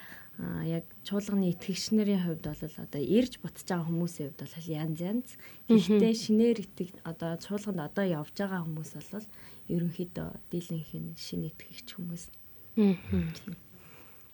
яг 0.67 0.85
чуулганы 1.07 1.51
итгэгч 1.55 1.95
нарын 1.95 2.23
хувьд 2.23 2.47
бол 2.47 2.63
одоо 2.63 3.03
ирж 3.03 3.39
бутаж 3.39 3.67
байгаа 3.71 3.87
хүмүүсийн 3.87 4.31
хувьд 4.35 4.41
бол 4.43 4.71
янз 4.71 4.99
янз. 4.99 5.29
Гэхдээ 5.71 6.15
шинээр 6.15 6.59
итэг 6.63 6.91
одоо 7.07 7.39
чуулганд 7.39 7.81
одоо 7.83 8.05
явж 8.07 8.35
байгаа 8.35 8.67
хүмүүс 8.67 8.91
бол 9.15 9.27
ерөнхийдөө 9.71 10.29
дийлэнх 10.51 10.91
нь 10.95 11.15
шинэ 11.15 11.55
итгэгч 11.55 11.89
хүмүүс. 11.95 12.25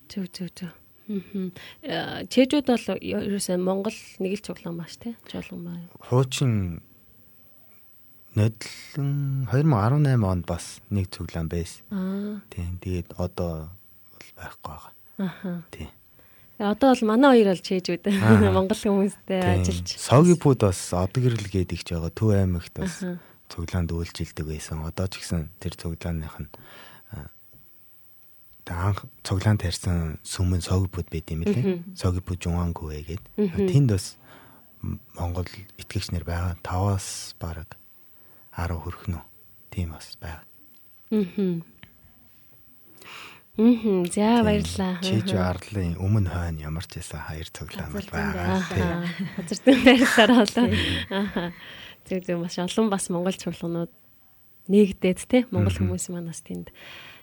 Зөв 0.08 0.24
зөв 0.32 0.48
зөв. 0.56 0.72
Чэжүүд 1.10 2.66
бол 2.70 2.86
ерөөсөө 3.02 3.58
Монгол 3.58 3.98
нэг 4.22 4.38
л 4.38 4.44
цуглаан 4.46 4.78
маш 4.78 4.94
тий. 5.02 5.16
Жолон 5.26 5.66
бай. 5.66 5.82
Хуучин 6.06 6.82
нодлон 8.38 9.48
2018 9.50 10.22
онд 10.22 10.44
бас 10.46 10.78
нэг 10.90 11.10
цуглаан 11.10 11.50
байсан. 11.50 11.82
Аа. 11.90 12.38
Тийм. 12.54 12.78
Тэгээд 12.78 13.18
одоо 13.18 13.74
бол 14.14 14.30
байхгүй 14.38 14.70
байгаа. 14.70 14.92
Аха. 15.18 15.62
Тийм. 15.74 15.90
Одоо 16.60 16.94
бол 16.94 17.04
манай 17.10 17.42
хоёр 17.42 17.48
бол 17.50 17.66
чэжүүд 17.66 18.02
Монгол 18.54 18.78
хүмүүстэй 18.78 19.40
ажиллаж. 19.42 19.88
Согипуд 19.98 20.62
бас 20.62 20.78
одоо 20.94 21.18
гэрэл 21.18 21.50
гээд 21.50 21.74
ихж 21.74 21.90
байгаа. 21.90 22.14
Төв 22.14 22.30
аймагт 22.38 22.74
бас 22.78 23.02
цуглаанд 23.50 23.90
үйлчилдэг 23.90 24.46
байсан. 24.46 24.86
Одоо 24.86 25.10
ч 25.10 25.18
гэсэн 25.18 25.50
тэр 25.58 25.74
цуглааных 25.74 26.38
нь 26.38 26.50
анх 28.68 29.06
цуглаанд 29.24 29.64
тарьсан 29.64 30.20
сүмэн 30.26 30.60
согипуд 30.60 31.08
байд 31.08 31.30
юм 31.32 31.42
лээ. 31.46 31.80
Согипуд 31.96 32.42
жуангүвэ 32.42 33.00
гээд. 33.08 33.24
Тэнд 33.70 33.96
бас 33.96 34.20
Монгол 35.16 35.48
итгэгч 35.76 36.12
нар 36.12 36.24
байгаа. 36.24 36.56
5-аас 36.64 37.36
бараг 37.40 37.76
10 38.56 38.76
хүрэх 38.80 39.04
нөө. 39.08 39.24
Тийм 39.70 39.92
бас 39.96 40.16
байгаа. 40.20 40.44
Аа. 41.12 41.60
Мм 43.60 44.06
за 44.08 44.40
баярлалаа. 44.40 45.04
Чиж 45.04 45.36
арлын 45.36 46.00
өмнө 46.00 46.32
хойно 46.32 46.64
ямар 46.64 46.86
ч 46.88 46.96
байсан 46.96 47.20
хоёр 47.28 47.48
цуглаан 47.52 47.92
бол 47.92 48.08
байгаа. 48.08 49.04
Газар 49.36 49.58
зүйн 49.60 49.80
байрлалаар 49.84 50.32
болоо. 50.32 50.66
Аа. 51.12 51.52
Тэг 52.08 52.24
тэг 52.24 52.40
маш 52.40 52.56
олон 52.56 52.88
бас 52.88 53.10
монгол 53.12 53.36
чуулганууд 53.36 53.92
нэгдээд 54.70 55.18
те 55.28 55.44
монгол 55.52 55.76
хүмүүс 55.76 56.08
маань 56.08 56.30
бас 56.30 56.40
тэнд 56.40 56.72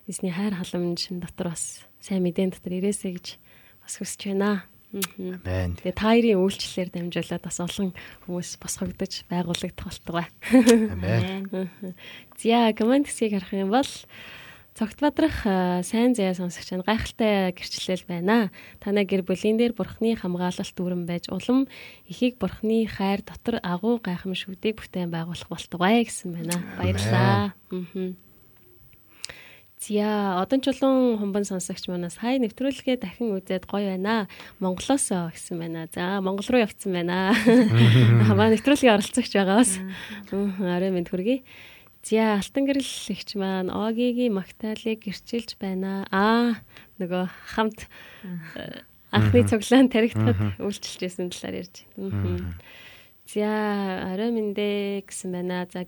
эзний 0.08 0.32
хайр 0.32 0.55
халамж 0.55 1.12
дотор 1.20 1.51
бас 1.51 1.84
сайн 1.99 2.24
мэдэн 2.24 2.55
дотор 2.55 2.80
ирээсэй 2.80 3.20
гэж 3.20 3.28
бас 3.84 3.93
хүсэж 3.99 4.32
байна. 4.32 4.64
Амен. 4.95 5.76
Тэгээ 5.76 5.99
таарын 5.99 6.39
үйлчлэлээр 6.39 6.89
дамжуулаад 6.95 7.43
бас 7.43 7.60
олон 7.60 7.91
хүмүүс 8.24 8.55
босгогдож 8.64 9.28
байгуулагдах 9.28 9.84
болтугай. 9.84 10.28
Амен. 10.95 11.68
За 12.39 12.72
комент 12.72 13.12
хэсгийг 13.12 13.36
харах 13.36 13.51
юм 13.51 13.76
бол 13.76 13.91
Цогт 14.78 15.01
бадрах 15.01 15.41
сайн 15.82 16.14
заяа 16.14 16.38
сонсогч 16.38 16.70
нь 16.70 16.86
гайхалтай 16.86 17.49
гэрчлэл 17.49 18.05
байна. 18.05 18.53
Танай 18.78 19.10
гэр 19.10 19.26
бүлийн 19.26 19.58
дээр 19.58 19.74
бурхны 19.74 20.14
хамгаалалт 20.14 20.78
дүүрэн 20.78 21.10
байж 21.10 21.34
улам 21.34 21.66
ихийг 22.05 22.38
бурхны 22.38 22.86
хайр 22.86 23.26
дотор 23.26 23.58
агуу 23.66 23.97
гайхамшигтыг 23.97 24.78
бүтээн 24.78 25.10
байгуулах 25.10 25.49
болтугай 25.49 26.05
гэсэн 26.05 26.30
байна. 26.30 26.62
Баярлалаа. 26.78 27.58
Аа. 27.74 28.14
Зя 29.78 30.41
одон 30.41 30.61
чулуун 30.65 31.21
хумбан 31.21 31.45
сонсогч 31.45 31.86
манаас 31.86 32.17
хай 32.17 32.41
нэвтрүүлгээ 32.41 32.97
дахин 32.97 33.38
үзээд 33.38 33.69
гоё 33.69 33.93
байна. 33.93 34.25
Монголоос 34.57 35.13
гэсэн 35.13 35.61
байна. 35.61 35.86
За 35.93 36.17
Монгол 36.17 36.49
руу 36.49 36.65
явцсан 36.65 36.97
байна. 36.97 37.38
Хамаа 38.25 38.49
нэвтрүүлгийн 38.49 38.97
оролцогч 38.97 39.38
байгаас. 39.38 39.78
Арай 40.34 40.89
мэд 40.89 41.13
хүргэе. 41.13 41.45
За 42.01 42.41
алтан 42.41 42.65
гэрэл 42.65 42.89
ихч 43.13 43.38
маань 43.38 43.69
Огигийн 43.69 44.34
Макталыг 44.34 45.05
гэрчилж 45.05 45.61
байна. 45.61 46.09
Аа 46.09 46.57
нөгөө 46.97 47.30
хамт 47.53 47.86
э, 48.57 48.82
анхны 49.13 49.45
цуглаан 49.45 49.93
таригдахад 49.93 50.57
үйлчилжсэн 50.57 51.30
талаар 51.30 51.67
ярьж. 51.67 51.86
За 53.28 53.51
орой 54.09 54.32
мэндэ 54.32 55.03
гэсэн 55.03 55.36
байна. 55.36 55.67
За 55.67 55.86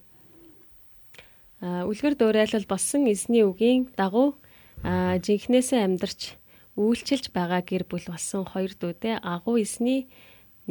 үлгэр 1.62 2.16
дуурайлал 2.16 2.66
болсон 2.68 3.08
эзний 3.12 3.44
үгийн 3.44 3.92
дагуу 4.00 4.40
жинхнээсээ 4.84 5.84
амьдарч 5.84 6.40
үйлчилж 6.80 7.36
байгаа 7.36 7.60
гэр 7.60 7.84
бүл 7.84 8.06
болсон 8.08 8.48
хоёр 8.48 8.72
дүүдээ 8.80 9.20
агуу 9.20 9.60
эзний 9.60 10.08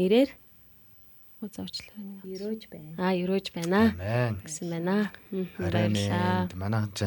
нэрээр 0.01 0.33
зовчлаа. 1.47 2.25
Ерөөж 2.25 2.67
байна. 2.73 2.97
Аа, 2.99 3.15
ерөөж 3.15 3.53
байна. 3.55 3.95
Амен. 3.95 4.41
гэсэн 4.43 4.69
байна. 4.73 5.13
Баярлалаа. 5.61 6.49
Манайхан 6.57 6.93
ч 6.97 7.01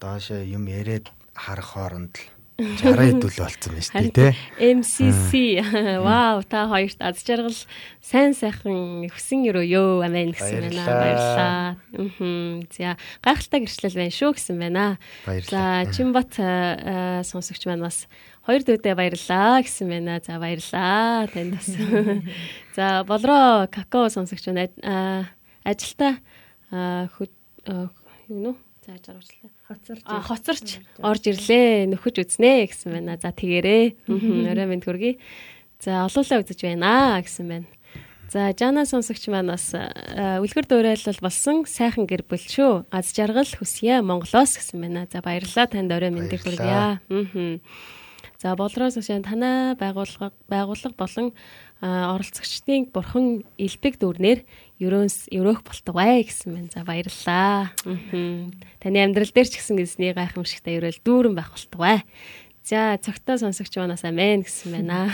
доошо 0.00 0.40
юм 0.42 0.66
яриад 0.66 1.12
харах 1.36 1.76
хооронд 1.76 2.16
л 2.18 2.33
60 2.54 3.18
хэдүүл 3.18 3.38
болцсон 3.42 3.72
байна 3.74 3.82
шүү 3.82 3.98
дээ, 3.98 4.14
тий? 4.14 4.32
MCC. 4.78 5.32
Вау, 6.06 6.42
та 6.46 6.68
хоёрт 6.70 7.00
аз 7.02 7.18
жаргал 7.26 7.56
сайн 7.98 8.30
сайхан 8.30 9.10
хүсэн 9.10 9.42
өрөө 9.50 9.66
ёо 9.74 10.06
амен 10.06 10.30
гэсэн 10.30 10.70
байна. 10.70 10.84
Баярлалаа. 10.86 11.74
Аа. 11.74 12.62
За, 12.70 12.94
гайхалтай 13.26 13.66
гэрчлэл 13.66 13.98
байна 13.98 14.14
шүү 14.14 14.30
гэсэн 14.38 14.56
байна. 14.62 14.84
За, 15.50 15.82
Чимбат 15.90 16.38
сонсогч 17.26 17.66
маань 17.66 17.82
бас 17.82 18.06
Хоёр 18.44 18.60
дүүдээ 18.60 18.94
баярлаа 18.94 19.64
гэсэн 19.64 19.88
байна. 19.88 20.20
За 20.20 20.36
баярлаа 20.36 21.26
танд 21.32 21.56
бас. 21.56 21.68
За 22.76 23.02
болроо 23.08 23.66
какао 23.72 24.12
сонсогч 24.12 24.46
байна. 24.52 25.26
Ажилта 25.64 26.20
юу 26.70 27.26
нөө 28.28 28.54
зааж 28.84 29.04
аргачлаа. 29.08 29.53
Хоцорч 29.64 30.02
а 30.04 30.20
хоцорч 30.20 30.68
орж 31.00 31.24
ирлээ. 31.24 31.88
Нөхөж 31.88 32.20
үзнэ 32.20 32.68
гэсэн 32.68 33.00
байна. 33.00 33.16
За 33.16 33.32
тэгээрээ. 33.32 34.12
Орой 34.52 34.66
минь 34.68 34.84
хүргэе. 34.84 35.16
За 35.80 36.04
олуулаа 36.04 36.44
үзэж 36.44 36.60
байна 36.68 37.16
гэсэн 37.24 37.48
байна. 37.48 37.68
За 38.28 38.52
Жана 38.52 38.84
сонсогч 38.84 39.24
маань 39.32 39.48
бас 39.48 39.72
үлгэр 39.72 40.68
дуурайлал 40.68 41.20
болсон 41.22 41.64
сайхан 41.64 42.04
гэр 42.04 42.28
бүл 42.28 42.44
шүү. 42.44 42.84
Аз 42.92 43.16
жаргал 43.16 43.48
хүсье 43.48 44.04
Монголоос 44.04 44.60
гэсэн 44.60 44.84
байна. 44.84 45.08
За 45.08 45.24
баярлалаа 45.24 45.70
танд 45.70 45.92
орой 45.92 46.12
мэндийг 46.12 46.44
хүргье. 46.44 47.00
Аа. 47.00 47.58
За 48.44 48.56
болроос 48.56 49.00
шин 49.00 49.24
танай 49.24 49.72
байгууллага 49.80 50.34
байгууллага 50.52 50.96
болон 50.98 51.32
оролцогчдын 51.80 52.90
бурхан 52.92 53.44
элбэг 53.56 53.96
дүрнээр 53.96 54.44
ерөөс 54.82 55.30
өрөөх 55.30 55.62
болтугай 55.62 56.24
гэсэн 56.26 56.50
мэн. 56.54 56.66
За 56.74 56.82
баярлалаа. 56.82 57.70
Таны 58.82 58.98
амьдрал 59.02 59.30
дээр 59.30 59.48
ч 59.48 59.60
гэсэн 59.60 59.78
эзний 59.82 60.14
гайхамшигтай 60.14 60.78
өрөөл 60.82 61.00
дүүрэн 61.04 61.34
байх 61.38 61.54
болтугай. 61.54 62.02
За 62.64 62.96
цогтой 62.96 63.38
сонсогч 63.38 63.76
манаас 63.76 64.02
амен 64.08 64.42
гэсэн 64.42 64.72
байна. 64.72 65.12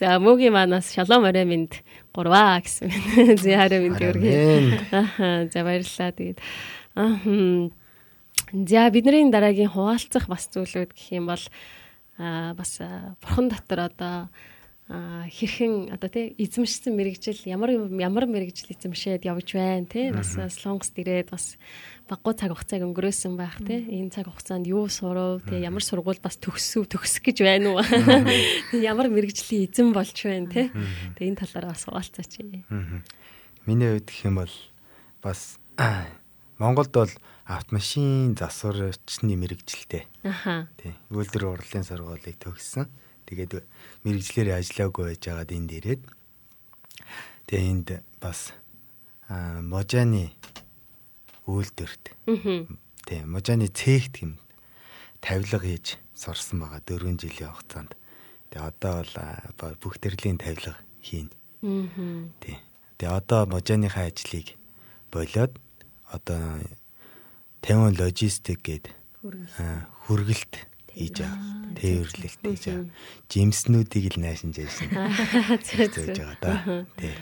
За 0.00 0.18
мөгийн 0.18 0.56
манаас 0.56 0.90
шалом 0.90 1.28
орой 1.28 1.44
минь 1.44 1.70
гурваа 2.10 2.58
гэсэн 2.64 2.88
байна. 2.88 3.64
Орой 3.68 3.80
минь 3.86 4.00
өргөе. 4.00 4.40
Аа 4.90 5.46
за 5.46 5.60
баярлалаа. 5.62 6.10
Тэгээд 6.16 6.38
аа 6.96 7.70
За 8.52 8.90
бидний 8.90 9.30
дараагийн 9.32 9.72
хуваалцах 9.72 10.28
бас 10.28 10.44
зүйлүүд 10.52 10.92
гэх 10.92 11.08
юм 11.16 11.32
бол 11.32 11.40
а 12.20 12.52
бас 12.52 12.76
бурхан 13.24 13.48
дотор 13.48 13.88
одоо 13.88 14.28
хэрхэн 14.92 15.88
одоо 15.94 16.10
тий 16.12 16.36
эзэмшсэн 16.36 16.92
мэрэгжил 16.92 17.40
ямар 17.48 17.72
ямар 17.96 18.28
мэрэгжил 18.28 18.76
эзэмшээд 18.76 19.24
явж 19.24 19.56
байна 19.56 19.88
тий 19.88 20.12
бас 20.12 20.36
слонгост 20.36 20.92
ирээд 21.00 21.32
бас 21.32 21.56
баггүй 22.12 22.36
цаг 22.36 22.52
хугацааг 22.52 22.84
өнгөрөөсөн 22.84 23.34
байх 23.40 23.56
тий 23.64 23.88
энэ 23.88 24.12
цаг 24.12 24.28
хугацаанд 24.28 24.68
юу 24.68 24.92
сурав 24.92 25.40
тий 25.48 25.64
ямар 25.64 25.80
сургууль 25.80 26.20
бас 26.20 26.36
төгсөв 26.36 26.92
төгсөх 26.92 27.24
гэж 27.24 27.38
байна 27.40 27.72
уу 27.72 27.80
ямар 28.76 29.08
мэрэгжлийн 29.08 29.72
эзэн 29.72 29.96
болж 29.96 30.12
байна 30.12 30.52
тий 30.52 30.68
тэгээ 31.16 31.30
энэ 31.32 31.40
талаараа 31.40 31.72
бас 31.72 31.88
хуваалцаач. 31.88 32.32
Миний 33.64 33.88
хувьд 33.96 34.08
гэх 34.12 34.26
юм 34.28 34.44
бол 34.44 34.54
бас 35.24 35.56
Монголд 36.60 36.92
бол 36.92 37.12
автомашин 37.46 38.36
засварчны 38.36 39.34
мэрэгжилтэй. 39.40 40.06
Аха. 40.22 40.68
Тий. 40.76 40.94
Үйлдвэр 41.10 41.58
урлалын 41.58 41.86
сургуулийг 41.86 42.38
төгссөн. 42.38 42.86
Тэгээд 43.26 43.64
мэрэгжлэр 44.04 44.58
ажиллаагүй 44.58 45.04
байж 45.12 45.22
байгаад 45.26 45.52
энд 45.52 45.70
ирээд 45.72 46.02
тэгээ 47.46 47.70
энд 47.70 47.88
бас 48.20 48.52
можаны 49.28 50.32
үйлдвэрт. 51.46 52.04
Тий. 53.06 53.20
Можаны 53.26 53.66
цехт 53.68 54.22
юм 54.22 54.38
тавилга 55.20 55.58
хийж 55.58 55.98
сурсан 56.14 56.62
байгаа 56.62 56.80
4 56.86 57.18
жилийн 57.18 57.50
хугацаанд. 57.50 57.92
Тэгээ 58.50 58.68
одоо 58.68 59.02
бол 59.58 59.74
бүх 59.82 59.98
төрлийн 59.98 60.38
тавилга 60.38 60.78
хийн. 61.02 61.30
Аа. 61.62 62.30
Тий. 62.40 62.56
Тэгээ 62.98 63.16
одоо 63.18 63.46
можаныхаа 63.50 64.06
ажлыг 64.06 64.54
болоод 65.10 65.52
одоо 66.12 66.62
50 67.62 67.98
логистик 67.98 68.62
гээд 68.62 68.90
хүргэлт 70.06 70.71
хийж 70.96 71.16
байгаа. 71.20 71.74
Тээвэрлэлт 71.76 72.40
хийж 72.44 72.64
байгаа. 72.68 72.88
Жимснүүдийг 73.32 74.04
л 74.14 74.20
найшинж 74.20 74.56
яасан. 74.60 74.88
Зөвж 75.66 75.94
байгаа 76.16 76.36
да. 76.40 76.86
Тий. 77.00 77.14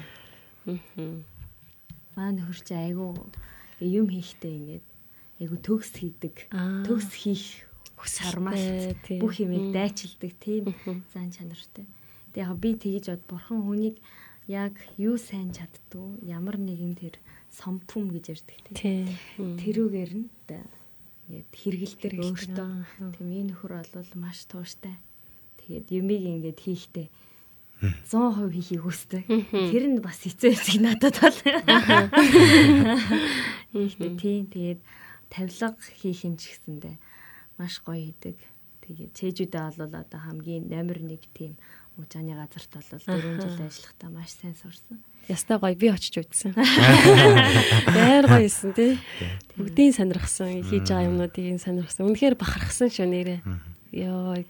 Маа 2.17 2.31
нөхөр 2.35 2.61
чи 2.61 2.75
айгу 2.75 3.15
юм 3.81 4.07
хийхтэй 4.11 4.55
ингээд 4.59 4.87
айгу 5.41 5.57
төгс 5.57 5.95
хийдэг. 5.97 6.51
Төгс 6.85 7.11
хийх 7.15 7.71
сармаас 8.05 8.97
бүх 9.21 9.41
юмыг 9.41 9.73
дайчилдаг 9.73 10.33
тийм 10.41 10.73
зан 11.13 11.31
чанартай. 11.33 11.87
Тэгээ 12.33 12.47
яг 12.47 12.59
би 12.61 12.71
тэгэж 12.77 13.05
бод 13.13 13.25
бурхан 13.29 13.61
хүнийг 13.65 13.97
яг 14.49 14.75
юу 14.97 15.19
сайн 15.19 15.53
чаддгүй 15.53 16.25
ямар 16.25 16.57
нэгэн 16.57 16.95
тэр 16.97 17.15
сомпум 17.53 18.09
гэж 18.15 18.25
ярьдаг 18.35 18.57
тийм. 18.73 19.09
Тэрүүгээр 19.37 20.13
нь 20.17 20.29
ингээд 21.31 21.55
хэрэгэлдэр 21.55 22.15
өөртөө 22.27 22.71
тийм 23.15 23.31
энэ 23.31 23.55
нөхөр 23.55 23.87
бол 23.95 24.11
маш 24.19 24.51
тууштай. 24.51 24.99
Тэгээд 25.63 25.87
юмыг 25.95 26.23
ингээд 26.27 26.59
хийхдээ 26.59 27.07
100% 28.11 28.51
хийхийг 28.51 28.83
хүсдэг. 28.83 29.25
Тэр 29.55 29.85
нь 29.87 30.03
бас 30.03 30.19
хэцүү 30.27 30.51
хэсэг 30.51 30.79
надад 30.83 31.15
бол. 31.23 31.39
Ихтэй 33.79 34.11
тийм 34.19 34.51
тэгээд 34.51 34.81
тавилга 35.31 35.79
хийх 36.03 36.27
юм 36.27 36.35
ч 36.35 36.51
гэсэндээ 36.51 36.99
маш 37.55 37.79
гоё 37.87 38.11
хийдэг. 38.11 38.37
Тэгээд 38.83 39.15
цээжүүдээ 39.15 39.63
бол 39.79 39.95
одоо 40.03 40.21
хамгийн 40.27 40.67
номер 40.67 40.99
1 40.99 41.31
тийм 41.31 41.55
уужааны 41.95 42.35
газарт 42.35 42.75
бол 42.75 42.91
4 43.07 43.39
жил 43.39 43.63
ажиллахдаа 43.63 44.11
маш 44.11 44.35
сайн 44.35 44.59
сурсан. 44.59 44.99
Ястай 45.31 45.63
гоё 45.63 45.79
би 45.79 45.89
очиж 45.95 46.19
үзсэн. 46.19 46.59
Баяр 47.95 48.27
гоё 48.27 48.51
исэн 48.51 48.75
тий. 48.75 48.99
Бүгдийн 49.55 49.95
сонирхсан 49.95 50.67
хийж 50.67 50.91
байгаа 50.91 51.07
юмнуудыг 51.07 51.63
сонирхсан. 51.63 52.11
Үнэхээр 52.11 52.35
бахархсан 52.35 52.91
шүү 52.91 53.07
нэрээ. 53.07 53.39
Йоо. 53.95 54.43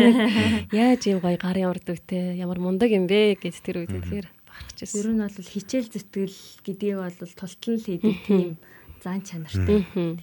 Яаж 0.74 1.02
ийм 1.06 1.22
гоё 1.22 1.38
гарын 1.38 1.70
урд 1.70 1.86
үгтэй 1.86 2.34
ямар 2.34 2.58
мундаг 2.58 2.90
юм 2.90 3.06
бэ 3.06 3.38
гэд 3.38 3.62
тэр 3.62 3.86
үед 3.86 3.94
тэгэхээр 3.94 4.26
бахархчихсан. 4.26 4.98
Ер 4.98 5.08
нь 5.14 5.22
бол 5.22 5.38
хичээл 5.38 5.86
зүтгэл 5.86 6.38
гэдгийг 6.66 6.98
бол 6.98 7.18
тултал 7.38 7.78
хийдэг 7.78 8.16
тийм 8.26 8.58
зан 8.98 9.22
чанартай. 9.22 9.86
Тийм 9.94 10.18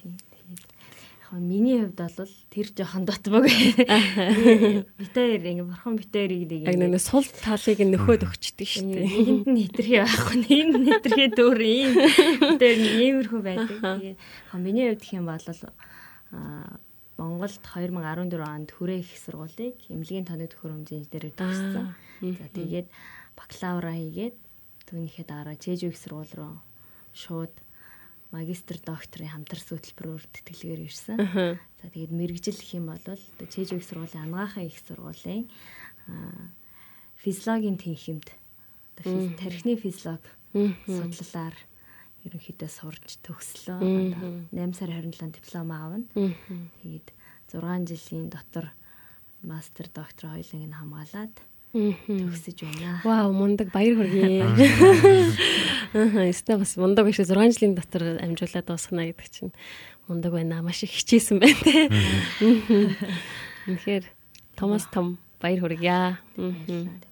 миний 1.39 1.81
хувьд 1.81 1.99
бол 1.99 2.33
тэр 2.53 2.67
жоохон 2.71 3.03
дотбог. 3.05 3.45
Битээр 4.99 5.41
ингээ 5.41 5.67
бурхан 5.67 5.95
битээрийг 5.99 6.45
нэг 6.47 6.61
яг 6.69 6.77
нэг 6.77 7.01
сул 7.01 7.25
талыг 7.25 7.79
нөхөд 7.81 8.23
өгчдөг 8.23 8.67
шүү 8.67 8.86
дээ. 8.93 9.07
Нэгэнд 9.09 9.47
нь 9.49 9.61
хэтэрхий 9.67 9.99
байхгүй, 10.03 10.36
нэг 10.45 10.67
нь 10.75 10.88
хэтэрхий 10.91 11.29
дөр 11.33 11.59
ийм. 11.59 11.91
Тэр 12.61 12.77
иймэрхүү 12.79 13.41
байдаг. 13.41 13.79
Тэгээ 13.81 14.61
миний 14.61 14.86
хувьд 14.93 15.01
гэх 15.03 15.17
юм 15.17 15.27
бол 15.27 15.47
Монголд 17.15 17.59
2014 17.63 18.43
онд 18.43 18.69
хүрээ 18.75 18.99
их 18.99 19.15
сургуулийг 19.15 19.79
эмнэлгийн 19.88 20.27
тоног 20.27 20.51
төхөөрөмжийн 20.51 21.07
дээр 21.07 21.31
төгссөн. 21.31 21.95
За 22.19 22.47
тэгээд 22.51 22.88
бакалавра 23.39 23.95
хийгээд 23.95 24.36
түүнийхээ 24.91 25.23
дараа 25.23 25.55
Чэжүү 25.55 25.95
их 25.95 25.99
сургууль 25.99 26.33
руу 26.36 26.59
шууд 27.15 27.55
магистр 28.36 28.77
докторийн 28.83 29.31
хамтарс 29.31 29.71
хөтөлбөрөөр 29.71 30.23
тэтгэлгээр 30.36 30.81
ирсэн. 30.83 31.17
За 31.79 31.86
тэгээд 31.88 32.11
мэрэгжил 32.11 32.59
гэх 32.59 32.75
юм 32.75 32.91
бол 32.91 32.99
их 33.79 33.88
сургуулийн 33.88 34.27
анагаахын 34.27 34.67
их 34.67 34.77
сургуулийн 34.83 35.43
физиологийн 37.23 37.79
тэнхимд 37.79 38.27
тархины 39.39 39.79
физиологи 39.79 40.75
судлалаар 40.86 41.55
ерөнхийдөө 42.25 42.69
сурч 42.69 43.21
төгслөө. 43.25 43.79
Одоо 43.79 44.45
8 44.51 44.73
сар 44.77 44.89
27 44.91 45.36
диплом 45.36 45.69
аавна. 45.71 46.05
Тэгээд 46.81 47.07
6 47.53 47.88
жилийн 47.89 48.29
дотор 48.33 48.71
мастер 49.45 49.88
доктор 49.93 50.33
хоёуланг 50.33 50.65
нь 50.69 50.77
хамгаалаад 50.77 51.36
төгсөж 51.76 52.63
байна. 52.63 53.01
Вау, 53.03 53.34
мундаг 53.36 53.67
баяр 53.76 53.99
хүргэе. 53.99 54.47
Аа, 55.95 56.28
өстой 56.32 56.55
бас 56.61 56.76
мундаг 56.80 57.03
биш 57.07 57.19
6 57.19 57.36
жилийн 57.36 57.76
дотор 57.76 58.15
амжуулаад 58.23 58.67
дуусгана 58.67 59.11
гэдэг 59.11 59.28
чинь 59.28 59.51
мундаг 60.07 60.32
байна. 60.32 60.63
Маш 60.63 60.84
их 60.88 60.95
хичээсэн 60.95 61.43
байна 61.43 61.59
те. 61.67 61.91
Тэгэхээр 63.67 64.05
Томас 64.55 64.88
том 64.88 65.19
баяр 65.43 65.59
хүргье. 65.59 66.15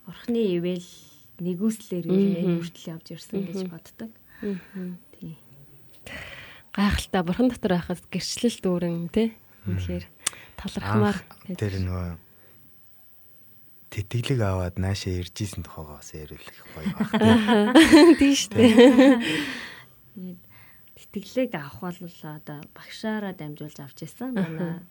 Бурхны 0.08 0.42
ивэл 0.56 0.88
нэгүслэр 1.44 2.08
энэ 2.08 2.64
хүртэл 2.64 2.92
явж 2.96 3.08
ирсэн 3.12 3.44
гэж 3.44 3.68
боддог. 3.68 4.12
Тий. 5.20 5.36
Гайхалтай 6.72 7.22
бурхан 7.24 7.52
дотор 7.52 7.76
байхад 7.76 8.00
гэрчлэл 8.08 8.64
дүүрэн 8.64 9.12
те. 9.12 9.36
Үнэхээр 9.68 10.08
талархмаар 10.56 11.20
тэр 11.52 11.84
нөгөө 11.84 12.23
тэтгэлэг 13.94 14.42
аваад 14.42 14.82
наашаа 14.82 15.14
ирж 15.22 15.38
исэн 15.38 15.62
тухайгаа 15.62 16.02
бас 16.02 16.10
ярилах 16.18 16.58
гоё 16.74 16.90
баг. 16.98 17.10
тийм 18.20 18.34
шүү 18.34 18.52
дээ. 18.58 19.22
Тэтгэлэг 20.98 21.54
авах 21.54 22.02
бол 22.02 22.18
одоо 22.26 22.60
багшаараа 22.74 23.38
дамжуулж 23.38 23.78
авч 23.78 24.10
ирсэн. 24.10 24.34
Манай 24.34 24.82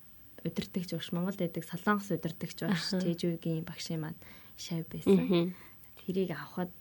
удирдахч 0.47 0.95
багш 0.95 1.11
Монголд 1.11 1.39
байдаг 1.43 1.67
Солонгос 1.67 2.15
удирдахч 2.15 2.63
багш 2.63 2.95
Тэжүүгийн 2.95 3.67
багшийн 3.67 3.99
маань 4.07 4.19
шав 4.55 4.87
байсан. 4.87 5.51
Тэрийг 5.99 6.31
авахад 6.31 6.71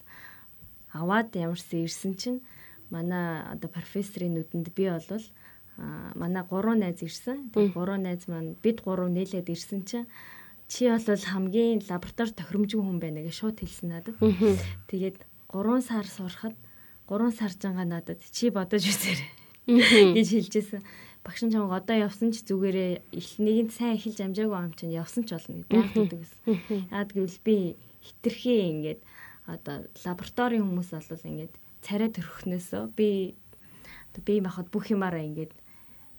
аваад 0.94 1.34
ямарсан 1.34 1.82
ирсэн 1.82 2.14
чинь 2.14 2.40
манай 2.94 3.42
одоо 3.50 3.66
профессорын 3.66 4.38
нүдэнд 4.38 4.70
би 4.70 4.86
аа, 4.86 5.02
манай 6.14 6.44
гурван 6.46 6.86
найз 6.86 7.02
ирсэн. 7.02 7.50
Тэгээд 7.50 7.74
гурван 7.74 8.06
найз 8.06 8.28
маань 8.28 8.54
бид 8.62 8.84
гурав 8.84 9.08
нээлээд 9.10 9.48
ирсэн 9.48 9.82
чинь 9.88 10.06
чи 10.72 10.88
бол 10.88 11.04
хамгийн 11.04 11.84
лаборатори 11.84 12.32
тохиромжгүй 12.32 12.80
хүн 12.80 12.96
байна 12.96 13.20
гэж 13.20 13.36
шууд 13.44 13.60
хэлсэн 13.60 13.88
надад. 13.92 14.16
Тэгээд 14.88 15.20
3 15.52 15.84
сар 15.84 16.08
сурахад 16.08 16.56
3 17.12 17.28
сар 17.36 17.52
жанга 17.52 17.84
надад 17.84 18.24
чи 18.32 18.48
бодож 18.48 18.80
үзээрэй 18.80 20.16
гэж 20.16 20.28
хэлжсэн. 20.32 20.80
Багш 21.20 21.44
нь 21.44 21.52
чамд 21.52 21.68
одоо 21.68 21.96
явсан 22.08 22.32
ч 22.32 22.40
зүгээрээ 22.48 23.04
эхлэнийг 23.12 23.68
нь 23.68 23.74
сайн 23.76 24.00
эхэлж 24.00 24.18
амжаагүй 24.24 24.58
юм 24.64 24.72
чинь 24.72 24.96
явсан 24.96 25.28
ч 25.28 25.36
болно 25.36 25.60
гэж 25.60 25.92
гэдэг 25.92 26.20
гэсэн. 26.24 26.40
Яад 26.88 27.10
гэвэл 27.12 27.38
би 27.44 27.56
хитрхи 28.00 28.56
ингээд 28.72 29.00
одоо 29.44 29.84
лабораторийн 30.08 30.64
хүмүүс 30.64 30.90
бол 30.96 31.28
ингээд 31.28 31.54
царай 31.84 32.08
төрөхнөөсөө 32.10 32.82
би 32.96 33.36
одоо 34.08 34.22
би 34.24 34.40
махад 34.40 34.72
бүх 34.72 34.88
юмараа 34.88 35.20
ингээд 35.20 35.52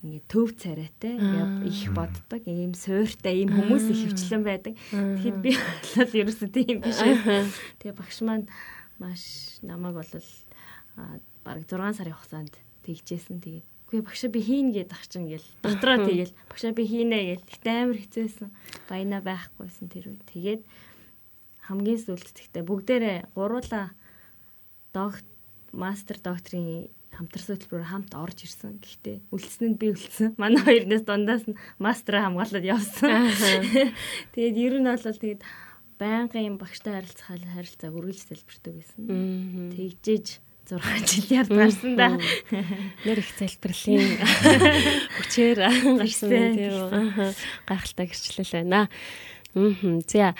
ингээд 0.03 0.27
төв 0.27 0.51
царайтай 0.59 1.15
их 1.63 1.95
боддог 1.95 2.43
ийм 2.43 2.75
суйртай 2.75 3.39
ийм 3.39 3.55
хүмүүс 3.55 3.87
их 3.87 4.11
хвчлэн 4.11 4.43
байдаг. 4.43 4.75
Тэгэхэд 4.91 5.37
би 5.39 5.55
бол 5.55 6.13
ерөөсөө 6.19 6.49
тийм 6.51 6.83
биш. 6.83 6.99
Тэгээ 7.79 7.95
багш 7.95 8.19
маань 8.19 8.47
маш 8.99 9.23
намайг 9.63 9.95
бол 9.95 10.11
баг 11.47 11.57
6 11.63 11.95
сарын 11.95 12.13
хугацаанд 12.19 12.53
тэгжсэн. 12.83 13.39
Тэгээд 13.39 13.67
үгүй 13.87 14.01
багшаа 14.03 14.29
би 14.33 14.41
хийн 14.43 14.75
гээд 14.75 14.91
ах 14.91 15.07
чинь 15.07 15.31
гээл 15.31 15.49
дотроо 15.63 16.03
тэгэл 16.03 16.35
багшаа 16.51 16.75
би 16.75 16.83
хийнэ 16.83 17.19
гээл 17.39 17.47
тэгтээ 17.47 17.75
амар 17.87 17.99
хэцээсэн. 18.03 18.49
Баяна 18.91 19.23
байхгүйсэн 19.23 19.87
тэр 19.87 20.11
үед. 20.11 20.23
Тэгээд 20.27 20.61
хамгийн 21.69 22.01
сүүлд 22.01 22.27
тэгтээ 22.33 22.63
бүгдээрээ 22.67 23.17
гуруула 23.37 23.95
докт 24.91 25.23
мастер 25.71 26.19
докторийн 26.19 26.91
хамтарсан 27.17 27.55
хөтөлбөрөөр 27.55 27.91
хамт 27.91 28.11
орж 28.17 28.37
ирсэн. 28.45 28.81
Гэхдээ 28.81 29.17
үлдсэн 29.29 29.65
нь 29.73 29.79
би 29.79 29.93
үлдсэн. 29.93 30.35
Манай 30.41 30.61
хоёрнаас 30.63 31.03
дундаас 31.05 31.45
нь 31.45 31.59
мастер 31.77 32.21
хамгаалаад 32.21 32.65
явсан. 32.65 33.29
Тэгээд 34.33 34.57
ер 34.57 34.73
нь 34.81 34.89
бол 34.89 34.97
тэгээд 34.99 35.41
байнгын 36.01 36.57
багштай 36.57 36.97
харилцах 36.97 37.29
харилцааг 37.29 37.93
үргэлж 37.93 38.21
залбирдаг 38.27 38.73
байсан. 38.81 39.01
Тэгжээж 39.73 40.27
6 40.63 40.79
жил 41.11 41.43
ярдгарсан 41.43 41.95
да. 41.99 42.15
Нэр 43.05 43.19
их 43.19 43.29
залбирлын 43.35 44.15
хүчээр 45.19 45.59
гарсан 45.99 46.29
тийм. 46.55 47.35
Гайхалтай 47.67 48.07
гэрчлэл 48.07 48.51
байна. 48.55 48.87
Аа. 48.87 50.01
За 50.07 50.33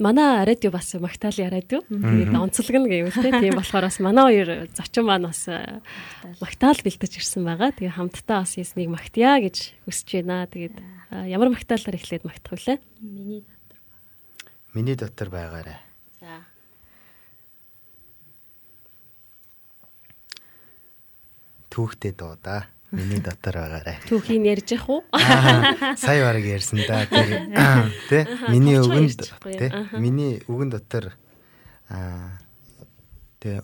манай 0.00 0.42
радио 0.48 0.72
бас 0.72 0.90
Магтаалын 0.96 1.52
радио. 1.52 1.84
Тэгээд 1.86 2.34
онцлог 2.34 2.76
нь 2.80 2.88
гэвэл 2.88 3.14
тийм 3.20 3.54
болохоор 3.54 3.86
бас 3.86 4.00
манай 4.00 4.24
хоёр 4.32 4.48
зочин 4.72 5.04
маань 5.06 5.28
бас 5.28 5.46
э, 5.46 5.84
Магтаал 6.40 6.80
бэлдэж 6.80 7.20
ирсэн 7.20 7.44
байгаа. 7.44 7.70
Тэгээ 7.76 7.94
хамтдаа 7.94 8.42
бас 8.42 8.56
ясныг 8.56 8.88
магтъя 8.88 9.38
гэж 9.38 9.76
хүсэж 9.84 10.24
байна. 10.24 10.48
Тэгээд 10.48 10.76
э, 10.80 11.30
ямар 11.30 11.52
магтаалаар 11.52 12.00
эхлээд 12.00 12.24
магтах 12.24 12.56
вүлээ? 12.56 12.78
Миний 13.04 13.44
Миний 14.72 14.94
дотор 14.94 15.32
байгаарай. 15.34 15.82
За. 16.20 16.46
Түүхтэй 21.74 22.14
дуу 22.14 22.38
да. 22.38 22.70
Миний 22.90 23.22
дотор 23.22 23.54
байгаарай. 23.54 24.02
Түүхийг 24.10 24.42
ярьж 24.42 24.74
явах 24.74 24.88
уу? 24.90 25.02
Сая 25.94 26.26
бараг 26.26 26.42
ярьсан 26.42 26.82
да. 26.90 27.06
Тэ 27.06 28.26
миний 28.50 28.82
чадахгүй 28.82 29.54
тэ 29.54 29.68
миний 29.94 30.42
үгэн 30.50 30.74
дотор 30.74 31.14
аа 31.86 32.42
тэ 33.38 33.62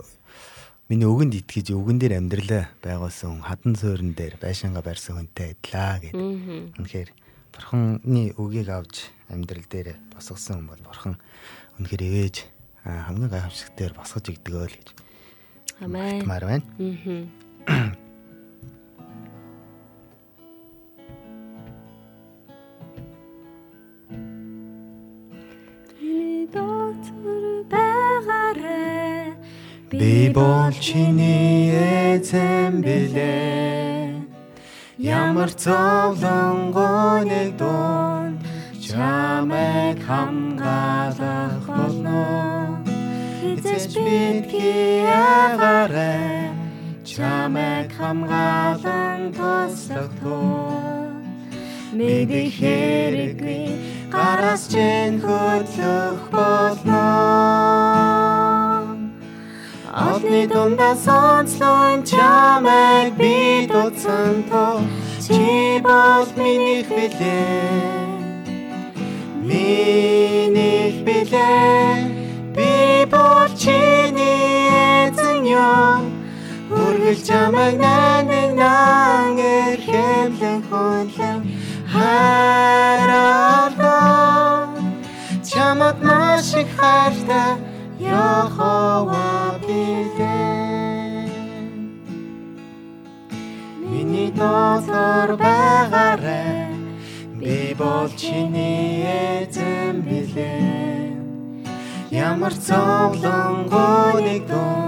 миний 0.86 1.10
үгэнд 1.10 1.42
итгэж 1.42 1.74
үгэн 1.74 1.98
дээр 1.98 2.22
амьдралаа 2.22 2.70
байгуулсан 2.86 3.42
хадан 3.42 3.74
суурин 3.74 4.14
дээр 4.14 4.38
байшингаа 4.38 4.86
барьсан 4.86 5.18
хүнтэй 5.18 5.58
адилаа 5.58 5.98
гэдэг. 5.98 6.78
Үнэхээр 6.78 7.10
бурханы 7.50 8.30
үгийг 8.38 8.70
авч 8.70 9.10
амьдрал 9.26 9.66
дээр 9.66 9.98
босгосон 10.14 10.62
хүн 10.62 10.70
бол 10.70 10.82
бурхан 10.86 11.14
үнэхээр 11.82 12.30
аа, 12.86 13.10
хамгийн 13.10 13.34
гайхамшигтээр 13.34 13.92
босгож 13.98 14.30
игдгөө 14.30 14.66
л 14.70 14.78
гэж 14.78 14.88
Амен. 15.82 16.22
маар 16.22 16.44
байна. 16.46 16.64
Аа. 17.66 18.05
Бол 30.36 30.70
чиний 30.84 31.72
эзэн 31.72 32.84
билээ. 32.84 34.20
Ямар 34.98 35.50
зовлонгоо 35.64 37.24
нэг 37.24 37.56
дунд 37.56 38.44
чамайг 38.84 39.96
хамгаалах 40.06 41.64
болно. 41.66 42.84
Эцэс 43.50 43.86
битгий 43.96 45.08
агаарай 45.08 46.52
чамайг 47.10 47.88
хамгаалан 47.96 49.32
туслах 49.36 50.12
тоо 50.20 51.16
Мэдэх 51.96 52.52
хэрэггүй 52.60 53.64
гараас 54.12 54.68
чин 54.68 55.16
хөдлөх 55.24 56.20
болно 56.28 58.65
Одны 59.96 60.46
дундаа 60.46 60.94
сонслон 60.94 62.04
чамайг 62.04 63.14
би 63.16 63.66
дутсан 63.66 64.44
то 64.50 64.66
чи 65.24 65.80
бол 65.80 66.28
минийх 66.36 66.88
билээ. 66.88 68.04
Минийх 69.48 70.96
билээ. 71.06 72.26
Би 72.56 73.04
бол 73.12 73.48
чиний 73.56 74.68
эзэн 75.08 75.44
юм 75.44 76.02
Үргэлж 76.72 77.20
чамайг 77.28 77.76
нэг 77.80 78.50
нан 78.60 79.36
эрхэмлэн 79.36 80.60
хүнлэн 80.68 81.40
хайрлаа 81.92 83.16
Чамд 85.48 85.98
маш 86.04 86.48
их 86.56 86.68
хайртай 86.76 87.52
Яхова 88.00 89.55
билээ 89.66 91.30
Миний 93.90 94.30
дотор 94.30 95.36
байгаарай 95.36 96.72
Би 97.38 97.74
бол 97.78 98.08
чиний 98.16 99.04
эзэн 99.42 100.00
билээ 100.06 101.16
Ямар 102.10 102.54
зовлонгоо 102.54 104.20
нэг 104.24 104.46
дун 104.46 104.86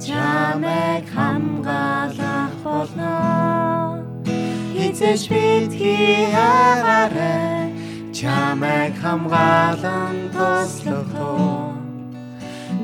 чамайг 0.00 1.04
хамгаалах 1.14 2.54
болно. 2.64 4.04
Хизээч 4.72 5.28
битгий 5.28 6.30
агаарай 6.32 7.74
чамайг 8.14 8.94
хамгаалан 9.02 10.16
туслах 10.32 11.10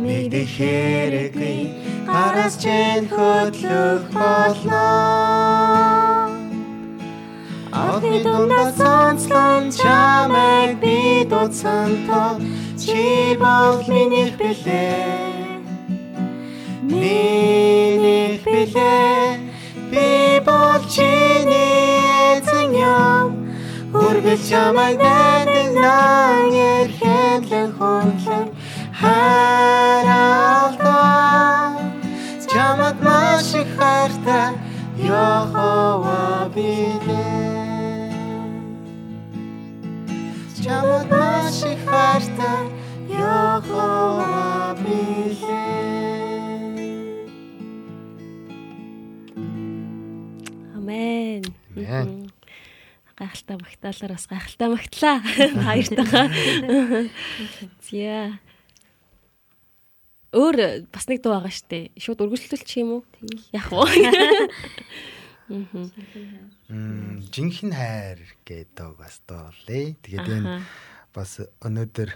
мэдэх 0.05 0.49
хэрэггүй 0.57 1.59
гараас 2.11 2.55
чин 2.63 3.03
хөдлөх 3.13 4.03
болно 4.19 4.87
Ахны 7.73 8.19
дундаа 8.25 8.69
сонслон 8.81 9.63
чамайг 9.79 10.73
би 10.83 11.25
дуудсан 11.31 11.91
тоо 12.07 12.33
чи 12.83 13.37
бол 13.43 13.79
миний 13.93 14.29
бэлээ 14.39 15.53
миний 16.93 18.41
бэлээ 18.45 19.39
би 19.91 20.07
бол 20.47 20.83
чиний 20.95 22.03
эзэн 22.35 22.71
юм 22.75 23.29
үргэлж 24.05 24.43
чамайг 24.51 24.99
найдагнан 25.07 26.53
эрхэмлэн 26.77 27.71
хөндлөн 27.79 28.47
харалдаа 29.03 30.63
чамд 32.51 32.99
маш 33.07 33.49
их 33.61 33.71
хайртай 33.79 34.53
Йохова 35.09 36.23
билээ 36.55 38.11
чамд 40.63 41.09
маш 41.11 41.59
их 41.73 41.81
хайртай 41.91 42.63
Йохова 43.09 44.77
билээ 44.83 45.83
Амен. 50.77 51.43
Амен. 51.77 52.09
Гайхалтай 53.19 53.57
магтаалаар 53.63 54.13
бас 54.17 54.27
гайхалтай 54.27 54.69
магтлаа. 54.69 55.17
Баяртайгаа. 55.63 56.27
Зя. 57.87 58.39
Өөр 60.33 60.89
бас 60.89 61.05
нэг 61.13 61.21
дуу 61.21 61.37
байгаа 61.37 61.53
штэ. 61.53 61.93
Шууд 62.01 62.25
үргэлжлүүлчих 62.25 62.81
юм 62.81 63.01
уу? 63.01 63.03
Яг 63.53 63.69
уу. 63.69 63.85
Мм, 65.53 67.21
жинхэнэ 67.29 67.77
хайр 67.77 68.21
гэдэг 68.49 68.97
бас 68.97 69.21
дуулээ. 69.29 70.01
Тэгээд 70.01 70.29
энэ 70.41 70.65
бас 71.13 71.45
өнөөдөр 71.61 72.11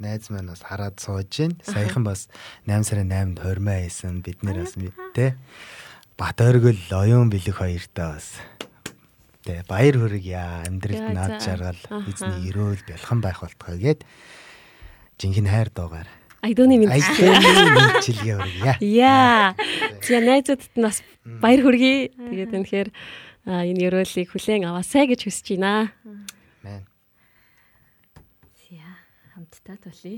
найз 0.00 0.32
маань 0.32 0.48
бас 0.48 0.64
хараад 0.64 0.96
сууж 0.96 1.28
гин. 1.28 1.60
Саяхан 1.60 2.00
бас 2.08 2.32
8 2.64 2.88
сарын 2.88 3.12
8-нд 3.12 3.44
хормоо 3.44 3.76
хийсэн. 3.84 4.24
Бид 4.24 4.40
нэр 4.40 4.64
бас 4.64 4.72
тэ 5.12 5.36
Бат 6.20 6.36
оргил 6.40 6.76
оюун 6.92 7.32
бэлэг 7.32 7.56
хоёртаа 7.56 8.16
бас 8.16 8.36
тэ 9.40 9.64
баяр 9.64 9.96
хүргье 9.96 10.68
амьдралд 10.68 11.16
наад 11.16 11.40
жаргал 11.40 11.80
эзний 12.04 12.52
эрүүл 12.52 12.84
бэлхэн 12.84 13.20
байх 13.24 13.40
болтгоо 13.40 13.80
гэд 13.80 14.04
жинхэнэ 15.16 15.48
хайр 15.48 15.72
дуугаар 15.72 16.08
Айдооны 16.40 16.80
мэд. 16.80 16.88
айдны 16.88 17.36
мэдчилгээ 17.76 18.36
хүргье. 18.40 18.72
Яа. 18.80 19.52
За 20.00 20.20
найзуудад 20.24 20.72
нь 20.72 20.84
бас 20.84 21.04
баяр 21.24 21.60
хүргэе. 21.60 22.16
Тэгээд 22.16 22.56
үнэхээр 22.56 22.88
энэ 23.44 23.84
ерөөлийг 23.84 24.28
хүлээн 24.32 24.64
аваасай 24.72 25.04
гэж 25.04 25.28
хүсэж 25.28 25.60
байна. 25.60 25.92
Мэн. 26.64 26.88
За 28.56 28.88
хамтдаа 29.36 29.76
тулъя. 29.84 30.16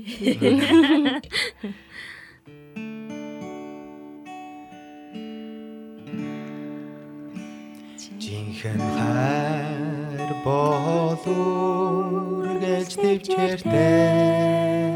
Жинхэнэ 8.23 8.87
хайр 8.95 10.31
бол 10.47 11.19
үргэлж 11.27 12.91
төвчээртэй. 12.95 14.92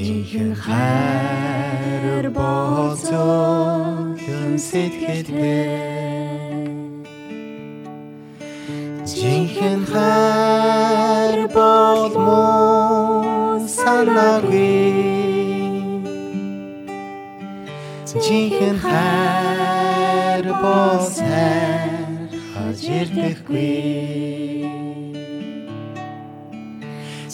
Жинхэнэ 0.00 0.56
хайр 0.64 2.26
бол 2.32 2.96
зөвхөн 3.04 4.56
сэтгэлтэй. 4.56 5.68
Жинхэнэ 9.04 9.86
хайр 9.92 11.38
бол 11.52 12.02
мөн 12.24 13.60
санаагүй. 13.68 14.88
Жинхэнэ 18.24 18.80
хайр 18.80 20.46
бол 20.64 21.00
сайр 21.12 22.32
хажирдэхгүй. 22.56 24.39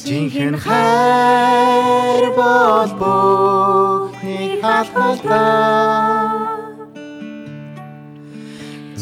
Жинхэнэ 0.06 0.58
хайр 0.64 2.24
бол 2.38 2.90
бүхнийг 3.00 4.52
халахлаа. 4.62 6.46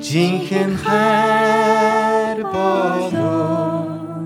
Жинхэнэ 0.06 0.78
хайр 0.86 2.40
бол 2.54 3.10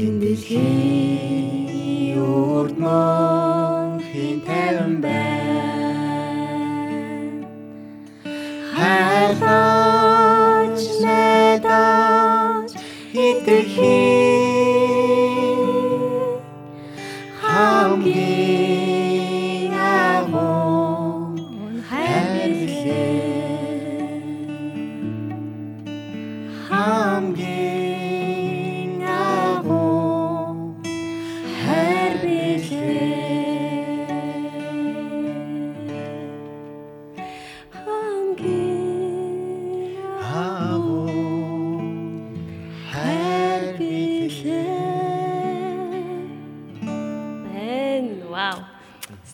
Энэ 0.01 0.17
дэлхийн 0.21 2.19
урд 2.19 2.75
мөнхийн 2.83 4.37
тайван 4.47 4.93
байна. 5.03 5.63
Хайрлаач 8.75 9.82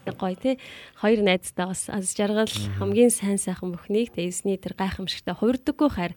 Тэ 0.10 0.18
гоё 0.18 0.36
те. 0.36 0.52
Хоёр 0.98 1.22
найзтай 1.22 1.66
бас 1.70 1.86
аз 1.90 2.14
жаргал 2.18 2.50
хамгийн 2.82 3.14
сайн 3.14 3.38
сайхан 3.38 3.74
бүхнийг 3.74 4.14
тэ 4.14 4.26
эзний 4.26 4.58
тэр 4.58 4.74
гайхамшигтай 4.74 5.38
хувирдаггүй 5.38 5.90
хайр 5.94 6.14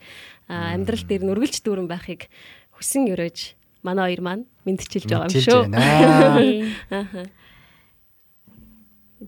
амьдрал 0.49 1.05
дээр 1.05 1.23
нүргэлж 1.29 1.61
дүүрэн 1.61 1.89
байхыг 1.93 2.33
хүсэн 2.77 3.13
өрөөж 3.13 3.55
манай 3.85 4.11
хоёр 4.11 4.23
маань 4.25 4.45
мэдчилж 4.65 5.07
байгаа 5.07 5.29
юм 5.29 5.43
шүү. 5.45 5.63
байна. 5.69 7.29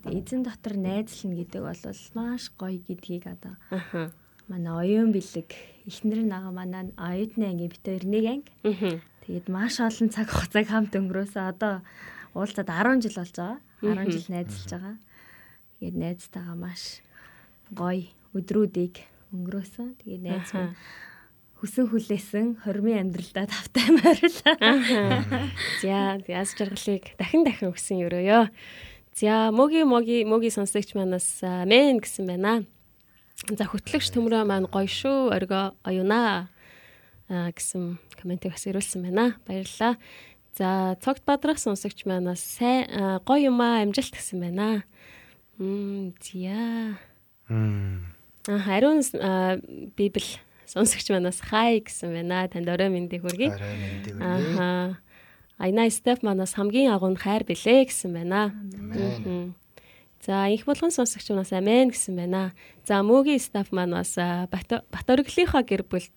эзэн 0.03 0.43
дотор 0.43 0.75
найзлна 0.77 1.35
гэдэг 1.39 1.63
бол 1.63 1.83
маш 2.15 2.51
гоё 2.59 2.79
гэдгийг 2.83 3.27
одоо 3.31 3.55
Аха. 3.71 4.11
манай 4.49 4.73
оюун 4.99 5.13
бэлэг 5.13 5.49
эхнэр 5.87 6.27
нага 6.27 6.51
манай 6.51 6.91
оюутны 6.99 7.47
анги 7.47 7.71
бит 7.71 7.85
хоёр 7.85 8.05
нэг 8.05 8.25
анги. 8.27 9.01
Тэгээд 9.25 9.49
маш 9.49 9.81
олон 9.81 10.11
цаг 10.11 10.29
хугацааг 10.29 10.67
хамт 10.69 10.93
өнгөрөөсөө 10.99 11.45
одоо 11.49 11.81
уулзаад 12.35 12.69
10 12.69 13.03
жил 13.07 13.17
болж 13.23 13.35
байгаа. 13.39 13.59
10 13.85 14.11
жил 14.11 14.27
найзалж 14.33 14.71
байгаа. 14.73 14.97
Тэгээд 15.79 15.97
найзтайгаа 16.01 16.57
маш 16.57 17.05
гоё 17.69 18.09
өдрүүдийг 18.33 19.05
өнгөрөөсөн. 19.37 19.89
Тэгээд 20.01 20.23
найз 20.25 20.51
минь 20.57 20.73
хүсэн 21.65 21.89
хүлээсэн 21.89 22.47
хормын 22.61 23.09
амьдралдаа 23.09 23.49
тавтай 23.49 23.89
морил. 23.97 24.37
За 25.81 26.21
яс 26.29 26.51
жаргалыг 26.53 27.17
дахин 27.17 27.45
дахин 27.45 27.73
өгсөн 27.73 28.05
өрөөё. 28.05 28.53
За 29.17 29.49
моги 29.49 29.81
моги 29.89 30.25
моги 30.29 30.51
сонсогч 30.53 30.93
манаас 30.93 31.41
а, 31.41 31.65
мен 31.65 32.05
гэсэн 32.05 32.29
байна. 32.29 32.67
За 33.49 33.65
хөтлөгч 33.65 34.13
төмрөө 34.13 34.45
маань 34.45 34.69
гоё 34.69 34.91
шүү. 34.91 35.33
Орго 35.33 35.73
оюуна. 35.89 36.53
гэсэн 37.29 37.97
комментиг 38.21 38.53
бас 38.53 38.67
ирүүлсэн 38.69 39.09
байна. 39.09 39.41
Баярлалаа. 39.49 39.97
За 40.55 40.97
цогт 41.03 41.25
бадрах 41.27 41.59
сонсогч 41.59 42.07
манаас 42.07 42.39
сайн 42.39 42.87
гоё 43.27 43.51
юм 43.51 43.59
аа 43.61 43.83
амжилт 43.83 44.15
гэсэн 44.15 44.39
байна. 44.39 44.85
Мм 45.59 46.15
зя. 46.23 46.95
Мм. 47.51 48.15
А 48.47 48.59
хариун 48.59 49.03
библ 49.99 50.27
сонсогч 50.67 51.11
манаас 51.11 51.43
хай 51.43 51.83
гэсэн 51.83 52.15
байна. 52.15 52.47
Танд 52.47 52.71
орой 52.71 52.87
мэндийг 52.87 53.27
хүргэе. 53.27 53.51
Арай 53.51 53.75
мэндийг 53.83 54.15
хүргэе. 54.15 54.55
Аха. 54.55 54.99
Айна 55.59 55.91
Стеф 55.91 56.23
манаас 56.23 56.55
хамгийн 56.55 56.95
агуун 56.95 57.17
хайр 57.17 57.43
билээ 57.43 57.91
гэсэн 57.91 58.15
байна. 58.15 58.55
Мгм. 58.55 59.55
За 60.23 60.49
их 60.49 60.67
болгон 60.67 60.91
сонсогч 60.91 61.31
манаас 61.31 61.53
амен 61.53 61.91
гэсэн 61.91 62.15
байна. 62.15 62.55
За 62.87 63.03
мөгийн 63.03 63.43
стаф 63.43 63.73
манаас 63.73 64.15
Батөрглийнхаа 64.15 65.67
гэр 65.67 65.83
бүлд 65.83 66.15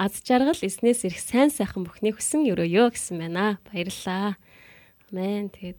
аз 0.00 0.22
жаргал 0.24 0.56
эснээс 0.56 1.04
ирэх 1.06 1.20
сайн 1.20 1.50
сайхан 1.50 1.84
бүхний 1.84 2.14
хүсэн 2.14 2.46
өрөөё 2.48 2.90
гэсэн 2.94 3.20
байна. 3.20 3.58
Баярлалаа. 3.68 4.40
Амен. 5.10 5.50
Тэгээд 5.50 5.78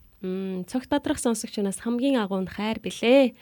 цогт 0.70 0.90
бадрах 0.92 1.18
сонсогчнаас 1.18 1.82
хамгийн 1.82 2.22
агуунд 2.22 2.54
хайр 2.54 2.78
билээ 2.78 3.34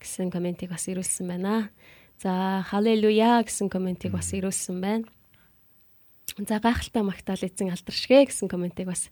гэсэн 0.00 0.28
комментиг 0.28 0.70
бас 0.70 0.84
ирүүлсэн 0.90 1.26
байна. 1.26 1.72
За 2.20 2.64
халелуя 2.68 3.40
гэсэн 3.40 3.72
комментиг 3.72 4.12
бас 4.12 4.32
ирүүлсэн 4.36 4.80
байна. 4.80 5.08
За 6.34 6.58
гайхалтай 6.58 7.06
магтаал 7.06 7.38
эзэн 7.38 7.70
алдаршгэ 7.70 8.26
гэсэн 8.26 8.50
комментиг 8.50 8.90
бас 8.90 9.08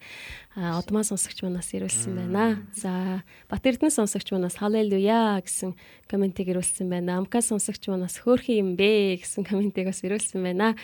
удмаа 0.59 1.07
сонсогч 1.07 1.47
манаас 1.47 1.70
ирүүлсэн 1.70 2.11
байна. 2.11 2.66
За 2.74 3.23
Бат 3.49 3.65
Эрдэнэ 3.65 3.95
сонсогч 3.95 4.35
манаас 4.35 4.59
халелуя 4.59 5.39
гэсэн 5.39 5.78
комментиг 6.11 6.51
ирүүлсэн 6.51 6.91
байна. 6.91 7.23
Амка 7.23 7.39
сонсогч 7.39 7.86
манаас 7.86 8.19
хөөрхөн 8.19 8.59
юм 8.59 8.70
бэ 8.74 9.23
гэсэн 9.23 9.47
комментиг 9.47 9.89
бас 9.89 10.03
ирүүлсэн 10.03 10.43
байна. 10.43 10.74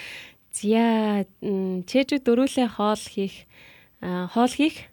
Зя 0.54 1.26
чэжүү 1.42 2.22
дөрүүлээ 2.22 2.78
хоол 2.78 3.02
хийх 3.02 3.50
хоол 4.00 4.54
хийх 4.54 4.86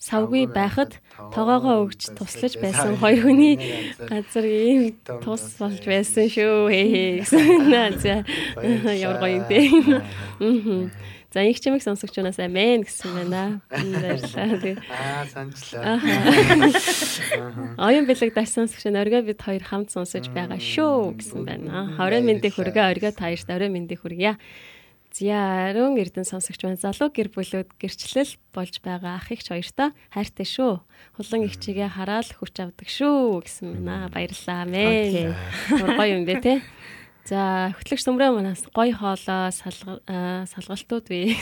савгүй 0.00 0.48
байхад 0.48 0.96
тоогоогоо 1.36 1.84
өгч 1.84 2.16
туслаж 2.16 2.56
байсан 2.56 2.96
хоёр 2.96 3.20
хүний 3.28 3.60
газар 4.08 4.46
ийм 4.48 4.96
тус 5.20 5.60
болж 5.60 5.84
байсан 5.84 6.24
шүү. 6.32 6.72
За 8.00 8.24
ямар 8.96 9.20
гоё 9.20 9.36
юм 9.38 9.44
бэ. 9.44 9.60
За 11.30 11.44
их 11.46 11.60
чимэг 11.60 11.84
сонсогчнаас 11.84 12.40
амен 12.42 12.82
гэсэн 12.82 13.12
байна. 13.14 13.60
Баярлалаа. 13.70 14.82
Аа 14.90 15.22
санчлаа. 15.30 16.00
Оюун 17.78 18.08
бэлэг 18.10 18.34
даш 18.34 18.50
сонсогч 18.56 18.90
нь 18.90 18.98
оргоо 18.98 19.22
бид 19.22 19.38
хоёр 19.38 19.62
хамт 19.62 19.94
сонсож 19.94 20.26
байгаа 20.34 20.58
шүү 20.58 21.22
гэсэн 21.22 21.46
байна. 21.46 21.94
Хорой 21.94 22.24
мэндийг 22.26 22.58
хүргээ 22.58 22.82
оргоо 22.82 23.12
таашд 23.14 23.46
орой 23.46 23.70
мэндийг 23.70 24.02
хүргье. 24.02 24.42
Зя 25.20 25.68
ариун 25.68 26.00
эрдэн 26.00 26.24
сонсогч 26.24 26.64
байна. 26.64 26.80
Залуу 26.80 27.12
гэр 27.12 27.28
бүлүүд 27.28 27.76
гэрчлэл 27.76 28.40
болж 28.56 28.80
байгаа 28.80 29.20
ах 29.20 29.28
ихч 29.28 29.52
хоёртой 29.52 29.92
хайртай 30.08 30.48
шүү. 30.48 30.80
Хулан 31.20 31.44
ихчигээ 31.44 31.92
хараад 31.92 32.32
хүч 32.40 32.56
авдаг 32.56 32.88
шүү 32.88 33.44
гэсэн 33.44 33.84
байна. 33.84 34.08
Баярлалаа 34.08 34.64
мэ. 34.64 35.36
Гоё 35.76 36.16
юм 36.16 36.24
бэ 36.24 36.40
те. 36.40 36.64
За 37.30 37.70
хөтлөгч 37.78 38.02
сүмрээ 38.02 38.34
манаас 38.34 38.66
гоё 38.74 38.90
хоолоо 38.90 39.54
салгалтууд 39.54 41.06
бий. 41.06 41.38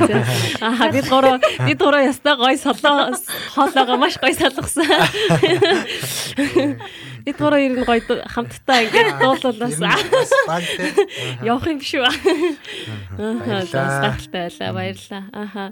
Аа 0.64 0.88
бид 0.88 1.04
гурав 1.12 1.44
бид 1.60 1.76
гурав 1.76 2.08
ястай 2.08 2.40
гоё 2.40 2.56
солоо 2.56 3.12
хоолоогоо 3.52 4.00
маш 4.00 4.16
гоё 4.16 4.32
салгасан. 4.32 4.88
Бид 7.28 7.36
гурав 7.36 7.60
ер 7.60 7.76
нь 7.76 7.84
гоё 7.84 8.00
хамтдаа 8.32 8.80
ингээд 8.88 9.20
дуулуулаас 9.20 9.76
явах 11.52 11.68
юм 11.68 11.84
шүү. 11.84 12.08
Аа 13.20 14.16
байлаа 14.32 14.72
баярлалаа. 14.72 15.24
Ааха. 15.36 15.64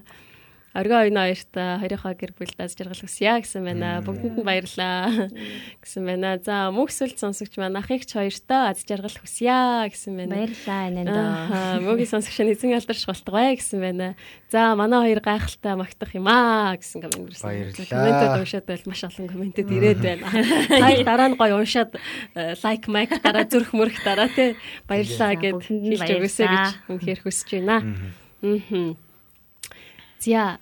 Оргоо 0.74 1.06
ойно 1.06 1.30
хоёрт 1.30 1.54
хоёрынхоо 1.54 2.14
гэр 2.18 2.32
бүл 2.34 2.50
даз 2.58 2.74
жаргал 2.74 2.98
хүсье 2.98 3.30
гэсэн 3.38 3.62
байна. 3.62 4.02
Бүгдэнд 4.02 4.42
нь 4.42 4.46
баярлаа 4.46 5.30
гэсэн 5.78 6.02
байна. 6.02 6.34
За 6.42 6.74
мөхсөлт 6.74 7.14
сонсогч 7.14 7.54
маань 7.62 7.78
ах 7.78 7.86
ихч 7.94 8.10
хоёртоо 8.10 8.74
аз 8.74 8.82
жаргал 8.82 9.14
хүсье 9.14 9.86
гэсэн 9.86 10.18
байна. 10.18 10.34
Баярлаа 10.34 10.82
энэнд. 10.90 11.14
Аа 11.14 11.78
мөгийн 11.78 12.10
сонсогч 12.10 12.42
нь 12.42 12.50
эзэн 12.50 12.74
алдарч 12.74 13.06
болтгой 13.06 13.54
гэсэн 13.54 13.78
байна. 13.78 14.18
За 14.50 14.74
манай 14.74 15.14
хоёр 15.14 15.22
гайхалтай 15.22 15.78
магтах 15.78 16.10
юм 16.10 16.26
аа 16.26 16.74
гэсэн 16.74 17.06
комент 17.06 17.30
ирсэн. 17.38 17.86
Комментүүд 17.86 18.34
уншаад 18.42 18.66
байл 18.66 18.84
маш 18.90 19.02
олон 19.06 19.30
комментэд 19.30 19.70
ирээд 19.70 20.02
байна. 20.02 20.26
Лайк 20.74 21.06
дараа 21.06 21.30
нь 21.30 21.38
гоё 21.38 21.54
уншаад 21.62 21.94
лайк 22.34 22.90
майк 22.90 23.14
дараа 23.22 23.46
зүрх 23.46 23.70
мөрөх 23.78 24.02
дараа 24.02 24.26
тий 24.26 24.58
баярлаа 24.90 25.38
гэд 25.38 25.62
хэлж 25.62 26.10
өгөөсэй 26.18 26.46
гэж 26.50 26.66
үнэхээр 26.90 27.20
хүсэж 27.22 27.48
байна. 27.62 27.78
Аа. 28.42 28.98
За 30.18 30.58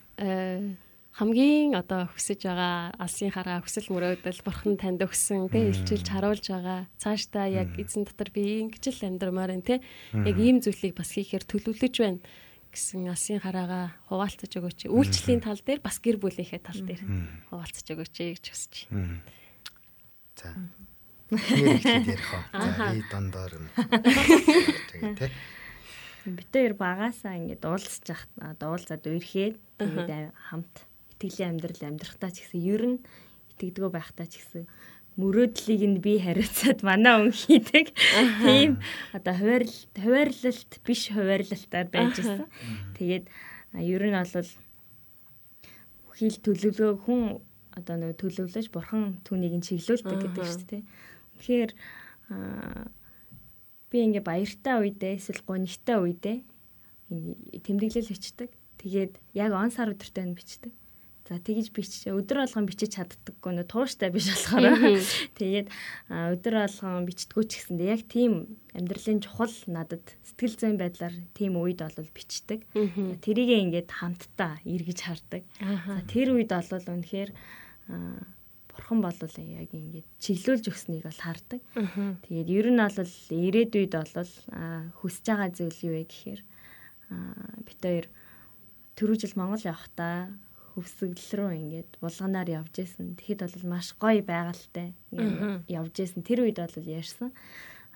хамгийн 1.13 1.77
одоо 1.77 2.09
хүсэж 2.09 2.49
байгаа 2.49 2.97
алсын 2.97 3.29
хараа 3.29 3.61
хүсэл 3.61 3.93
мөрөөдөл 3.93 4.41
бурхан 4.49 4.81
танд 4.81 5.05
өгсөн 5.05 5.53
тий 5.53 5.69
илчилж 5.69 6.09
харуулж 6.09 6.47
байгаа. 6.49 6.89
Цаашдаа 6.97 7.53
яг 7.53 7.77
эзэн 7.77 8.09
дотор 8.09 8.33
би 8.33 8.65
ингэж 8.65 8.97
л 8.97 9.13
амьдрмаар 9.13 9.53
байна 9.53 9.67
тий 9.67 9.79
яг 10.17 10.37
ийм 10.41 10.65
зүйлийг 10.65 10.97
бас 10.97 11.13
хийхээр 11.13 11.45
төлөвлөж 11.45 11.95
байна 12.01 12.25
гэсэн 12.73 13.13
алсын 13.13 13.45
хараагаа 13.45 13.93
хуваалцаж 14.09 14.49
өгөөч. 14.57 14.89
Үйлчлэлийн 14.89 15.45
тал 15.45 15.61
дээр 15.61 15.85
бас 15.85 16.01
гэр 16.01 16.17
бүлийнхээ 16.17 16.65
тал 16.65 16.81
дээр 16.81 17.05
хуваалцаж 17.53 17.87
өгөөч 17.93 18.15
гэж 18.17 18.45
хүсэж. 18.49 18.75
Байна. 18.89 19.21
За. 20.41 20.57
Хэрэгтэй 21.29 22.17
ярих 22.17 22.33
уу. 22.33 22.45
За, 22.57 22.97
и 22.97 23.05
дондоор 23.13 23.53
нь. 23.61 23.69
Тэгээ 24.89 25.13
тий 25.21 25.31
Бид 26.27 26.51
хоёр 26.55 26.75
багасаа 26.79 27.35
ингээд 27.39 27.63
уулзж 27.67 28.05
яхад 28.15 28.31
дуулзаад 28.63 29.03
үерхэд 29.07 29.57
тэгээд 29.79 30.31
хамт 30.51 30.75
итгэлийн 31.19 31.59
амьдрал 31.59 31.83
амьдрахтаа 31.83 32.31
ч 32.31 32.47
гэсэн 32.47 32.61
ер 32.63 32.83
нь 32.95 32.99
итгэдэгөө 33.55 33.91
байхтаа 33.91 34.27
ч 34.31 34.39
гэсэн 34.39 34.65
мөрөөдлийг 35.19 35.83
нь 35.83 35.99
би 36.01 36.17
хариуцаад 36.23 36.81
манай 36.87 37.15
өн 37.21 37.33
хийдэг. 37.35 37.93
Тийм 38.41 38.81
одоо 39.13 39.35
хуваарлалт 39.37 39.95
хуваарлалт 39.99 40.73
биш 40.87 41.03
хуваарлалтаар 41.13 41.89
байж 41.93 42.17
гисэн. 42.17 42.49
Тэгээд 42.97 43.25
ер 43.77 44.03
нь 44.09 44.17
бол 44.17 44.51
хил 46.17 46.37
төлөвлөгөө 46.45 46.93
хүн 47.05 47.23
одоо 47.77 47.97
нөгөө 48.01 48.17
төлөвлөж 48.21 48.67
бурхан 48.73 49.21
түүнийг 49.27 49.55
нь 49.59 49.67
чиглүүлдэг 49.67 50.19
гэдэг 50.23 50.45
шүү 50.49 50.67
дээ. 50.71 50.83
Тэгэхээр 51.41 51.71
би 53.93 54.01
ингээ 54.09 54.25
баяртай 54.25 54.81
үедээ 54.81 55.21
эсвэл 55.21 55.45
гонигтай 55.45 56.01
үедээ 56.01 56.37
тэмдэглэл 57.61 58.09
бичдэг. 58.09 58.51
Тэгээд 58.81 59.13
яг 59.37 59.53
он 59.53 59.69
сар 59.69 59.93
өдөртөө 59.93 60.25
нь 60.25 60.37
бичдэг. 60.37 60.73
За 61.29 61.39
тэгж 61.39 61.71
бичиж 61.71 62.11
өдөр 62.11 62.43
болгон 62.43 62.67
бичиж 62.67 62.99
чаддаггүй 62.99 63.53
нөө 63.55 63.67
тууштай 63.71 64.11
биш 64.11 64.27
болохоор 64.27 64.75
тэгээд 65.39 65.71
өдөр 66.11 66.55
болгон 66.67 67.07
бичдэггүй 67.07 67.45
ч 67.47 67.53
гэсэндээ 67.63 67.93
яг 67.95 68.03
тийм 68.11 68.59
амьдралын 68.75 69.23
чухал 69.23 69.55
надад 69.71 70.03
сэтгэл 70.27 70.59
зүйн 70.59 70.77
байдлаар 70.83 71.15
тийм 71.31 71.55
үед 71.63 71.79
бол 71.79 72.11
бичдэг. 72.11 72.67
Тэрийгээ 72.75 73.63
ингээд 73.71 73.91
хамтдаа 73.95 74.59
эргэж 74.67 74.99
хардаг. 75.07 75.47
За 75.63 76.03
тэр 76.11 76.35
үед 76.35 76.51
бол 76.51 76.91
үнэхээр 76.91 77.31
бурхан 78.73 79.01
бол 79.05 79.17
яг 79.21 79.71
ингээд 79.73 80.09
чиглүүлж 80.19 80.65
өгснийг 80.73 81.05
бол 81.05 81.21
хардаг. 81.21 81.61
Тэгээд 82.25 82.49
ер 82.49 82.67
нь 82.73 82.81
бол 82.81 83.15
ирээдүйд 83.29 83.93
бол 83.93 84.33
хүсэж 85.01 85.25
байгаа 85.29 85.51
зүйл 85.53 85.79
юу 85.87 85.95
вэ 86.01 86.05
гэхээр 86.09 86.41
бит 87.69 87.81
хоёр 87.85 88.07
түрүү 88.97 89.17
жил 89.21 89.37
Монгол 89.37 89.61
явахдаа 89.61 90.33
хөвсгөл 90.73 91.37
рүү 91.37 91.51
ингээд 91.53 91.91
булганаар 92.01 92.49
явж 92.65 92.81
исэн. 92.81 93.13
Тэгэхэд 93.21 93.45
бол 93.45 93.77
маш 93.77 93.93
гоё 94.01 94.25
байгальтай 94.25 94.97
явж 95.69 95.95
исэн. 96.01 96.25
Тэр 96.25 96.49
үед 96.49 96.57
бол 96.57 96.89
ярьсан. 96.89 97.29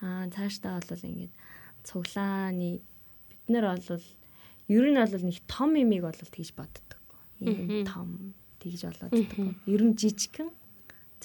Аа 0.05 0.29
цаашдаа 0.29 0.85
бол 0.85 1.01
ингээд 1.01 1.33
цуглааны 1.89 2.85
бид 3.33 3.45
нар 3.49 3.81
бол 3.81 4.05
ер 4.69 4.87
нь 4.93 5.01
бол 5.01 5.25
нэг 5.25 5.41
том 5.49 5.73
имийг 5.73 6.05
бол 6.05 6.13
тэгж 6.13 6.53
боддог. 6.53 7.01
Ийм 7.41 7.89
том 7.89 8.37
тэгж 8.61 8.93
болоод. 8.93 9.13
Ер 9.65 9.81
нь 9.81 9.97
жижигхэн 9.97 10.53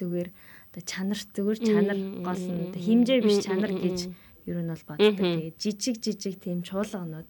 зүгээр 0.01 0.29
оо 0.33 0.81
чанар 0.81 1.19
зүгээр 1.21 1.59
чанар 1.61 1.99
гол 2.25 2.43
нь. 2.49 2.73
Химжээ 2.73 3.19
биш 3.21 3.45
чанар 3.45 3.71
гэж 3.71 4.09
ер 4.49 4.57
нь 4.57 4.71
бол 4.73 4.85
боддог. 4.89 5.15
Тэгээд 5.21 5.55
жижиг 5.61 5.95
жижиг 6.01 6.35
тийм 6.41 6.65
чуулганууд 6.65 7.29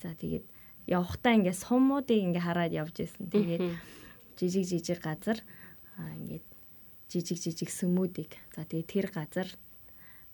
за 0.00 0.16
тэгээд 0.16 0.46
явхдаа 0.88 1.36
ингээ 1.36 1.52
сумуудыг 1.52 2.16
ингээ 2.16 2.44
хараад 2.48 2.72
явж 2.72 3.04
исэн. 3.04 3.28
Тэгээд 3.28 3.64
жижиг 4.40 4.64
жижиг 4.64 4.98
газар 5.04 5.38
ингээд 6.00 6.46
жижиг 7.12 7.38
жижиг 7.38 7.68
сүмүүдийг. 7.68 8.32
За 8.56 8.64
тэгээд 8.64 8.88
тэр 8.88 9.06
газар 9.12 9.48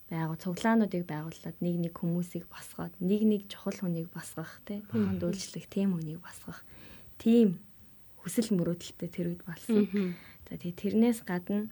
байгуу 0.09 0.37
цуглаануудыг 0.37 1.03
байгуулад 1.09 1.57
нэг 1.59 1.75
нэг 1.81 1.93
хүмүүсийг 1.97 2.45
босгоод 2.45 2.93
нэг 3.01 3.21
нэг 3.25 3.41
чухал 3.49 3.73
хүнийг 3.73 4.13
босгох 4.13 4.61
тийм 4.61 4.85
бурханд 4.85 5.21
үйлчлэх 5.25 5.65
тийм 5.65 5.97
хүнийг 5.97 6.21
босгох 6.21 6.61
тийм 7.17 7.57
хүсэл 8.21 8.53
мөрөөдөлтөй 8.53 9.09
тэр 9.09 9.33
үед 9.33 9.41
болсон. 9.49 10.13
За 10.49 10.57
тэгээ 10.57 10.81
тэрнээс 10.81 11.19
гадна 11.25 11.69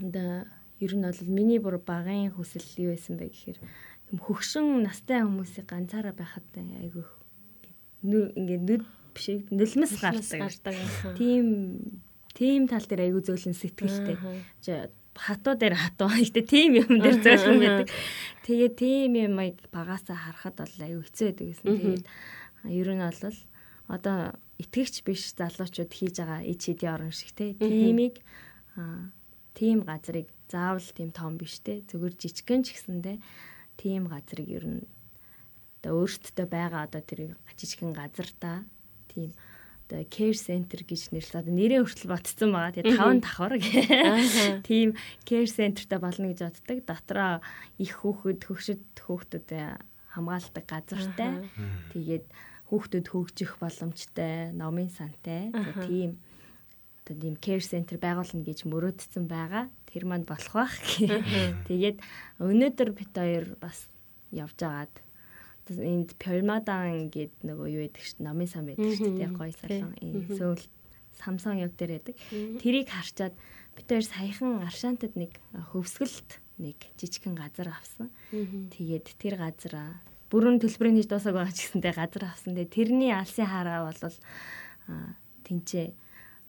одоо 0.00 0.48
ер 0.80 0.92
нь 0.96 1.04
бол 1.04 1.20
миний 1.28 1.60
бүр 1.62 1.78
багын 1.78 2.32
хүсэл 2.32 2.66
юу 2.82 2.90
байсан 2.96 3.20
бэ 3.20 3.30
гэхээр 3.30 3.58
юм 4.12 4.18
хөгшин 4.18 4.82
настай 4.82 5.22
хүмүүсийг 5.22 5.68
ганцаараа 5.68 6.16
байхад 6.16 6.44
айгүй 6.56 7.06
ингээд 8.02 8.62
нүд 8.66 8.82
биш 9.14 9.26
нөлмөс 9.52 9.94
гардаг. 10.02 10.50
Тийм 11.14 12.02
тийм 12.34 12.66
тал 12.66 12.82
дээр 12.82 13.06
айгүй 13.06 13.22
зөөлөн 13.22 13.56
сэтгэлтэй. 13.56 14.16
Хатуу 15.12 15.54
дээр 15.54 15.76
хатуу. 15.76 16.08
Гэтэ 16.08 16.42
тийм 16.48 16.82
юм 16.82 16.98
дээр 16.98 17.20
зөөлөн 17.20 17.60
байдаг. 17.60 17.88
Тэгээ 18.42 18.70
тийм 18.74 19.10
юм 19.14 19.36
багасаа 19.70 20.16
харахад 20.16 20.56
бол 20.58 20.76
айгүй 20.82 21.02
хэцүү 21.04 21.26
байдаг 21.30 21.46
гэсэн. 21.52 21.66
Тэгээд 21.68 22.04
ер 22.72 22.88
нь 22.90 23.04
бол 23.04 23.38
одоо 23.92 24.18
итгэгч 24.62 25.02
биш 25.02 25.34
залуучууд 25.34 25.92
хийж 25.92 26.14
байгаа 26.22 26.40
ич 26.46 26.70
хэдийн 26.70 26.94
орон 26.94 27.12
шиг 27.12 27.34
те. 27.34 27.52
Тимийг 27.58 28.22
тийм 29.58 29.82
газрыг 29.82 30.30
заавал 30.48 30.88
тийм 30.94 31.10
том 31.10 31.36
биш 31.36 31.58
те. 31.60 31.82
Зүгээр 31.90 32.14
жижигхэн 32.16 32.62
ч 32.62 32.78
гэсэндээ 32.78 33.18
тийм 33.76 34.06
газрыг 34.06 34.48
ер 34.48 34.66
нь 34.78 34.82
одоо 35.82 36.06
өөртөө 36.06 36.46
байгаа 36.46 36.86
одоо 36.86 37.02
тэр 37.02 37.34
жижигхэн 37.58 37.92
газар 37.92 38.30
та 38.38 38.62
тийм 39.10 39.34
одоо 39.92 40.04
care 40.08 40.38
center 40.38 40.80
гэж 40.86 41.12
нэрлээ. 41.12 41.42
Одоо 41.42 41.52
нэрээ 41.52 41.80
хүртэл 41.84 42.12
ботцсон 42.12 42.50
байгаа. 42.54 42.72
Тэгээ 42.72 42.96
таван 42.96 43.20
давхар 43.20 43.54
гэх. 43.60 44.64
Тийм 44.68 44.96
care 45.28 45.50
centerтэй 45.50 45.98
болно 46.00 46.32
гэж 46.32 46.40
боддог. 46.48 46.78
Дотроо 46.88 47.32
их 47.76 47.92
хүүхэд, 48.00 48.40
хөгшөд 48.46 48.82
хүүхдүүд 48.96 49.50
хамгаалдаг 50.16 50.64
газартай. 50.64 51.50
Тэгээд 51.92 52.24
хүүхдүүд 52.72 53.06
хөгжих 53.12 53.60
боломжтой, 53.60 54.48
номын 54.56 54.88
сантай. 54.88 55.52
Тийм 55.84 56.16
одоо 57.02 57.18
тийм 57.18 57.36
care 57.36 57.60
center 57.60 57.98
байгуулна 57.98 58.46
гэж 58.46 58.64
мөрөөдсөн 58.64 59.26
байгаа. 59.26 59.68
Тэр 59.90 60.06
манд 60.06 60.26
болох 60.26 60.54
бах. 60.54 60.74
Тэгээд 61.68 61.98
өнөөдөр 62.38 62.90
бит 62.94 63.12
хоёр 63.12 63.58
бас 63.58 63.90
явж 64.30 64.58
агаад 64.62 64.94
энд 65.66 66.14
Пёрмадан 66.18 67.10
гээд 67.10 67.42
нөгөө 67.42 67.68
юу 67.74 67.82
яадаг 67.86 68.02
дээ. 68.06 68.22
Номын 68.22 68.48
сан 68.48 68.66
байдаг 68.66 68.94
шүү 68.96 69.12
дээ. 69.18 69.30
Гоё 69.34 69.52
салон. 69.52 69.92
Сөүл 70.30 70.62
Самсон 71.18 71.58
яг 71.60 71.74
дээр 71.76 72.00
байдаг. 72.00 72.16
Тэрийг 72.62 72.88
харчаад 72.88 73.34
бид 73.76 73.86
хоёр 73.90 74.06
саяхан 74.06 74.62
Аршаантад 74.62 75.18
нэг 75.18 75.36
хөвсгөлт 75.74 76.38
нэг 76.62 76.78
жижигхэн 76.96 77.34
газар 77.34 77.74
авсан. 77.74 78.08
Тэгээд 78.30 79.06
тэр 79.18 79.42
газар 79.42 79.98
бүрэн 80.32 80.56
төлбөрийг 80.56 81.04
хийж 81.04 81.08
дуусах 81.12 81.36
байгаа 81.36 81.52
ч 81.52 81.68
гэсэнтэй 81.68 81.92
газар 81.92 82.24
авсан. 82.24 82.56
Тэгээд 82.56 82.72
тэрний 82.72 83.12
алсын 83.12 83.44
хараа 83.44 83.84
бол 83.84 84.16
тэнцээ 85.44 85.92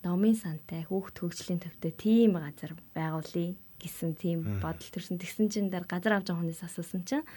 номын 0.08 0.36
сантай 0.40 0.88
хүүхд 0.88 1.20
хөгжлийн 1.20 1.60
төвтэй 1.60 1.92
тийм 1.92 2.40
газар 2.40 2.80
байгуулъя 2.96 3.60
гэсэн 3.84 4.16
тийм 4.16 4.64
бодол 4.64 4.88
төрсөн. 4.88 5.20
Тэгсэн 5.20 5.52
чинь 5.52 5.68
дараа 5.68 5.88
газар 5.88 6.16
авч 6.16 6.32
байгаа 6.32 6.40
хүнээс 6.40 6.64
асуусан 6.64 7.04
чинь 7.04 7.28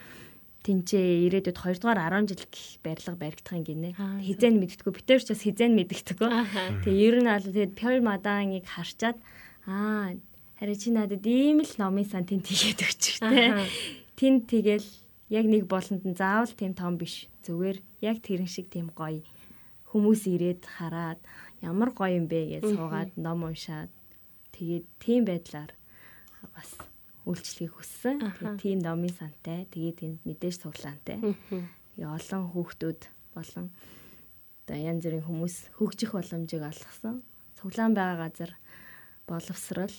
тэнцээ 0.67 1.31
ирээдүйд 1.31 1.59
2 1.59 1.83
дугаар 1.83 2.03
10 2.11 2.31
жил 2.31 2.43
гэх 2.47 2.83
барилга 2.83 3.15
баригдахын 3.19 3.63
гинэ. 3.67 3.91
Хизэн 4.23 4.59
мэддэггүй. 4.59 4.93
Битэр 4.99 5.23
ч 5.23 5.31
бас 5.31 5.43
хизэн 5.47 5.75
мэддэггүй. 5.79 6.31
Тэгээ 6.83 7.07
ер 7.07 7.17
нь 7.23 7.31
бол 7.31 7.47
тэгээд 7.47 7.73
Пёр 7.79 7.99
Маданыг 8.03 8.67
харчаад 8.67 9.19
аа 9.67 10.15
харин 10.59 10.79
чи 10.79 10.91
надад 10.91 11.23
ийм 11.23 11.63
л 11.63 11.75
номын 11.79 12.07
сан 12.07 12.27
тэн 12.27 12.43
тийгээд 12.43 12.83
өгчихтэй. 12.83 13.63
Тэн 14.19 14.43
тэгэл 14.43 14.87
яг 15.29 15.45
нэг 15.47 15.67
болонд 15.67 16.03
нь 16.07 16.19
заавал 16.19 16.53
тийм 16.53 16.73
том 16.75 16.99
биш. 16.99 17.27
Зүгээр 17.47 17.79
яг 18.03 18.23
тэрэн 18.23 18.51
шиг 18.51 18.71
тийм 18.71 18.91
гоё 18.95 19.23
хүмүүс 19.91 20.27
ирээд 20.29 20.63
хараад 20.67 21.19
ямар 21.63 21.91
гоё 21.95 22.19
юм 22.21 22.27
бэ 22.29 22.61
гэж 22.61 22.63
суугаад 22.75 23.11
ном 23.17 23.47
уншаад 23.49 23.91
тэгээд 24.55 24.87
тийм 25.03 25.25
байдлаар 25.25 25.73
бас 26.55 26.71
үйлчлэгийг 27.27 27.75
хүссэн. 27.75 28.17
Тэгээд 28.23 28.61
тийм 28.63 28.79
номын 28.87 29.11
сантай. 29.11 29.67
Тэгээд 29.75 30.23
мэдээж 30.23 30.63
цуглаантай. 30.63 31.19
Тэгээ 31.19 32.07
олон 32.07 32.43
хүүхдүүд 32.55 33.01
болон 33.35 33.67
одоо 34.67 34.79
янз 34.79 35.03
бүрийн 35.07 35.27
хүмүүс 35.27 35.57
хөгжих 35.79 36.15
боломжийг 36.15 36.63
олгосон. 36.63 37.23
Цуглаан 37.59 37.95
байгаа 37.99 38.31
газар 38.31 38.53
боловсрал 39.27 39.95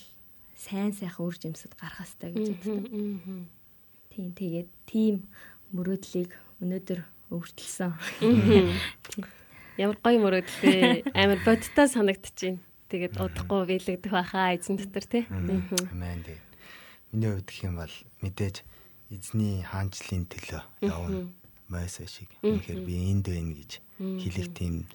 сайн 0.55 0.95
сайхан 0.95 1.27
үр 1.27 1.35
жимсэд 1.35 1.75
гарах 1.75 2.03
хэрэгтэй 2.07 2.31
гэж 2.31 2.47
боддог. 2.63 3.56
Тийм 4.17 4.33
тэгээд 4.33 4.69
тийм 4.89 5.15
мөрөөдлийг 5.77 6.33
өнөөдөр 6.65 6.99
өвөртлсөн. 7.29 7.93
Ямар 9.77 9.97
гоё 10.01 10.17
мөрөөдлөө 10.25 11.13
амар 11.13 11.39
бодтой 11.45 11.85
санагдчихээн. 11.85 12.57
Тэгээд 12.89 13.21
удахгүй 13.21 13.61
биелэгдэх 13.69 14.09
байхаа 14.09 14.57
эзэн 14.57 14.81
дотор 14.81 15.05
тий. 15.05 15.23
Амен. 15.29 15.61
Тий 16.25 16.39
миний 17.11 17.31
хувьд 17.31 17.47
гэх 17.47 17.63
юм 17.63 17.75
бол 17.79 17.95
мэдээж 18.21 18.63
эзний 19.09 19.63
хаанчлалын 19.63 20.27
төлөө 20.27 20.61
явна. 20.83 21.31
Мойс 21.71 21.99
шиг. 22.03 22.29
Тэгэхээр 22.43 22.81
би 22.83 22.93
энд 23.11 23.27
байна 23.31 23.53
гэж 23.55 23.71
хэлэх 23.99 24.47
тийм 24.55 24.85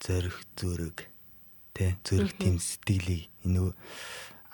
зөрөх 0.00 0.36
зүрэг 0.56 1.08
тэ 1.72 1.96
зөрөх 2.04 2.32
тийм 2.36 2.60
сэтгэлийг 2.60 3.28
энэ 3.44 3.72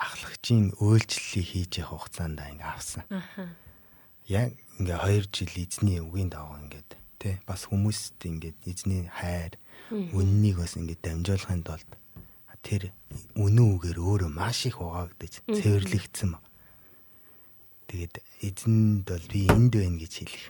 ахлагчийн 0.00 0.72
үйлчлэлийг 0.80 1.48
хийж 1.52 1.72
явах 1.84 2.08
хугацаанд 2.08 2.40
ингээ 2.40 2.72
авсан. 2.72 3.04
Яг 4.24 4.56
ингээ 4.80 5.28
2 5.28 5.28
жил 5.28 5.54
эзний 5.60 6.00
үгийн 6.00 6.32
дагуу 6.32 6.56
ингээд 6.56 6.90
тэ 7.20 7.38
бас 7.44 7.68
хүмүүст 7.68 8.16
ингээд 8.24 8.58
эзний 8.64 9.12
хайр 9.12 9.60
үннийг 9.92 10.56
бас 10.56 10.80
ингээд 10.80 11.04
дамжуулахын 11.04 11.62
тулд 11.62 11.90
тэр 12.60 12.92
үнэн 13.36 13.76
үгээр 13.76 13.98
өөрөө 14.00 14.30
маш 14.30 14.68
их 14.68 14.80
угаагдаж 14.80 15.40
цэвэрлэгдсэн. 15.48 16.36
Тэгээд 17.88 18.14
эзэнд 18.44 19.08
бол 19.08 19.26
би 19.32 19.48
энд 19.48 19.72
байна 19.74 19.98
гэж 19.98 20.12
хэлэх 20.20 20.44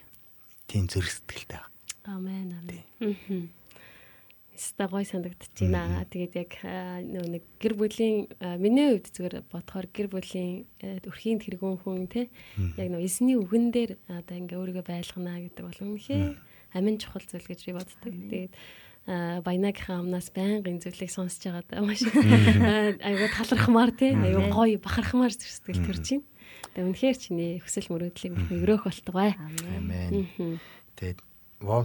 тийм 0.66 0.90
баг. 0.90 1.70
Амен 2.04 2.50
амен. 2.58 3.50
Ста 4.56 4.88
гой 4.88 5.04
санагдчихэйна. 5.04 6.04
Тэгээд 6.10 6.34
яг 6.36 6.52
нэг 7.06 7.42
гэр 7.62 7.74
бүлийн 7.78 8.28
миний 8.60 8.98
хувьд 8.98 9.08
зүгээр 9.14 9.34
бодохоор 9.48 9.86
гэр 9.88 10.08
бүлийн 10.12 10.66
өрхийн 10.80 11.38
тэргүүн 11.40 11.78
хүн 11.80 12.06
те 12.10 12.28
яг 12.76 12.88
нөө 12.92 13.06
эзний 13.06 13.40
үгэн 13.40 13.72
дээр 13.72 13.96
одоо 14.10 14.36
ингээ 14.36 14.60
өөрийгөө 14.60 14.84
байлгана 14.84 15.40
гэдэг 15.40 15.64
бол 15.64 15.80
үнэхээр 15.80 16.36
амин 16.76 16.96
чухал 17.00 17.24
зүйл 17.24 17.46
гэж 17.48 17.60
би 17.66 17.72
боддог. 17.72 18.12
Тэгээд 18.12 18.52
баянагийнхаа 19.08 20.04
амнаас 20.04 20.28
байнгын 20.30 20.78
зүйлийг 20.84 21.10
сонсож 21.10 21.40
байгаа 21.48 21.82
маш 21.82 22.04
айгуу 22.04 23.28
талархмаар 23.32 23.90
тий 23.96 24.12
айгуу 24.12 24.52
гоё 24.52 24.76
бахархмаар 24.76 25.32
сэтгэл 25.32 25.82
төрж 25.88 26.20
байна. 26.20 26.28
Тэгээ 26.76 26.86
үнэхээр 26.86 27.16
чиний 27.16 27.52
хүсэл 27.64 27.88
мөрөөдлийг 27.90 28.34
өрөөх 28.52 28.84
болтугай. 28.86 29.34
Амен. 29.40 30.60
Тэгээд 31.00 31.18
WOW 31.60 31.84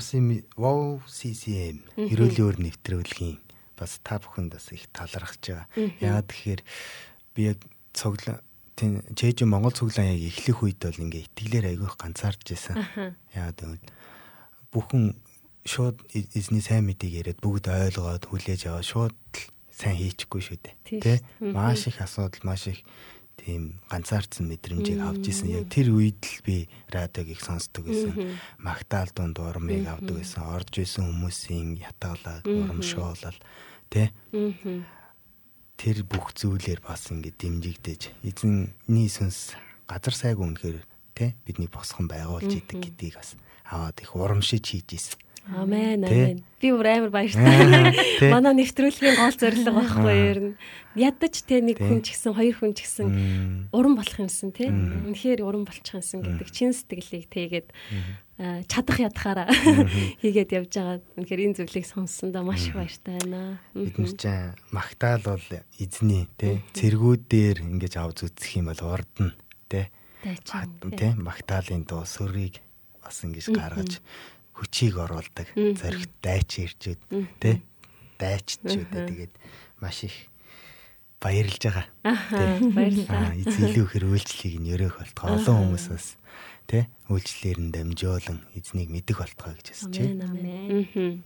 WOW 0.56 1.04
CCM 1.04 1.84
эрүүлийн 2.00 2.48
өр 2.48 2.58
нэвтрүүлгийн 2.64 3.40
бас 3.76 4.00
та 4.08 4.20
бүхэнд 4.24 4.56
бас 4.56 4.72
их 4.72 4.88
талархаж 4.96 5.44
байгаа. 5.44 5.68
Яагаад 6.00 6.28
тэгэхээр 6.32 6.62
би 7.36 7.42
яг 7.52 7.60
цуглаа 7.92 8.40
тийм 8.80 9.04
чэж 9.12 9.44
Монгол 9.44 9.76
цуглаан 9.76 10.16
яг 10.16 10.32
эхлэх 10.32 10.64
үед 10.64 10.80
бол 10.80 11.04
ингээ 11.04 11.28
итгэлээр 11.28 11.66
айгүйх 11.76 11.96
ганцаарч 12.00 12.44
байсан. 12.48 12.80
Яагаад 13.36 13.60
гэвэл 13.60 13.86
бүхэн 14.72 15.04
шууд 15.68 15.98
эзний 16.16 16.64
сайн 16.64 16.88
мэдийг 16.88 17.20
яриад 17.20 17.40
бүгд 17.44 17.68
ойлгоод 17.68 18.32
хүлээж 18.32 18.72
аваад 18.72 18.88
шууд 18.88 19.18
сайн 19.76 20.00
хийчихгүй 20.00 20.40
шүү 20.40 20.60
дээ. 20.64 21.04
Тэ? 21.04 21.20
Маш 21.52 21.92
их 21.92 22.00
асуудал, 22.00 22.48
маш 22.48 22.72
их 22.72 22.80
тийм 23.38 23.80
ганцаардсан 23.92 24.48
мэдрэмжийг 24.50 25.00
авч 25.04 25.30
исэн. 25.30 25.52
Яг 25.52 25.70
тэр 25.70 25.92
үед 25.94 26.20
л 26.24 26.40
би 26.46 26.68
радиог 26.90 27.28
их 27.30 27.42
сонсдог 27.44 27.86
гэсэн. 27.86 28.40
Магтаал 28.58 29.12
дунд 29.12 29.38
урмыг 29.40 29.86
авдаг 29.86 30.24
гэсэн. 30.24 30.44
Орж 30.44 30.80
исэн 30.80 31.12
хүмүүсийн 31.12 31.78
ятгалаад 31.80 32.48
урамшуулал 32.48 33.38
тэ? 33.92 34.16
Тэр 35.76 35.98
бүх 36.08 36.32
зүйлээр 36.32 36.80
бас 36.80 37.12
ингэ 37.12 37.36
дэмжигдэж 37.36 38.02
эзэнний 38.24 39.12
сүнс 39.12 39.60
газар 39.86 40.16
сайгүй 40.16 40.48
үнэхээр 40.56 40.80
тэ 41.12 41.36
бидний 41.44 41.68
босхон 41.68 42.08
байгуулж 42.08 42.48
идэг 42.48 42.80
гэдгийг 42.80 43.20
бас 43.20 43.36
аваад 43.68 44.00
их 44.00 44.16
урамшиж 44.16 44.64
хийж 44.64 44.90
исэн. 44.96 45.20
Амен 45.54 46.06
амен. 46.06 46.42
Би 46.58 46.72
бүр 46.74 46.88
амар 46.90 47.12
баяртай. 47.14 47.94
Манай 48.34 48.58
нэвтрүүлгийн 48.58 49.14
гол 49.20 49.36
зорилго 49.38 49.72
байхгүй 49.78 50.16
ер 50.18 50.40
нь. 50.42 50.54
Ядаж 50.98 51.46
те 51.46 51.62
нэг 51.62 51.78
хүн 51.78 52.02
ч 52.02 52.18
гэсэн 52.18 52.34
хоёр 52.34 52.56
хүн 52.58 52.74
ч 52.74 52.82
гэсэн 52.82 53.70
уран 53.70 53.94
болох 53.94 54.18
юмсан 54.18 54.50
те. 54.50 54.74
Үнэхээр 54.74 55.46
уран 55.46 55.70
болчих 55.70 56.02
юмсан 56.02 56.26
гэдэг 56.26 56.50
чин 56.50 56.74
сэтгэлийг 56.74 57.30
тэгээд 57.30 57.68
чадах 58.66 58.98
ядахаараа 58.98 59.54
хийгээд 60.26 60.56
явж 60.58 60.72
байгаа. 60.74 60.98
Үнэхээр 61.14 61.44
энэ 61.46 61.58
зүйлийг 61.62 61.86
сонссондоо 61.86 62.42
маш 62.42 62.66
их 62.66 62.74
баяртай 62.74 63.22
байна. 63.22 63.62
Бид 63.78 64.02
нар 64.02 64.14
ч 64.18 64.26
магтаал 64.74 65.22
бол 65.22 65.48
эзний 65.78 66.26
те 66.42 66.66
цэргүүдээр 66.74 67.62
ингэж 67.62 68.02
авз 68.02 68.26
үзэх 68.26 68.66
юм 68.66 68.74
бол 68.74 68.82
урдна 68.82 69.38
те. 69.70 69.94
Тэ. 70.26 71.14
Магтаалын 71.22 71.86
дуу 71.86 72.02
сөргийг 72.02 72.66
бас 73.06 73.22
ингэж 73.22 73.54
гаргаж 73.54 74.02
хүчийг 74.56 74.96
оруулдаг. 74.96 75.48
Зоригт 75.54 76.12
дайч 76.24 76.64
ирчүүд 76.64 77.00
тий 77.44 77.60
дайччүүд 78.20 78.92
тэгээд 78.92 79.34
маш 79.84 80.08
их 80.08 80.16
баярлж 81.20 81.60
байгаа. 81.60 81.88
Баярлалаа. 82.72 83.36
Аа 83.36 83.36
эзэн 83.36 83.76
илүү 83.76 83.86
их 83.86 83.94
үйлчлэлийг 84.00 84.62
нь 84.64 84.72
өрөөх 84.72 84.96
болтгоо. 85.02 85.36
Олон 85.36 85.76
хүмүүс 85.76 85.86
бас 85.92 86.08
тий 86.72 86.88
үйлчлэлээр 87.12 87.60
нь 87.60 87.74
дамжуулан 87.76 88.40
эзнийг 88.56 88.90
мэдэх 88.90 89.20
болтгоо 89.20 89.54
гэж 89.60 89.68
хэлж 89.76 89.96
байна. 90.00 90.32
Амен. 90.32 91.24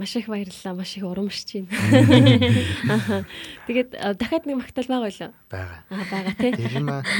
Маш 0.00 0.16
их 0.16 0.32
баярлалаа. 0.32 0.72
Маш 0.80 0.96
их 0.96 1.04
урамшиж 1.04 1.60
байна. 1.60 3.28
Тэгээд 3.68 3.90
а, 4.00 4.16
дахиад 4.16 4.48
нэг 4.48 4.64
магтаал 4.64 4.88
байгаа 4.88 5.04
байлаа. 5.12 5.30
Бага. 5.52 5.76
Аа 5.92 6.04
байгаа 6.08 6.34
тий. 6.40 6.56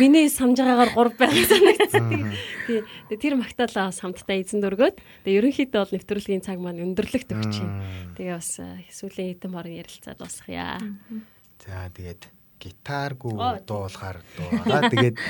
Миний 0.01 0.32
самж 0.32 0.65
байгаагаар 0.65 0.97
3 0.97 1.20
байгаа 1.20 1.44
санагдсан. 1.44 2.32
Тий. 2.65 2.81
Тэр 3.20 3.36
магтаалаа 3.36 3.93
самттай 3.93 4.40
эзэн 4.40 4.65
дөргөөд 4.65 4.97
тэгээ 4.97 5.39
ерөнхийдөө 5.44 5.77
бол 5.77 5.93
нэвтрүүлгийн 5.93 6.40
цаг 6.40 6.57
маань 6.57 6.81
өндөрлөгт 6.81 7.28
өгч 7.36 7.61
байна. 7.61 7.85
Тэгээ 8.16 8.32
бас 8.32 8.51
а, 8.65 8.81
сүүлийн 8.89 9.36
хэдэн 9.36 9.52
морын 9.52 9.77
ярилцаад 9.77 10.16
босхъя. 10.16 10.81
За 11.61 11.93
тэгээд 11.93 12.32
гитааргүй 12.65 13.36
дуулахаар 13.69 14.24
дуугаа. 14.40 14.89
Тэгээд 14.89 15.20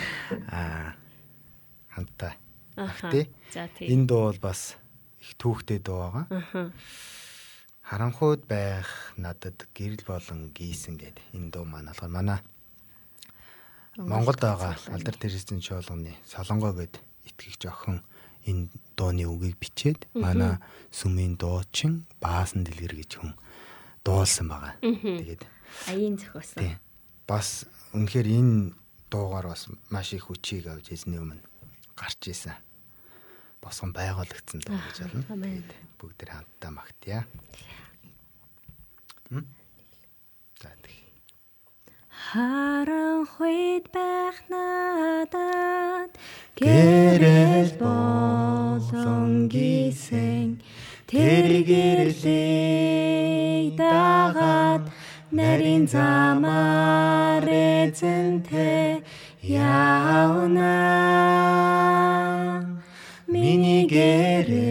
аа 0.54 0.94
хамтаа. 1.90 2.38
Аха. 2.78 3.10
За 3.50 3.66
тий. 3.74 3.90
Энэ 3.90 4.06
дуу 4.06 4.30
бол 4.30 4.38
бас 4.38 4.78
их 5.18 5.34
түүхтэй 5.34 5.82
дуу 5.82 5.98
байгаа. 5.98 6.26
Аха. 6.30 6.70
Харанхуйд 7.90 8.46
байх 8.46 8.86
надад 9.18 9.66
гэрэл 9.74 10.06
болон 10.06 10.54
гийсэн 10.54 10.94
гэдэг 10.94 11.34
энэ 11.34 11.50
дуу 11.50 11.66
маань 11.66 11.90
болохоор 11.90 12.14
манай 12.14 12.38
Монголд 13.98 14.38
байгаа 14.38 14.78
алдар 14.94 15.18
тэрсийн 15.18 15.58
чуулганы 15.58 16.14
Солонгоо 16.22 16.70
гэд 16.70 17.02
итгэгч 17.26 17.66
охин 17.66 18.06
энэ 18.46 18.70
дууны 18.94 19.26
үгийг 19.26 19.58
бичээд 19.58 20.06
манай 20.14 20.62
сүмийн 20.94 21.34
дуучин 21.34 22.06
Баасан 22.22 22.62
Дэлгэр 22.62 22.94
гэж 22.94 23.10
хүн 23.18 23.34
дуулсан 24.06 24.46
байгаа. 24.46 24.78
Тэгээд 24.78 25.42
Аян 25.90 26.14
зохиосон. 26.14 26.78
бас 27.26 27.66
үнэхээр 27.90 28.28
энэ 28.38 28.70
дуугаар 29.10 29.50
бас 29.50 29.66
маш 29.90 30.14
их 30.14 30.30
хүчийг 30.30 30.70
авч 30.70 30.94
эзний 30.94 31.18
өмнө 31.18 31.42
гарч 31.98 32.30
исэн. 32.30 32.54
Босгон 33.60 33.92
байгуулагдсан 33.92 34.60
дуу 34.64 34.76
гэж. 34.76 34.96
Тэгээд 35.28 35.70
бүгд 36.00 36.16
тэр 36.16 36.30
хамтдаа 36.32 36.70
магтъя. 36.72 37.20
За 40.60 40.70
тэгье. 40.84 41.08
Харанхуйд 42.08 43.84
байх 43.92 44.36
надад 44.48 46.10
Гэрэл 46.60 47.72
болон 47.80 49.48
гисэн 49.48 50.60
тэр 51.08 51.64
гэрлийг 51.64 53.00
дагаад 53.80 54.84
нарийн 55.32 55.84
замаар 55.88 57.46
эзэнтэй 57.48 59.00
явна 59.48 60.76
миний 63.90 64.40
гэрэл 64.46 64.69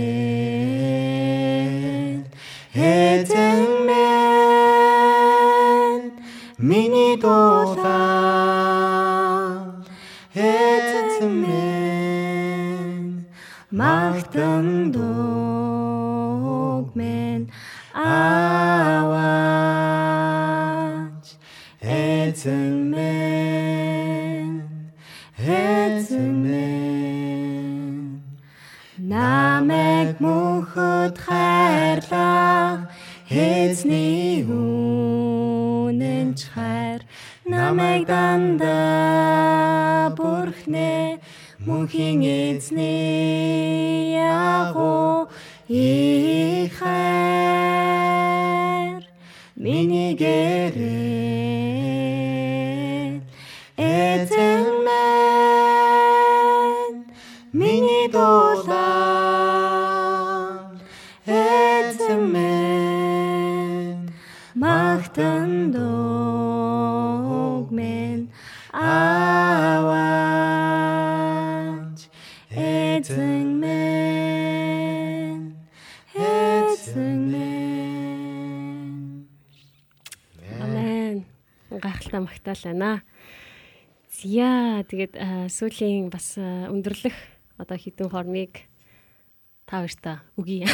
мөнхөд 30.99 31.15
хайрлах. 31.23 32.91
Эзний 33.29 34.43
үнэнч 34.43 36.39
хайр. 36.53 37.01
Намайг 37.45 38.07
дандаа 38.07 40.09
бүрхнэ 40.17 41.19
мөнхийн 41.65 42.21
эзний 42.23 44.17
ягуу 44.19 45.29
их 45.67 46.48
магтаал 82.39 82.63
байна. 82.63 83.03
Зя 84.09 84.81
тэгээд 84.87 85.19
сүүлийн 85.51 86.07
бас 86.09 86.39
өндөрлөх 86.39 87.13
одоо 87.59 87.77
хідэн 87.77 88.09
хормыг 88.09 88.65
та 89.67 89.83
хоёртаа 89.85 90.17
үгүй. 90.39 90.65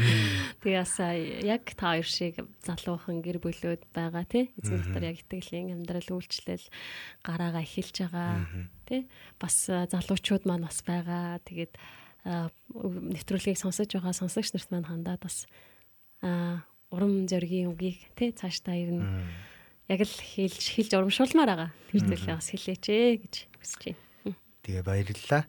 Тэгээ 0.62 0.78
бас 0.78 0.94
яг 1.42 1.64
та 1.74 1.96
хоёр 1.96 2.06
шиг 2.06 2.38
залуухан 2.62 3.24
гэр 3.24 3.42
бүлүүд 3.42 3.90
байгаа 3.90 4.22
тий. 4.28 4.52
Эзэн 4.60 4.86
дотор 4.86 5.02
яг 5.02 5.18
итгэлийн 5.18 5.74
амьдрал 5.74 6.14
үйлчлэл 6.14 6.62
гараагаа 7.26 7.66
эхэлж 7.66 8.06
байгаа 8.06 8.46
тий. 8.86 9.10
Бас 9.42 9.66
залуучууд 9.66 10.46
маань 10.46 10.68
бас 10.68 10.78
байгаа. 10.86 11.42
Тэгээд 11.42 11.74
нэвтрүүлгийг 12.22 13.58
сонсож 13.58 13.90
байгаа 13.90 14.14
сонсогч 14.14 14.54
нарт 14.54 14.70
маань 14.70 14.86
хандаад 14.86 15.26
бас 15.26 15.50
урам 16.94 17.26
зоригийн 17.26 17.74
үгийг 17.74 17.98
тий 18.14 18.30
цааш 18.30 18.62
та 18.62 18.78
ирнэ 18.78 19.02
яг 19.88 20.00
л 20.02 20.16
хэлж 20.18 20.62
хэлж 20.74 20.90
урамшуулмаар 20.98 21.50
байгаа. 21.50 21.70
Тэр 21.90 22.02
зүйлээ 22.10 22.36
бас 22.36 22.50
хэлээч 22.50 22.84
ээ 22.90 23.10
гэж 23.22 23.34
хүсэж 23.62 23.82
байна. 23.86 24.36
Тэгээ 24.66 24.82
баярлалаа. 24.82 25.42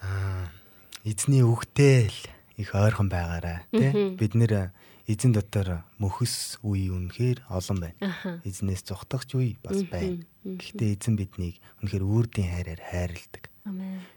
Аа 0.00 0.48
эзний 1.04 1.44
үгтэй 1.44 2.08
л 2.08 2.18
их 2.56 2.70
ойрхон 2.72 3.12
байгаарай 3.12 3.68
тий. 3.68 4.16
Бид 4.16 4.32
нэр 4.32 4.72
эзэн 5.04 5.36
дотор 5.36 5.84
мөхөс 5.98 6.62
үе 6.64 6.88
үнэхээр 6.88 7.50
олон 7.52 7.78
байна. 7.84 8.40
Эзнээс 8.46 8.86
зүхтагч 8.88 9.36
үе 9.36 9.60
бас 9.60 9.82
байна. 9.90 10.24
Гэхдээ 10.46 10.96
эзэн 10.96 11.18
биднийг 11.18 11.60
үнэхээр 11.82 12.04
үрдийн 12.06 12.48
хайраар 12.48 12.80
хайрладаг. 12.80 13.44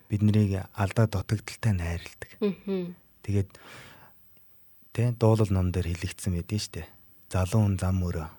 Бид 0.07 0.22
нарыг 0.22 0.69
алдаа 0.77 1.05
дутагдaltaй 1.09 1.73
хайрладаг. 1.76 2.31
Мгм. 2.39 2.95
Тэгээд 3.26 3.49
тэ 4.93 5.11
дуулал 5.17 5.51
ном 5.51 5.73
дээр 5.73 5.89
хэлэгдсэн 5.91 6.38
байдэн 6.38 6.61
штэ. 6.61 6.88
Залуу 7.34 7.65
хүн 7.65 7.76
зам 7.81 7.99
өрөө. 8.05 8.30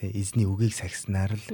Тэ 0.00 0.08
эзний 0.16 0.48
үгийг 0.48 0.72
сагснаар 0.72 1.36
л 1.36 1.44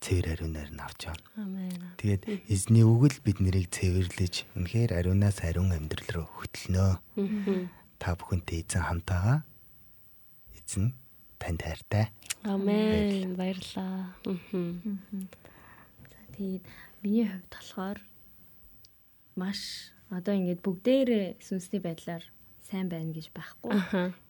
цэвэр 0.00 0.40
ариунаар 0.40 0.72
нь 0.72 0.80
авч 0.80 1.12
явна. 1.12 1.28
Амен. 1.36 1.76
Тэгээд 2.00 2.48
эзний 2.48 2.80
үг 2.80 3.12
л 3.12 3.20
бид 3.20 3.44
нарыг 3.44 3.68
цэвэрлэж 3.68 4.48
үнэхээр 4.56 4.96
ариунаас 4.96 5.44
ариун 5.44 5.76
амьдрал 5.76 6.24
руу 6.24 6.28
хөтлөнө. 6.40 6.96
Мгм. 7.20 7.68
Та 8.00 8.16
бүхэнтэй 8.16 8.64
эзэн 8.64 8.88
хамтаага. 8.88 9.44
Эзэн 10.56 10.96
танд 11.36 11.60
хайртай. 11.60 12.08
Амен. 12.48 13.36
Баярлаа. 13.36 14.16
Мгм. 14.24 15.28
Тэгээд 16.40 16.64
миний 17.04 17.28
хувьд 17.28 17.52
болохоор 17.52 17.98
маш 19.36 19.92
одоо 20.08 20.32
ингээд 20.32 20.64
бүгдээрээ 20.64 21.36
сүнсний 21.44 21.84
байдлаар 21.84 22.24
сайн 22.64 22.88
байна 22.88 23.12
гэж 23.12 23.28
байхгүй. 23.36 23.76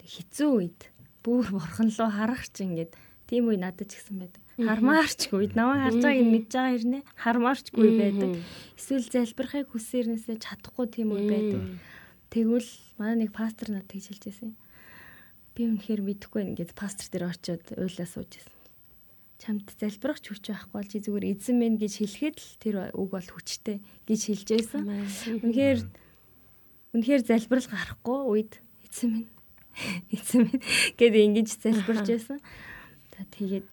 Тэг 0.03 0.11
хэцүү 0.11 0.51
үед 0.51 0.90
бүр 1.25 1.47
бурхан 1.53 1.89
руу 1.93 2.11
харах 2.11 2.49
ч 2.49 2.65
ингээд 2.65 2.93
тийм 3.31 3.47
үе 3.47 3.59
надад 3.61 3.87
ч 3.87 4.01
гэсэн 4.01 4.17
байдаг. 4.19 4.43
Хармаарчгүй 4.59 5.55
намайг 5.55 5.81
харж 5.87 6.03
байгааг 6.03 6.25
нь 6.27 6.33
мэдж 6.35 6.51
байгаа 6.51 6.75
хэрнээ 6.75 7.03
хармаарчгүй 7.15 7.91
байдаг. 7.95 8.31
Эсвэл 8.75 9.07
залбирахыг 9.07 9.69
хүсээрнээсээ 9.71 10.37
чадахгүй 10.43 10.87
тийм 10.91 11.15
үе 11.15 11.25
байдаг. 11.31 11.63
Тэгвэл 12.35 12.71
манай 12.99 13.17
нэг 13.23 13.31
пастор 13.31 13.71
надад 13.71 13.89
тэгж 13.93 14.07
хэлж 14.11 14.25
байсан. 14.27 14.51
Би 15.55 15.63
үнэхээр 15.71 16.03
мэдэхгүй 16.03 16.43
гэж 16.59 16.71
пастор 16.75 17.07
дээр 17.07 17.31
очиод 17.31 17.65
уйлаа 17.79 18.09
сууж 18.11 18.31
байсан. 18.35 18.59
Чамд 19.41 19.67
залбирах 19.81 20.21
ч 20.21 20.27
хүч 20.35 20.45
байхгүй 20.53 20.75
бол 20.77 20.91
чи 20.91 20.99
зүгээр 21.01 21.31
эзэн 21.33 21.57
мэн 21.57 21.75
гэж 21.81 21.93
хэлэхэд 22.05 22.37
л 22.37 22.51
тэр 22.61 22.75
үг 22.93 23.09
бол 23.09 23.29
хүчтэй 23.31 23.81
гэж 24.05 24.21
хэлж 24.29 24.49
байсан. 24.53 24.83
Үнэхээр 25.41 25.81
үнэхээр 26.93 27.23
залбирал 27.25 27.69
гарахгүй 27.73 28.21
үед 28.29 28.53
эзэн 28.85 29.11
минь 29.17 29.31
эзэн 30.15 30.49
минь 30.49 30.65
гэдэг 30.99 31.23
ингэж 31.27 31.49
залбирч 31.63 32.07
байсан. 32.09 32.39
За 33.15 33.23
тэгээд 33.29 33.67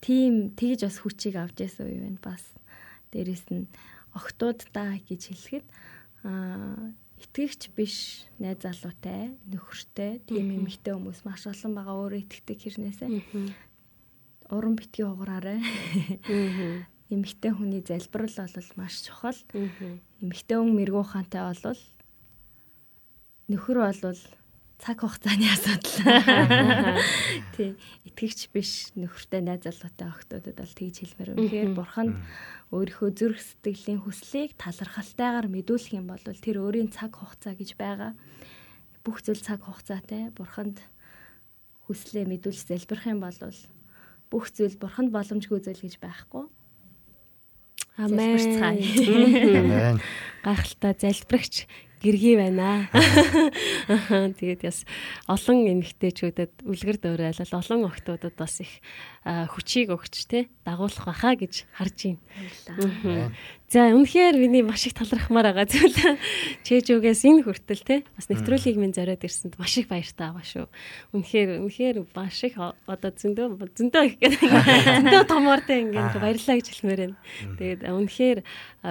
тийм 0.00 0.54
тэгж 0.54 0.86
бас 0.86 0.98
хүчийг 1.02 1.36
авч 1.38 1.64
яасан 1.66 1.90
үе 1.90 2.00
байна 2.02 2.20
бас. 2.22 2.44
Дээрэс 3.12 3.46
нь 3.50 3.66
октоудаа 4.14 4.98
гэж 5.02 5.22
хэлэхэд 5.32 5.66
аа 6.24 6.92
итгэгч 7.18 7.74
биш 7.74 8.26
найз 8.38 8.62
залуутай 8.62 9.34
нөхөртэй 9.50 10.22
тийм 10.26 10.54
эмэгтэй 10.62 10.94
хүмүүс 10.94 11.26
маш 11.26 11.46
олон 11.50 11.72
байгаа 11.74 11.96
өөрөө 11.98 12.22
итгэдэг 12.22 12.58
хэрнээсээ. 12.62 13.10
Уран 14.54 14.74
битгий 14.78 15.04
уграарай 15.04 15.58
эмэгтэй 17.10 17.52
хүний 17.52 17.82
залбирал 17.82 18.36
бол 18.54 18.70
маш 18.78 18.94
чухал. 19.02 19.38
Эмэгтэй 20.22 20.56
хүн 20.56 20.72
мэрэгүү 20.78 21.04
хаантай 21.10 21.42
бол 21.42 21.82
нөхөр 23.50 23.78
бол 23.82 24.20
цаг 24.78 25.02
хугацааны 25.02 25.46
асуудал. 25.50 27.02
Тий. 27.58 27.74
Итгэгч 28.06 28.48
биш 28.54 28.94
нөхөртэй 28.94 29.42
найз 29.42 29.66
залуутай 29.66 30.06
охтуудад 30.06 30.54
бол 30.54 30.74
тэгж 30.78 30.96
хэлмээр. 31.02 31.34
Үнэхээр 31.34 31.70
бурханд 31.74 32.14
өөрийнхөө 32.70 33.10
зүрх 33.10 33.42
сэтгэлийн 33.42 34.06
хүслийг 34.06 34.54
талархалтайгаар 34.54 35.50
мэдүүлэх 35.50 35.98
юм 35.98 36.06
бол 36.06 36.22
тэр 36.22 36.62
өөрийн 36.62 36.94
цаг 36.94 37.18
хугацаа 37.18 37.58
гэж 37.58 37.74
байгаа. 37.74 38.14
Бүх 39.02 39.18
зүйл 39.26 39.42
цаг 39.42 39.66
хугацаатай. 39.66 40.30
Бурханд 40.30 40.78
хүслээ 41.90 42.24
мэдүүлж 42.30 42.70
залбирх 42.70 43.04
юм 43.10 43.20
бол 43.26 43.34
бүх 44.30 44.46
зүйл 44.54 44.78
бурханд 44.78 45.10
боломжгүй 45.10 45.58
зүйл 45.58 45.82
гэж 45.82 45.98
байхгүй. 45.98 46.46
Амен. 47.98 48.62
Амен. 48.62 49.98
Гайхалтай 50.46 50.94
залбирагч 51.02 51.66
гэргий 52.02 52.36
байна. 52.38 52.88
Тэгээд 54.38 54.62
бас 54.64 54.86
олон 55.26 55.58
эмэгтэйчүүдэд 55.78 56.64
үлгэр 56.64 56.98
дуурайлал 57.02 57.52
олон 57.58 57.90
охтуудад 57.90 58.34
бас 58.38 58.62
их 58.62 58.80
хүчийг 59.28 59.92
өгч 59.92 60.24
те 60.30 60.48
дагуулах 60.64 61.04
баха 61.04 61.36
гэж 61.36 61.68
харж 61.76 62.16
байна. 62.16 63.34
За 63.68 63.92
үнэхээр 63.92 64.40
миний 64.40 64.64
маш 64.64 64.88
их 64.88 64.96
талархмаар 64.96 65.52
байгаа 65.52 65.68
зүйл 65.68 65.92
чэжүүгээс 66.66 67.22
энэ 67.28 67.44
хүртэл 67.44 67.84
те 67.84 67.96
бас 68.16 68.32
нэвтрүүлгийг 68.32 68.80
минь 68.80 68.96
зориод 68.96 69.20
ирсэнд 69.20 69.60
маш 69.60 69.76
их 69.76 69.92
баяртай 69.92 70.32
байгаа 70.32 70.46
шүү. 70.48 70.66
Үнэхээр 71.12 71.60
үнэхээр 71.60 71.96
маш 72.16 72.40
их 72.48 72.56
одоо 72.56 73.10
зөндөө 73.12 73.60
зөндөө 73.76 74.02
их 74.08 74.16
гэдэг 74.24 74.40
зөндөө 75.04 75.24
томоортой 75.28 75.84
ингээд 75.84 76.16
баярлалаа 76.16 76.56
гэж 76.56 76.68
хэлмээр 76.72 77.00
байна. 77.04 77.16
Тэгээд 77.60 77.80
үнэхээр 77.84 78.38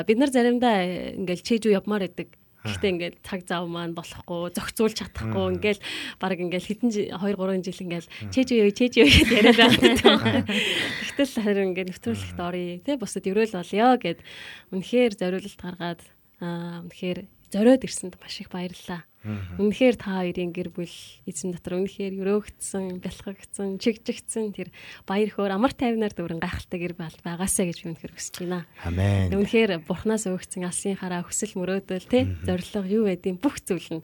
бид 0.06 0.18
нар 0.22 0.30
заримдаа 0.30 0.78
ингээд 1.18 1.42
чэжүү 1.42 1.74
явмаар 1.74 2.06
байдаг 2.06 2.30
Гэхдээ 2.68 2.92
ингээд 2.92 3.16
цаг 3.24 3.42
зав 3.48 3.64
маань 3.72 3.96
болохгүй, 3.96 4.52
зохицуулж 4.52 4.96
чадахгүй 5.00 5.46
ингээд 5.56 5.80
баг 6.20 6.38
ингээд 6.38 6.68
хэдэн 6.68 6.90
2 7.16 7.16
3 7.16 7.64
жил 7.64 7.84
ингээд 7.88 8.06
чэж 8.36 8.48
юу 8.52 8.72
чэж 8.76 8.94
юу 9.00 9.08
гэж 9.08 9.28
яриад 9.32 9.58
байгаа. 9.58 10.44
Тэгтэл 11.16 11.44
харин 11.44 11.68
ингээд 11.72 11.90
нэвтрүүлэхт 11.96 12.40
оръё 12.44 12.84
тий 12.84 12.96
бусад 13.00 13.26
өрөөл 13.26 13.56
болёо 13.56 13.96
гэд 13.96 14.20
үнэхээр 14.76 15.14
зориулалт 15.16 15.62
гаргаад 15.64 16.02
аа 16.44 16.84
үнэхээр 16.86 17.20
зориод 17.52 17.84
ирсэнд 17.84 18.16
маш 18.20 18.42
их 18.42 18.50
баярлалаа. 18.52 19.04
Үнэхээр 19.60 19.96
та 20.00 20.24
хоёрын 20.24 20.56
гэр 20.56 20.72
бүл 20.72 20.96
эзэн 21.28 21.52
дотор 21.52 21.84
үнэхээр 21.84 22.16
өрөөгдсөн, 22.24 23.04
бэлхэгдсэн, 23.04 23.76
чигжигдсэн 23.76 24.56
тэр 24.56 24.72
баяр 25.04 25.36
хөөр 25.36 25.52
амар 25.52 25.76
тайвнаар 25.76 26.16
дүүрэн 26.16 26.40
гайхалтай 26.40 26.80
гэр 26.80 26.96
бүл 26.96 27.20
байгаасаа 27.28 27.68
гэж 27.68 27.92
үнэхээр 27.92 28.14
хүсэж 28.16 28.36
байна. 28.48 28.64
Амен. 28.88 29.36
Үнэхээр 29.36 29.84
бурхнаас 29.84 30.32
өгсөн 30.32 30.64
алсын 30.64 30.96
хараа 30.96 31.28
хүсэл 31.28 31.60
мөрөөдөл 31.60 32.08
те 32.08 32.24
зориг 32.48 32.88
юу 32.88 33.04
байдیں۔ 33.12 33.36
бүх 33.36 33.60
зүйл 33.60 34.00
нь 34.00 34.04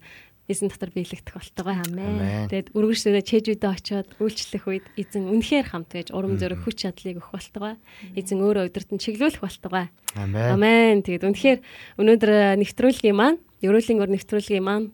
эзэн 0.51 0.67
дотор 0.67 0.91
биелэгдэх 0.91 1.35
болтойгоо 1.39 1.75
Амен. 1.87 2.47
Тэгээд 2.51 2.75
үргэлжлүүлээ 2.75 3.23
чэжүүдээ 3.23 3.71
очиод 3.71 4.09
үйлчлэх 4.19 4.63
үед 4.67 4.85
эзэн 4.99 5.31
үнэхээр 5.31 5.67
хамт 5.71 5.89
байж 5.95 6.11
урам 6.11 6.35
зориг 6.35 6.59
хүч 6.63 6.83
чадлыг 6.83 7.23
өгөх 7.23 7.31
болтойгоо 7.31 7.75
эзэн 8.19 8.39
өөрөө 8.43 8.67
өдөрт 8.67 8.89
нь 8.91 8.99
чиглүүлэх 8.99 9.39
болтойгоо 9.39 9.87
Амен. 10.19 10.99
Тэгээд 10.99 11.23
үнэхээр 11.23 11.59
өнөөдөр 11.95 12.31
нэвтрүүлгийн 12.59 13.15
маань 13.15 13.39
Ерөөлийн 13.63 14.03
өр 14.03 14.11
нэвтрүүлгийн 14.11 14.65
маань 14.67 14.91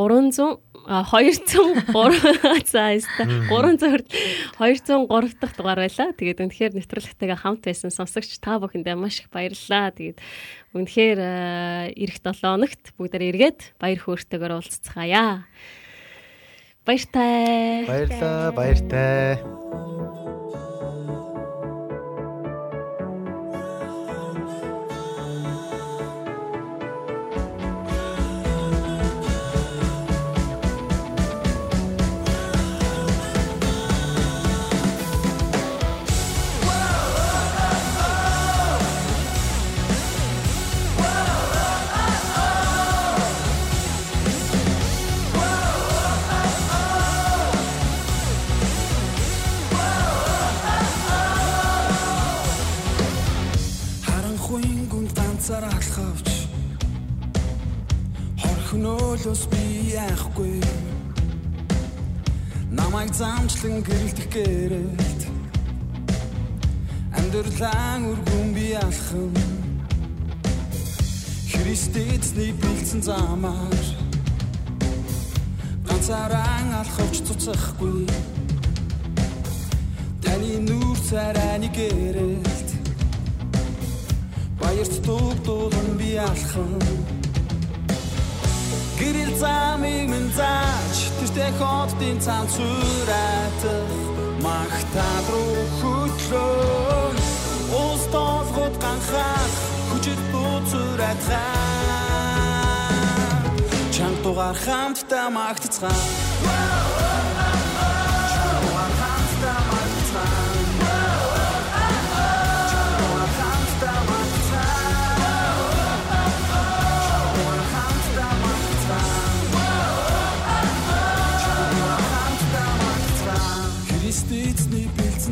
300 0.00 0.56
203 0.88 2.64
за 2.64 2.96
яста 2.96 3.22
300 3.52 4.08
203 4.56 5.36
дахь 5.40 5.56
дугаар 5.56 5.84
байлаа. 5.84 6.16
Тэгээд 6.16 6.40
үнэхээр 6.40 6.72
нэвтрүүлэгтэйгээ 6.80 7.38
хамт 7.44 7.62
байсан 7.68 7.92
сонсогч 7.92 8.40
та 8.40 8.56
бүхэндээ 8.56 8.96
маш 8.96 9.20
их 9.20 9.28
баярлалаа. 9.28 9.92
Тэгээд 9.92 10.18
үнэхээр 10.72 11.20
эх 12.00 12.16
7 12.24 12.32
хоногт 12.40 12.96
бүгдээр 12.96 13.28
эргээд 13.28 13.60
баяр 13.76 14.00
хөөртэйгээр 14.00 14.56
уулзцгаая. 14.56 15.44
Баяртай. 16.88 17.84
Баярлаа, 17.84 18.50
баяртай. 18.56 19.36
Ганцаар 55.50 55.64
алхавч. 55.64 56.28
Хорхнолос 58.38 59.48
би 59.50 59.90
яахгүй. 59.90 60.62
Намайг 62.70 63.12
замчлан 63.14 63.82
гэрэлтэх 63.82 64.28
гэрэлт. 64.30 65.20
Амьдралан 67.18 68.06
үргүн 68.12 68.54
би 68.54 68.72
алхам. 68.78 69.34
Христэцний 71.50 72.52
бэлдсэн 72.52 73.02
замаар. 73.02 73.86
Ганцаараа 75.88 76.78
алхавч 76.78 77.26
цуцахгүй. 77.26 78.06
Таны 80.22 80.62
нүүр 80.62 80.98
царайны 81.10 81.68
гэрэлт 81.74 82.69
Баярт 84.60 84.94
дуугдуулан 85.06 85.88
би 85.98 86.16
алхан 86.16 86.72
Гэрэл 89.00 89.34
замыг 89.42 90.06
минь 90.12 90.32
зааж 90.36 90.96
Тэртэй 91.18 91.52
хотын 91.58 92.18
цаан 92.24 92.46
цураатах 92.54 93.90
Магтаал 94.44 95.26
руу 95.32 95.56
хөтлөө 95.80 97.16
Уус 97.80 98.02
толгод 98.14 98.74
ганхах 98.84 99.54
Хүчит 99.90 100.20
бууцураатах 100.32 101.58
Чанг 103.94 104.16
дугаар 104.24 104.56
хамтдаа 104.64 105.28
магтцгаан 105.36 106.04
Чанг 106.44 106.99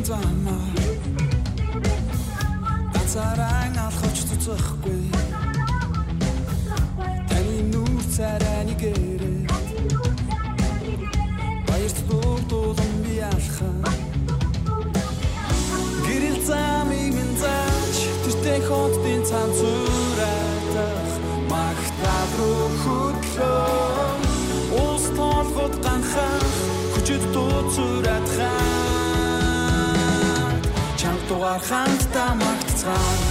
замаа 0.09 0.65
Ганцаараа 2.93 3.65
алхавч 3.85 4.17
цуцахгүй. 4.29 5.03
Таны 7.29 7.57
нүүр 7.71 8.03
царайны 8.15 8.73
гэрээ 8.81 9.39
Баярт 11.67 11.99
дуулан 12.49 12.93
би 13.03 13.15
алхам 13.33 13.77
Гэрэл 16.05 16.39
замыг 16.49 17.09
минь 17.17 17.35
зааж 17.41 17.97
Тэртэй 18.23 18.59
хотын 18.67 19.21
цаан 19.29 19.49
зураатах 19.59 19.98
Чанг 31.29 31.37
дугаар 31.37 31.61
хамтдаа 31.69 32.33
магтцгаан 32.41 33.28